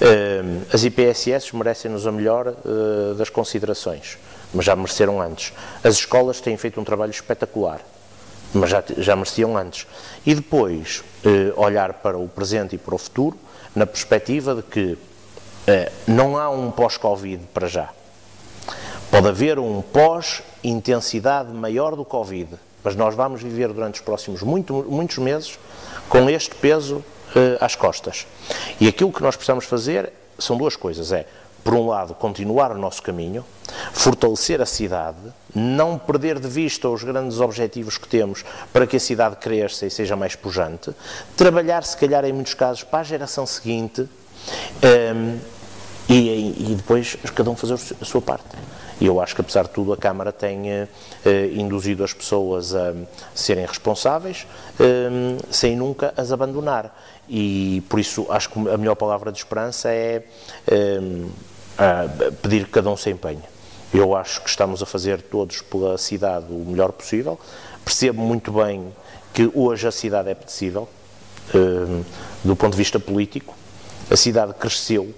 Uh, 0.00 0.66
as 0.72 0.84
IPSS 0.84 1.54
merecem-nos 1.54 2.06
a 2.06 2.12
melhor 2.12 2.48
uh, 2.48 3.14
das 3.14 3.30
considerações, 3.30 4.18
mas 4.52 4.64
já 4.64 4.74
mereceram 4.74 5.20
antes. 5.20 5.52
As 5.82 5.94
escolas 5.94 6.40
têm 6.40 6.56
feito 6.56 6.80
um 6.80 6.84
trabalho 6.84 7.10
espetacular, 7.10 7.80
mas 8.52 8.70
já, 8.70 8.82
já 8.98 9.16
mereciam 9.16 9.56
antes. 9.56 9.86
E 10.24 10.34
depois 10.34 11.02
olhar 11.56 11.94
para 11.94 12.16
o 12.16 12.28
presente 12.28 12.76
e 12.76 12.78
para 12.78 12.94
o 12.94 12.98
futuro, 12.98 13.36
na 13.74 13.86
perspectiva 13.86 14.54
de 14.54 14.62
que 14.62 14.98
eh, 15.66 15.90
não 16.06 16.36
há 16.36 16.50
um 16.50 16.70
pós-Covid 16.70 17.42
para 17.54 17.66
já. 17.66 17.88
Pode 19.10 19.28
haver 19.28 19.58
um 19.58 19.80
pós-intensidade 19.80 21.52
maior 21.52 21.96
do 21.96 22.04
Covid, 22.04 22.50
mas 22.82 22.94
nós 22.94 23.14
vamos 23.14 23.42
viver 23.42 23.72
durante 23.72 23.94
os 23.94 24.00
próximos 24.02 24.42
muito, 24.42 24.84
muitos 24.88 25.16
meses 25.18 25.58
com 26.08 26.28
este 26.28 26.54
peso 26.54 27.02
eh, 27.02 27.13
às 27.60 27.74
costas. 27.74 28.26
E 28.80 28.88
aquilo 28.88 29.12
que 29.12 29.22
nós 29.22 29.36
precisamos 29.36 29.64
fazer 29.64 30.12
são 30.38 30.56
duas 30.56 30.76
coisas: 30.76 31.12
é, 31.12 31.26
por 31.62 31.74
um 31.74 31.88
lado, 31.88 32.14
continuar 32.14 32.70
o 32.72 32.78
nosso 32.78 33.02
caminho, 33.02 33.44
fortalecer 33.92 34.60
a 34.60 34.66
cidade, 34.66 35.16
não 35.54 35.98
perder 35.98 36.38
de 36.38 36.48
vista 36.48 36.88
os 36.88 37.02
grandes 37.02 37.40
objetivos 37.40 37.96
que 37.96 38.06
temos 38.06 38.44
para 38.72 38.86
que 38.86 38.96
a 38.96 39.00
cidade 39.00 39.36
cresça 39.36 39.86
e 39.86 39.90
seja 39.90 40.14
mais 40.14 40.36
pujante, 40.36 40.94
trabalhar, 41.36 41.82
se 41.84 41.96
calhar, 41.96 42.24
em 42.24 42.32
muitos 42.32 42.54
casos, 42.54 42.84
para 42.84 43.00
a 43.00 43.04
geração 43.04 43.46
seguinte 43.46 44.02
um, 44.02 44.08
ehm, 44.82 45.38
e, 46.06 46.72
e, 46.72 46.74
depois 46.76 47.16
cada 47.34 47.50
um 47.50 47.56
fazer 47.56 47.74
a 48.00 48.04
sua 48.04 48.20
parte. 48.20 48.44
E 49.00 49.06
eu 49.06 49.20
acho 49.20 49.34
que, 49.34 49.40
apesar 49.40 49.64
de 49.64 49.70
tudo, 49.70 49.92
a 49.92 49.96
Câmara 49.96 50.30
tem 50.32 50.66
uh, 50.70 50.88
induzido 51.52 52.04
as 52.04 52.12
pessoas 52.12 52.74
a 52.74 52.94
serem 53.34 53.66
responsáveis, 53.66 54.46
um, 54.78 55.38
sem 55.50 55.76
nunca 55.76 56.14
as 56.16 56.30
abandonar. 56.30 56.94
E, 57.28 57.82
por 57.88 57.98
isso, 57.98 58.26
acho 58.30 58.50
que 58.50 58.58
a 58.68 58.76
melhor 58.76 58.94
palavra 58.94 59.32
de 59.32 59.38
esperança 59.38 59.88
é 59.90 60.24
um, 60.70 61.30
pedir 62.42 62.64
que 62.64 62.70
cada 62.70 62.90
um 62.90 62.96
se 62.96 63.10
empenhe. 63.10 63.42
Eu 63.92 64.14
acho 64.16 64.42
que 64.42 64.48
estamos 64.48 64.82
a 64.82 64.86
fazer 64.86 65.22
todos 65.22 65.62
pela 65.62 65.96
cidade 65.96 66.46
o 66.50 66.64
melhor 66.66 66.92
possível. 66.92 67.38
Percebo 67.84 68.20
muito 68.20 68.52
bem 68.52 68.92
que 69.32 69.50
hoje 69.54 69.86
a 69.86 69.92
cidade 69.92 70.28
é 70.28 70.32
apetecível, 70.32 70.88
do 72.42 72.56
ponto 72.56 72.72
de 72.72 72.78
vista 72.78 72.98
político. 72.98 73.54
A 74.10 74.16
cidade 74.16 74.52
cresceu, 74.54 75.14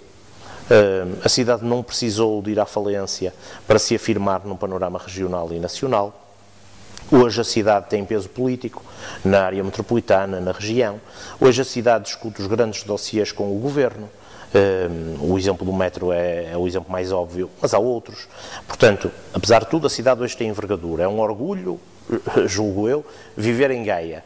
a 1.25 1.29
cidade 1.29 1.65
não 1.65 1.83
precisou 1.83 2.43
de 2.43 2.51
ir 2.51 2.61
à 2.61 2.67
falência 2.67 3.33
para 3.67 3.79
se 3.79 3.95
afirmar 3.95 4.45
no 4.45 4.57
panorama 4.57 4.99
regional 4.99 5.53
e 5.53 5.59
nacional. 5.59 6.26
Hoje 7.11 7.41
a 7.41 7.45
cidade 7.45 7.89
tem 7.89 8.05
peso 8.05 8.29
político 8.29 8.83
na 9.25 9.43
área 9.43 9.63
metropolitana, 9.63 10.41
na 10.41 10.51
região. 10.51 11.01
Hoje 11.41 11.63
a 11.63 11.65
cidade 11.65 12.05
discute 12.05 12.41
os 12.41 12.49
grandes 12.49 12.83
dossiês 12.83 13.31
com 13.31 13.57
o 13.57 13.61
governo. 13.61 14.09
Um, 14.53 15.33
o 15.33 15.39
exemplo 15.39 15.65
do 15.65 15.73
metro 15.73 16.11
é, 16.11 16.53
é, 16.53 16.57
o 16.57 16.67
exemplo 16.67 16.91
mais 16.91 17.13
óbvio, 17.13 17.49
mas 17.61 17.75
há 17.75 17.79
outros. 17.79 18.27
Portanto, 18.67 19.11
apesar 19.33 19.61
de 19.61 19.71
tudo, 19.71 19.87
a 19.87 19.91
cidade 19.91 20.21
hoje 20.21 20.37
tem 20.37 20.49
envergadura. 20.49 21.05
É 21.05 21.09
um 21.09 21.21
orgulho, 21.21 21.79
julgo 22.47 22.89
eu, 22.89 23.05
viver 23.37 23.71
em 23.71 23.85
Gaia. 23.85 24.25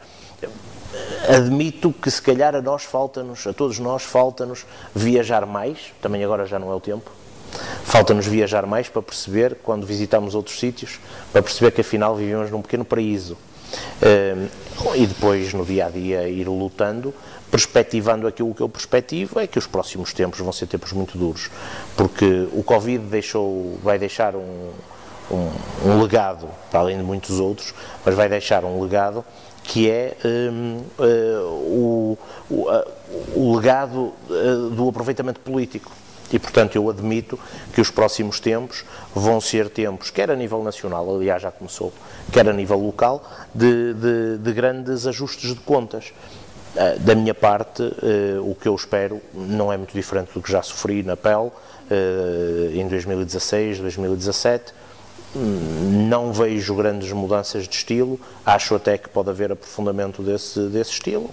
Admito 1.29 1.93
que 1.93 2.09
se 2.09 2.21
calhar 2.21 2.55
a 2.55 2.61
nós 2.61 2.83
falta-nos, 2.83 3.45
a 3.45 3.53
todos 3.53 3.77
nós 3.77 4.01
falta-nos 4.03 4.65
viajar 4.93 5.45
mais, 5.45 5.93
também 6.01 6.23
agora 6.23 6.45
já 6.47 6.57
não 6.57 6.71
é 6.71 6.75
o 6.75 6.79
tempo, 6.79 7.11
falta-nos 7.91 8.25
viajar 8.25 8.65
mais 8.65 8.87
para 8.87 9.01
perceber, 9.01 9.57
quando 9.61 9.85
visitamos 9.85 10.33
outros 10.33 10.57
sítios, 10.57 10.97
para 11.33 11.43
perceber 11.43 11.71
que 11.71 11.81
afinal 11.81 12.15
vivemos 12.15 12.49
num 12.49 12.61
pequeno 12.61 12.85
paraíso. 12.85 13.37
Um, 14.01 14.95
e 14.95 15.05
depois, 15.05 15.53
no 15.53 15.65
dia 15.65 15.87
a 15.87 15.89
dia, 15.89 16.29
ir 16.29 16.47
lutando 16.47 17.13
perspectivando 17.51 18.27
aquilo 18.27 18.55
que 18.55 18.61
eu 18.61 18.69
perspectivo, 18.69 19.37
é 19.37 19.45
que 19.45 19.59
os 19.59 19.67
próximos 19.67 20.13
tempos 20.13 20.39
vão 20.39 20.53
ser 20.53 20.67
tempos 20.67 20.93
muito 20.93 21.17
duros, 21.17 21.51
porque 21.97 22.47
o 22.53 22.63
Covid 22.63 23.03
deixou, 23.07 23.77
vai 23.83 23.99
deixar 23.99 24.37
um, 24.37 24.69
um, 25.29 25.49
um 25.85 26.01
legado, 26.01 26.47
para 26.71 26.79
além 26.79 26.97
de 26.97 27.03
muitos 27.03 27.41
outros, 27.41 27.73
mas 28.05 28.15
vai 28.15 28.29
deixar 28.29 28.63
um 28.63 28.81
legado 28.81 29.25
que 29.63 29.89
é 29.89 30.15
um, 30.23 30.81
uh, 30.97 31.45
o, 31.45 32.17
o, 32.49 32.55
uh, 32.69 32.83
o, 33.35 33.55
legado 33.57 34.13
uh, 34.29 34.69
do 34.69 34.87
aproveitamento 34.87 35.41
político. 35.41 35.91
E, 36.31 36.39
portanto, 36.39 36.75
eu 36.75 36.89
admito 36.89 37.37
que 37.73 37.81
os 37.81 37.91
próximos 37.91 38.39
tempos 38.39 38.85
vão 39.13 39.41
ser 39.41 39.69
tempos, 39.69 40.09
quer 40.09 40.31
a 40.31 40.35
nível 40.35 40.63
nacional, 40.63 41.13
aliás 41.13 41.41
já 41.41 41.51
começou, 41.51 41.91
quer 42.31 42.47
a 42.47 42.53
nível 42.53 42.79
local, 42.79 43.23
de, 43.53 43.93
de, 43.93 44.37
de 44.37 44.53
grandes 44.53 45.05
ajustes 45.05 45.53
de 45.53 45.59
contas. 45.59 46.13
Eh, 46.75 46.97
da 46.99 47.15
minha 47.15 47.33
parte, 47.33 47.83
eh, 47.83 48.39
o 48.39 48.55
que 48.55 48.67
eu 48.67 48.75
espero 48.75 49.21
não 49.33 49.71
é 49.73 49.77
muito 49.77 49.93
diferente 49.93 50.31
do 50.33 50.41
que 50.41 50.49
já 50.49 50.61
sofri 50.61 51.03
na 51.03 51.17
pele 51.17 51.51
eh, 51.89 52.71
em 52.75 52.87
2016, 52.87 53.79
2017. 53.79 54.73
não 56.07 56.33
vejo 56.33 56.75
grandes 56.75 57.11
mudanças 57.13 57.65
de 57.67 57.75
estilo, 57.75 58.19
acho 58.45 58.75
até 58.75 58.97
que 58.97 59.07
pode 59.09 59.29
haver 59.29 59.51
aprofundamento 59.51 60.21
desse, 60.21 60.59
desse 60.67 60.91
estilo 60.91 61.29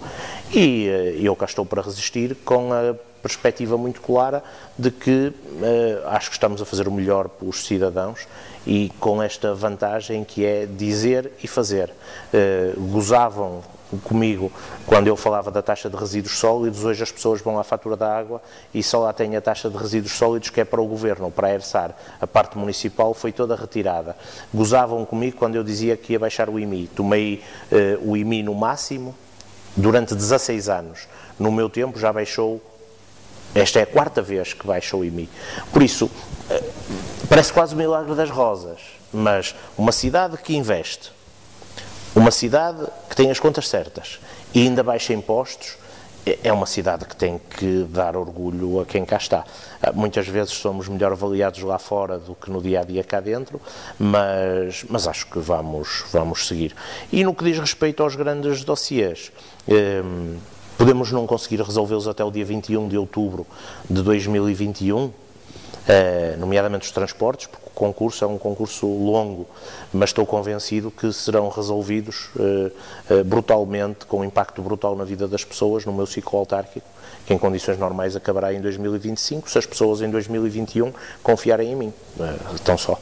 e 0.53 0.87
eu 1.21 1.35
cá 1.35 1.45
estou 1.45 1.65
para 1.65 1.81
resistir 1.81 2.33
com 2.45 2.71
a 2.71 2.95
perspectiva 3.21 3.77
muito 3.77 4.01
clara 4.01 4.43
de 4.77 4.91
que 4.91 5.27
uh, 5.27 6.07
acho 6.07 6.29
que 6.29 6.35
estamos 6.35 6.61
a 6.61 6.65
fazer 6.65 6.87
o 6.87 6.91
melhor 6.91 7.29
pelos 7.29 7.65
cidadãos 7.65 8.27
e 8.65 8.91
com 8.99 9.21
esta 9.21 9.53
vantagem 9.53 10.23
que 10.23 10.45
é 10.45 10.65
dizer 10.65 11.31
e 11.43 11.47
fazer. 11.47 11.91
Uh, 12.33 12.79
gozavam 12.91 13.61
comigo 14.03 14.51
quando 14.85 15.07
eu 15.07 15.15
falava 15.15 15.49
da 15.49 15.61
taxa 15.61 15.89
de 15.89 15.95
resíduos 15.95 16.37
sólidos, 16.37 16.83
hoje 16.83 17.01
as 17.01 17.11
pessoas 17.11 17.41
vão 17.41 17.57
à 17.57 17.63
fatura 17.63 17.95
da 17.95 18.15
água 18.15 18.41
e 18.73 18.83
só 18.83 18.99
lá 18.99 19.13
têm 19.13 19.35
a 19.35 19.41
taxa 19.41 19.69
de 19.69 19.77
resíduos 19.77 20.13
sólidos 20.13 20.49
que 20.49 20.61
é 20.61 20.65
para 20.65 20.81
o 20.81 20.85
governo, 20.85 21.31
para 21.31 21.47
a 21.47 21.53
ERSAR. 21.53 21.95
A 22.21 22.27
parte 22.27 22.57
municipal 22.57 23.13
foi 23.13 23.31
toda 23.31 23.55
retirada. 23.55 24.15
Gozavam 24.53 25.05
comigo 25.05 25.37
quando 25.37 25.55
eu 25.55 25.63
dizia 25.63 25.97
que 25.97 26.13
ia 26.13 26.19
baixar 26.19 26.49
o 26.49 26.59
IMI. 26.59 26.87
Tomei 26.95 27.41
uh, 27.71 28.09
o 28.11 28.15
IMI 28.15 28.43
no 28.43 28.53
máximo 28.53 29.15
durante 29.75 30.13
16 30.13 30.69
anos. 30.69 31.07
No 31.39 31.51
meu 31.51 31.69
tempo 31.69 31.97
já 31.97 32.11
baixou 32.11 32.61
esta 33.55 33.79
é 33.79 33.83
a 33.83 33.87
quarta 33.87 34.21
vez 34.21 34.53
que 34.53 34.65
baixa 34.65 34.95
o 34.95 35.03
IMI. 35.03 35.29
Por 35.71 35.81
isso, 35.81 36.09
eh, 36.49 36.63
parece 37.27 37.51
quase 37.51 37.73
o 37.73 37.77
milagre 37.77 38.15
das 38.15 38.29
rosas, 38.29 38.79
mas 39.11 39.55
uma 39.77 39.91
cidade 39.91 40.37
que 40.37 40.55
investe, 40.55 41.11
uma 42.15 42.31
cidade 42.31 42.85
que 43.09 43.15
tem 43.15 43.29
as 43.31 43.39
contas 43.39 43.67
certas 43.67 44.19
e 44.53 44.61
ainda 44.61 44.83
baixa 44.83 45.13
impostos, 45.13 45.77
é, 46.25 46.39
é 46.43 46.53
uma 46.53 46.65
cidade 46.65 47.05
que 47.05 47.15
tem 47.15 47.39
que 47.39 47.85
dar 47.89 48.15
orgulho 48.15 48.79
a 48.81 48.85
quem 48.85 49.05
cá 49.05 49.17
está. 49.17 49.45
Ah, 49.81 49.91
muitas 49.91 50.27
vezes 50.27 50.53
somos 50.53 50.87
melhor 50.87 51.11
avaliados 51.11 51.61
lá 51.61 51.79
fora 51.79 52.17
do 52.17 52.35
que 52.35 52.51
no 52.51 52.61
dia 52.61 52.81
a 52.81 52.83
dia 52.83 53.03
cá 53.03 53.19
dentro, 53.19 53.59
mas, 53.97 54.83
mas 54.89 55.07
acho 55.07 55.27
que 55.27 55.39
vamos, 55.39 56.05
vamos 56.11 56.47
seguir. 56.47 56.75
E 57.11 57.23
no 57.23 57.33
que 57.33 57.43
diz 57.43 57.57
respeito 57.57 58.03
aos 58.03 58.15
grandes 58.15 58.63
dossiês, 58.63 59.31
eh, 59.67 60.03
Podemos 60.79 61.11
não 61.11 61.27
conseguir 61.27 61.61
resolvê-los 61.61 62.07
até 62.07 62.23
o 62.23 62.31
dia 62.31 62.45
21 62.45 62.87
de 62.87 62.97
outubro 62.97 63.45
de 63.89 64.01
2021, 64.01 65.11
eh, 65.85 66.37
nomeadamente 66.39 66.85
os 66.85 66.91
transportes, 66.93 67.47
porque 67.47 67.67
o 67.67 67.69
concurso 67.71 68.23
é 68.23 68.27
um 68.27 68.37
concurso 68.37 68.87
longo, 68.87 69.45
mas 69.91 70.11
estou 70.11 70.25
convencido 70.25 70.89
que 70.89 71.11
serão 71.11 71.49
resolvidos 71.49 72.29
eh, 72.39 72.71
eh, 73.09 73.23
brutalmente, 73.23 74.05
com 74.05 74.23
impacto 74.23 74.61
brutal 74.61 74.95
na 74.95 75.03
vida 75.03 75.27
das 75.27 75.43
pessoas, 75.43 75.83
no 75.83 75.91
meu 75.91 76.05
ciclo 76.05 76.39
autárquico, 76.39 76.87
que 77.25 77.33
em 77.33 77.37
condições 77.37 77.77
normais 77.77 78.15
acabará 78.15 78.53
em 78.53 78.61
2025, 78.61 79.49
se 79.49 79.57
as 79.57 79.65
pessoas 79.65 79.99
em 80.01 80.09
2021 80.09 80.93
confiarem 81.21 81.73
em 81.73 81.75
mim. 81.75 81.93
Tão 82.63 82.77
só. 82.77 82.97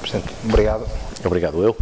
Presidente, 0.00 0.34
obrigado. 0.44 0.84
Obrigado 1.24 1.62
eu. 1.62 1.76